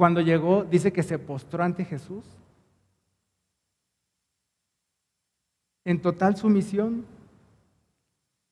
cuando 0.04 0.20
llegó, 0.20 0.66
dice 0.66 0.92
que 0.92 1.02
se 1.02 1.18
postró 1.18 1.64
ante 1.64 1.86
Jesús. 1.86 2.26
En 5.86 6.02
total 6.02 6.36
sumisión. 6.36 7.06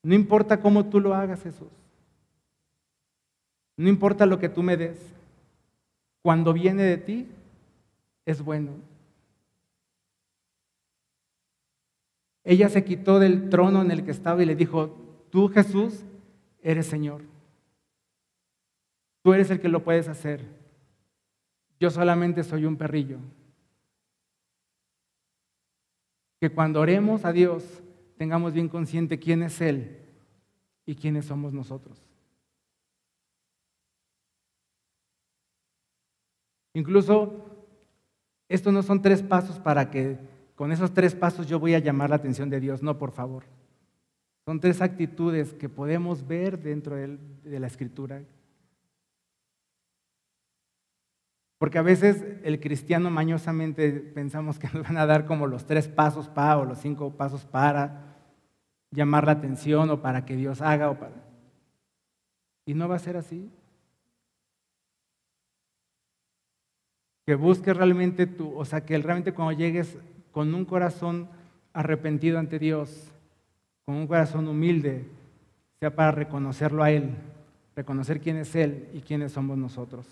No 0.02 0.16
importa 0.16 0.62
cómo 0.62 0.86
tú 0.86 1.02
lo 1.02 1.14
hagas, 1.14 1.44
Jesús. 1.44 1.68
No 3.76 3.90
importa 3.90 4.26
lo 4.26 4.40
que 4.40 4.48
tú 4.48 4.64
me 4.64 4.78
des. 4.78 4.98
Cuando 6.22 6.54
viene 6.54 6.84
de 6.84 6.96
ti, 6.96 7.28
es 8.26 8.42
bueno. 8.42 8.72
Ella 12.46 12.70
se 12.70 12.86
quitó 12.86 13.20
del 13.20 13.50
trono 13.50 13.82
en 13.82 13.92
el 13.92 14.06
que 14.06 14.12
estaba 14.12 14.42
y 14.42 14.46
le 14.46 14.56
dijo, 14.56 14.96
tú 15.30 15.50
Jesús 15.50 16.06
eres 16.62 16.86
Señor. 16.86 17.24
Tú 19.22 19.34
eres 19.34 19.52
el 19.52 19.60
que 19.60 19.68
lo 19.68 19.84
puedes 19.84 20.08
hacer. 20.08 20.61
Yo 21.82 21.90
solamente 21.90 22.44
soy 22.44 22.66
un 22.66 22.78
perrillo. 22.78 23.18
Que 26.40 26.52
cuando 26.52 26.80
oremos 26.80 27.26
a 27.26 27.34
Dios 27.34 27.82
tengamos 28.18 28.54
bien 28.54 28.70
consciente 28.70 29.18
quién 29.18 29.42
es 29.42 29.60
Él 29.62 29.98
y 30.86 30.94
quiénes 30.94 31.26
somos 31.26 31.54
nosotros. 31.54 32.00
Incluso, 36.76 37.48
estos 38.48 38.72
no 38.72 38.84
son 38.84 39.02
tres 39.02 39.24
pasos 39.24 39.58
para 39.58 39.90
que 39.90 40.20
con 40.54 40.72
esos 40.72 40.94
tres 40.94 41.16
pasos 41.16 41.48
yo 41.48 41.60
voy 41.60 41.74
a 41.74 41.80
llamar 41.80 42.12
la 42.12 42.18
atención 42.18 42.52
de 42.52 42.60
Dios. 42.60 42.84
No, 42.84 43.00
por 43.00 43.12
favor. 43.12 43.46
Son 44.46 44.60
tres 44.60 44.84
actitudes 44.84 45.56
que 45.56 45.68
podemos 45.68 46.28
ver 46.28 46.62
dentro 46.62 46.96
de 46.96 47.60
la 47.60 47.66
escritura 47.66 48.22
Porque 51.62 51.78
a 51.78 51.84
veces 51.84 52.26
el 52.44 52.60
cristiano 52.60 53.12
mañosamente 53.12 53.92
pensamos 53.92 54.58
que 54.58 54.68
nos 54.74 54.82
van 54.82 54.98
a 54.98 55.06
dar 55.06 55.28
como 55.28 55.46
los 55.46 55.68
tres 55.68 55.88
pasos 55.88 56.28
para 56.28 56.58
o 56.58 56.66
los 56.66 56.80
cinco 56.80 57.12
pasos 57.12 57.46
para 57.46 58.16
llamar 58.90 59.28
la 59.28 59.34
atención 59.34 59.92
o 59.92 60.02
para 60.02 60.26
que 60.26 60.36
Dios 60.36 60.60
haga 60.60 60.90
o 60.90 60.98
para... 60.98 61.24
Y 62.66 62.74
no 62.74 62.90
va 62.90 62.96
a 62.96 63.00
ser 63.00 63.16
así. 63.16 63.48
Que 67.28 67.36
busques 67.36 67.78
realmente 67.78 68.26
tú, 68.26 68.58
o 68.58 68.66
sea, 68.66 68.84
que 68.84 68.98
realmente 68.98 69.32
cuando 69.32 69.52
llegues 69.52 70.00
con 70.32 70.56
un 70.56 70.66
corazón 70.66 71.30
arrepentido 71.74 72.40
ante 72.40 72.58
Dios, 72.58 73.12
con 73.86 73.98
un 73.98 74.08
corazón 74.08 74.48
humilde, 74.48 75.06
sea 75.80 75.96
para 75.96 76.10
reconocerlo 76.10 76.82
a 76.82 76.90
Él, 76.90 77.12
reconocer 77.76 78.20
quién 78.20 78.38
es 78.38 78.56
Él 78.56 78.90
y 78.96 79.02
quiénes 79.02 79.34
somos 79.34 79.60
nosotros. 79.60 80.08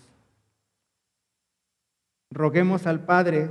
Roguemos 2.32 2.86
al 2.86 3.00
Padre 3.00 3.50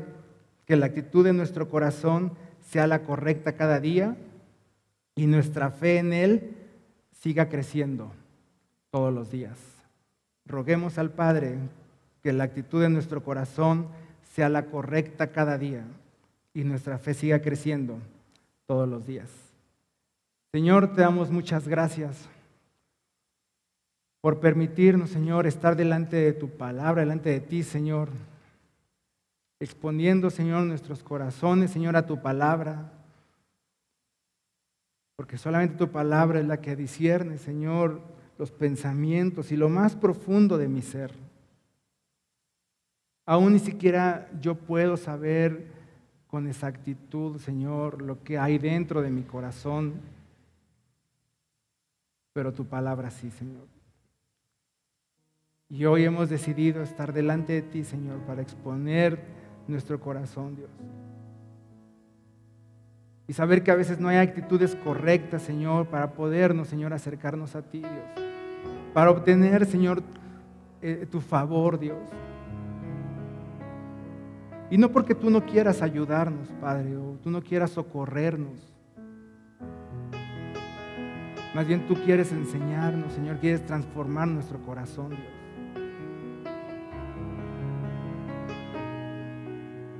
que 0.65 0.77
la 0.77 0.85
actitud 0.85 1.25
de 1.25 1.33
nuestro 1.33 1.69
corazón 1.69 2.31
sea 2.61 2.87
la 2.87 3.03
correcta 3.03 3.53
cada 3.53 3.79
día 3.79 4.15
y 5.15 5.27
nuestra 5.27 5.69
fe 5.69 5.97
en 5.97 6.13
Él 6.13 6.55
siga 7.11 7.49
creciendo 7.49 8.13
todos 8.89 9.13
los 9.13 9.31
días. 9.31 9.57
Roguemos 10.45 10.97
al 10.97 11.11
Padre 11.11 11.57
que 12.23 12.31
la 12.31 12.45
actitud 12.45 12.81
de 12.81 12.89
nuestro 12.89 13.21
corazón 13.21 13.87
sea 14.33 14.47
la 14.47 14.67
correcta 14.67 15.31
cada 15.31 15.57
día 15.57 15.83
y 16.53 16.63
nuestra 16.63 16.99
fe 16.99 17.13
siga 17.13 17.41
creciendo 17.41 17.97
todos 18.65 18.87
los 18.87 19.05
días. 19.05 19.29
Señor, 20.53 20.95
te 20.95 21.01
damos 21.01 21.31
muchas 21.31 21.67
gracias 21.67 22.29
por 24.21 24.39
permitirnos, 24.39 25.09
Señor, 25.09 25.47
estar 25.47 25.75
delante 25.75 26.15
de 26.15 26.33
tu 26.33 26.49
palabra, 26.49 27.01
delante 27.01 27.29
de 27.29 27.39
ti, 27.41 27.63
Señor 27.63 28.09
exponiendo, 29.59 30.29
Señor, 30.29 30.63
nuestros 30.63 31.03
corazones, 31.03 31.71
Señor, 31.71 31.95
a 31.95 32.05
tu 32.05 32.21
palabra. 32.21 32.93
Porque 35.17 35.37
solamente 35.37 35.75
tu 35.75 35.91
palabra 35.91 36.39
es 36.39 36.45
la 36.45 36.61
que 36.61 36.75
discierne, 36.75 37.37
Señor, 37.37 38.01
los 38.37 38.51
pensamientos 38.51 39.51
y 39.51 39.57
lo 39.57 39.67
más 39.67 39.95
profundo 39.95 40.57
de 40.57 40.69
mi 40.69 40.81
ser. 40.81 41.13
Aún 43.25 43.53
ni 43.53 43.59
siquiera 43.59 44.29
yo 44.39 44.55
puedo 44.55 44.95
saber 44.95 45.67
con 46.27 46.47
exactitud, 46.47 47.37
Señor, 47.39 48.01
lo 48.01 48.23
que 48.23 48.37
hay 48.37 48.57
dentro 48.57 49.01
de 49.01 49.11
mi 49.11 49.23
corazón, 49.23 49.95
pero 52.33 52.53
tu 52.53 52.65
palabra 52.65 53.11
sí, 53.11 53.29
Señor. 53.29 53.67
Y 55.67 55.85
hoy 55.85 56.05
hemos 56.05 56.29
decidido 56.29 56.81
estar 56.81 57.13
delante 57.13 57.53
de 57.53 57.61
ti, 57.61 57.83
Señor, 57.83 58.19
para 58.21 58.41
exponer 58.41 59.38
nuestro 59.69 59.99
corazón, 59.99 60.55
Dios. 60.55 60.69
Y 63.27 63.33
saber 63.33 63.63
que 63.63 63.71
a 63.71 63.75
veces 63.75 63.99
no 63.99 64.07
hay 64.07 64.17
actitudes 64.17 64.75
correctas, 64.75 65.43
Señor, 65.43 65.87
para 65.87 66.13
podernos, 66.13 66.67
Señor, 66.67 66.93
acercarnos 66.93 67.55
a 67.55 67.61
ti, 67.61 67.79
Dios. 67.79 67.91
Para 68.93 69.11
obtener, 69.11 69.65
Señor, 69.65 70.01
eh, 70.81 71.07
tu 71.09 71.21
favor, 71.21 71.79
Dios. 71.79 71.99
Y 74.71 74.77
no 74.77 74.91
porque 74.91 75.15
tú 75.15 75.29
no 75.29 75.45
quieras 75.45 75.81
ayudarnos, 75.81 76.47
Padre, 76.59 76.95
o 76.97 77.17
tú 77.23 77.29
no 77.29 77.41
quieras 77.41 77.71
socorrernos. 77.71 78.73
Más 81.53 81.67
bien 81.67 81.87
tú 81.87 81.95
quieres 81.95 82.31
enseñarnos, 82.31 83.13
Señor, 83.13 83.37
quieres 83.37 83.65
transformar 83.65 84.27
nuestro 84.27 84.59
corazón, 84.61 85.09
Dios. 85.09 85.38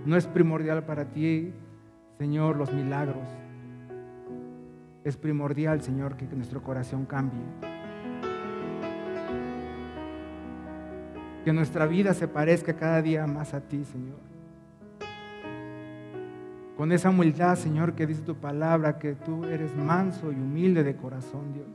No 0.10 0.18
es 0.18 0.26
primordial 0.26 0.84
para 0.86 1.06
ti, 1.06 1.54
Señor, 2.18 2.56
los 2.56 2.74
milagros. 2.74 3.28
Es 5.04 5.16
primordial, 5.16 5.84
Señor, 5.84 6.18
que 6.18 6.26
nuestro 6.36 6.64
corazón 6.64 7.06
cambie. 7.06 7.44
Que 11.46 11.54
nuestra 11.54 11.86
vida 11.86 12.16
se 12.16 12.28
parezca 12.28 12.74
cada 12.74 13.04
día 13.04 13.28
más 13.28 13.54
a 13.54 13.62
ti, 13.62 13.86
Señor. 13.86 14.18
Con 16.76 16.92
esa 16.92 17.12
humildad, 17.12 17.56
Señor, 17.56 17.94
que 17.94 18.08
dice 18.08 18.24
tu 18.24 18.34
palabra, 18.34 18.98
que 18.98 19.14
tú 19.14 19.46
eres 19.46 19.76
manso 19.76 20.32
y 20.32 20.36
humilde 20.38 20.84
de 20.84 20.96
corazón, 20.96 21.54
Dios. 21.54 21.68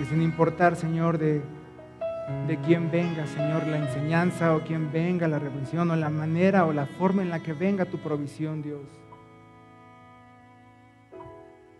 Y 0.00 0.04
sin 0.04 0.22
importar, 0.22 0.76
Señor, 0.76 1.18
de 1.18 1.42
de 2.46 2.56
quién 2.58 2.90
venga, 2.90 3.26
Señor, 3.26 3.66
la 3.66 3.78
enseñanza 3.78 4.54
o 4.54 4.60
quién 4.60 4.90
venga 4.90 5.28
la 5.28 5.38
redención 5.38 5.90
o 5.90 5.96
la 5.96 6.08
manera 6.08 6.64
o 6.64 6.72
la 6.72 6.86
forma 6.86 7.22
en 7.22 7.30
la 7.30 7.40
que 7.40 7.52
venga 7.52 7.84
tu 7.84 7.98
provisión, 7.98 8.62
Dios. 8.62 8.82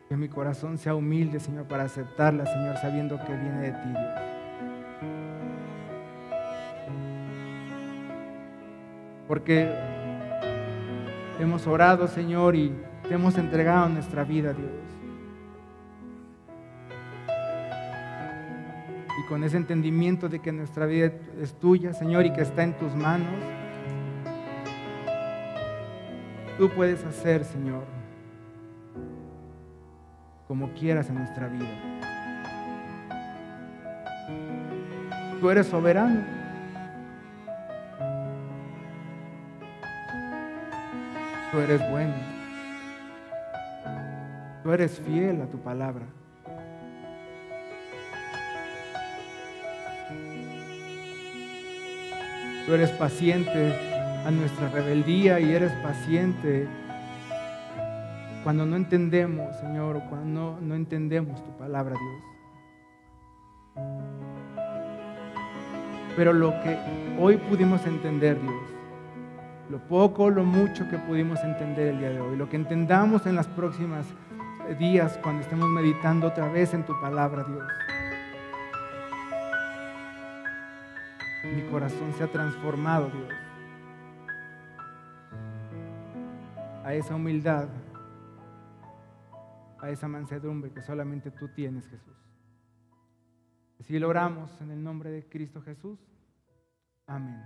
Que 0.09 0.17
mi 0.17 0.29
corazón 0.29 0.77
sea 0.77 0.95
humilde, 0.95 1.41
Señor, 1.41 1.65
para 1.67 1.85
aceptarla, 1.85 2.45
Señor, 2.45 2.77
sabiendo 2.77 3.19
que 3.25 3.35
viene 3.35 3.61
de 3.61 3.73
ti, 3.73 3.89
Dios. 3.89 4.21
Porque 9.27 9.73
hemos 11.41 11.67
orado, 11.67 12.07
Señor, 12.07 12.55
y 12.55 12.71
te 13.09 13.15
hemos 13.15 13.39
entregado 13.39 13.89
nuestra 13.89 14.25
vida, 14.25 14.53
Dios. 14.53 14.84
Con 19.29 19.45
ese 19.45 19.57
entendimiento 19.57 20.29
de 20.29 20.41
que 20.41 20.53
nuestra 20.53 20.87
vida 20.87 21.13
es 21.41 21.55
tuya, 21.55 21.93
Señor, 21.93 22.27
y 22.27 22.33
que 22.33 22.43
está 22.43 22.63
en 22.63 22.77
tus 22.79 22.95
manos, 22.95 23.29
tú 26.59 26.71
puedes 26.71 27.05
hacer, 27.05 27.45
Señor, 27.45 27.85
como 30.47 30.71
quieras 30.75 31.09
en 31.09 31.17
nuestra 31.17 31.49
vida. 31.49 31.95
Tú 35.41 35.51
eres 35.51 35.67
soberano. 35.67 36.25
Tú 41.53 41.59
eres 41.59 41.91
bueno. 41.91 42.15
Tú 44.63 44.73
eres 44.73 44.99
fiel 45.01 45.43
a 45.43 45.47
tu 45.47 45.59
palabra. 45.59 46.07
Tú 52.67 52.73
eres 52.73 52.91
paciente 52.93 53.75
a 54.27 54.31
nuestra 54.31 54.69
rebeldía 54.71 55.39
y 55.39 55.53
eres 55.53 55.71
paciente 55.83 56.67
cuando 58.43 58.65
no 58.65 58.77
entendemos, 58.77 59.55
Señor, 59.57 59.97
o 59.97 60.01
cuando 60.09 60.59
no, 60.61 60.75
entendemos 60.75 61.45
tu 61.45 61.51
palabra, 61.59 61.95
Dios. 61.95 63.85
Pero 66.17 66.33
lo 66.33 66.53
que 66.63 66.79
hoy 67.19 67.37
pudimos 67.37 67.85
entender, 67.87 68.41
Dios, 68.41 68.55
lo 69.69 69.79
poco, 69.79 70.31
lo 70.31 70.45
mucho 70.45 70.89
que 70.89 70.97
pudimos 70.99 71.43
entender 71.45 71.89
el 71.89 71.99
día 71.99 72.11
de 72.11 72.21
hoy, 72.21 72.37
lo 72.37 72.49
que 72.49 72.57
entendamos 72.57 73.27
en 73.27 73.35
las 73.35 73.47
próximas 73.47 74.07
días 74.79 75.19
cuando 75.23 75.43
estemos 75.43 75.69
meditando 75.69 76.29
otra 76.29 76.49
vez 76.49 76.73
en 76.73 76.85
tu 76.85 76.99
palabra, 77.01 77.45
Dios. 77.45 77.63
Corazón 81.75 82.13
se 82.13 82.23
ha 82.23 82.31
transformado, 82.31 83.11
Dios, 83.11 83.33
a 86.85 86.95
esa 86.95 87.17
humildad, 87.17 87.67
a 89.81 89.91
esa 89.91 90.07
mansedumbre 90.07 90.71
que 90.71 90.83
solamente 90.83 91.33
tú 91.33 91.49
tienes, 91.49 91.89
Jesús. 91.89 92.15
Así 93.81 93.99
lo 93.99 94.09
oramos 94.09 94.53
en 94.61 94.71
el 94.71 94.85
nombre 94.85 95.11
de 95.11 95.29
Cristo 95.29 95.63
Jesús. 95.63 95.99
Amén. 97.09 97.43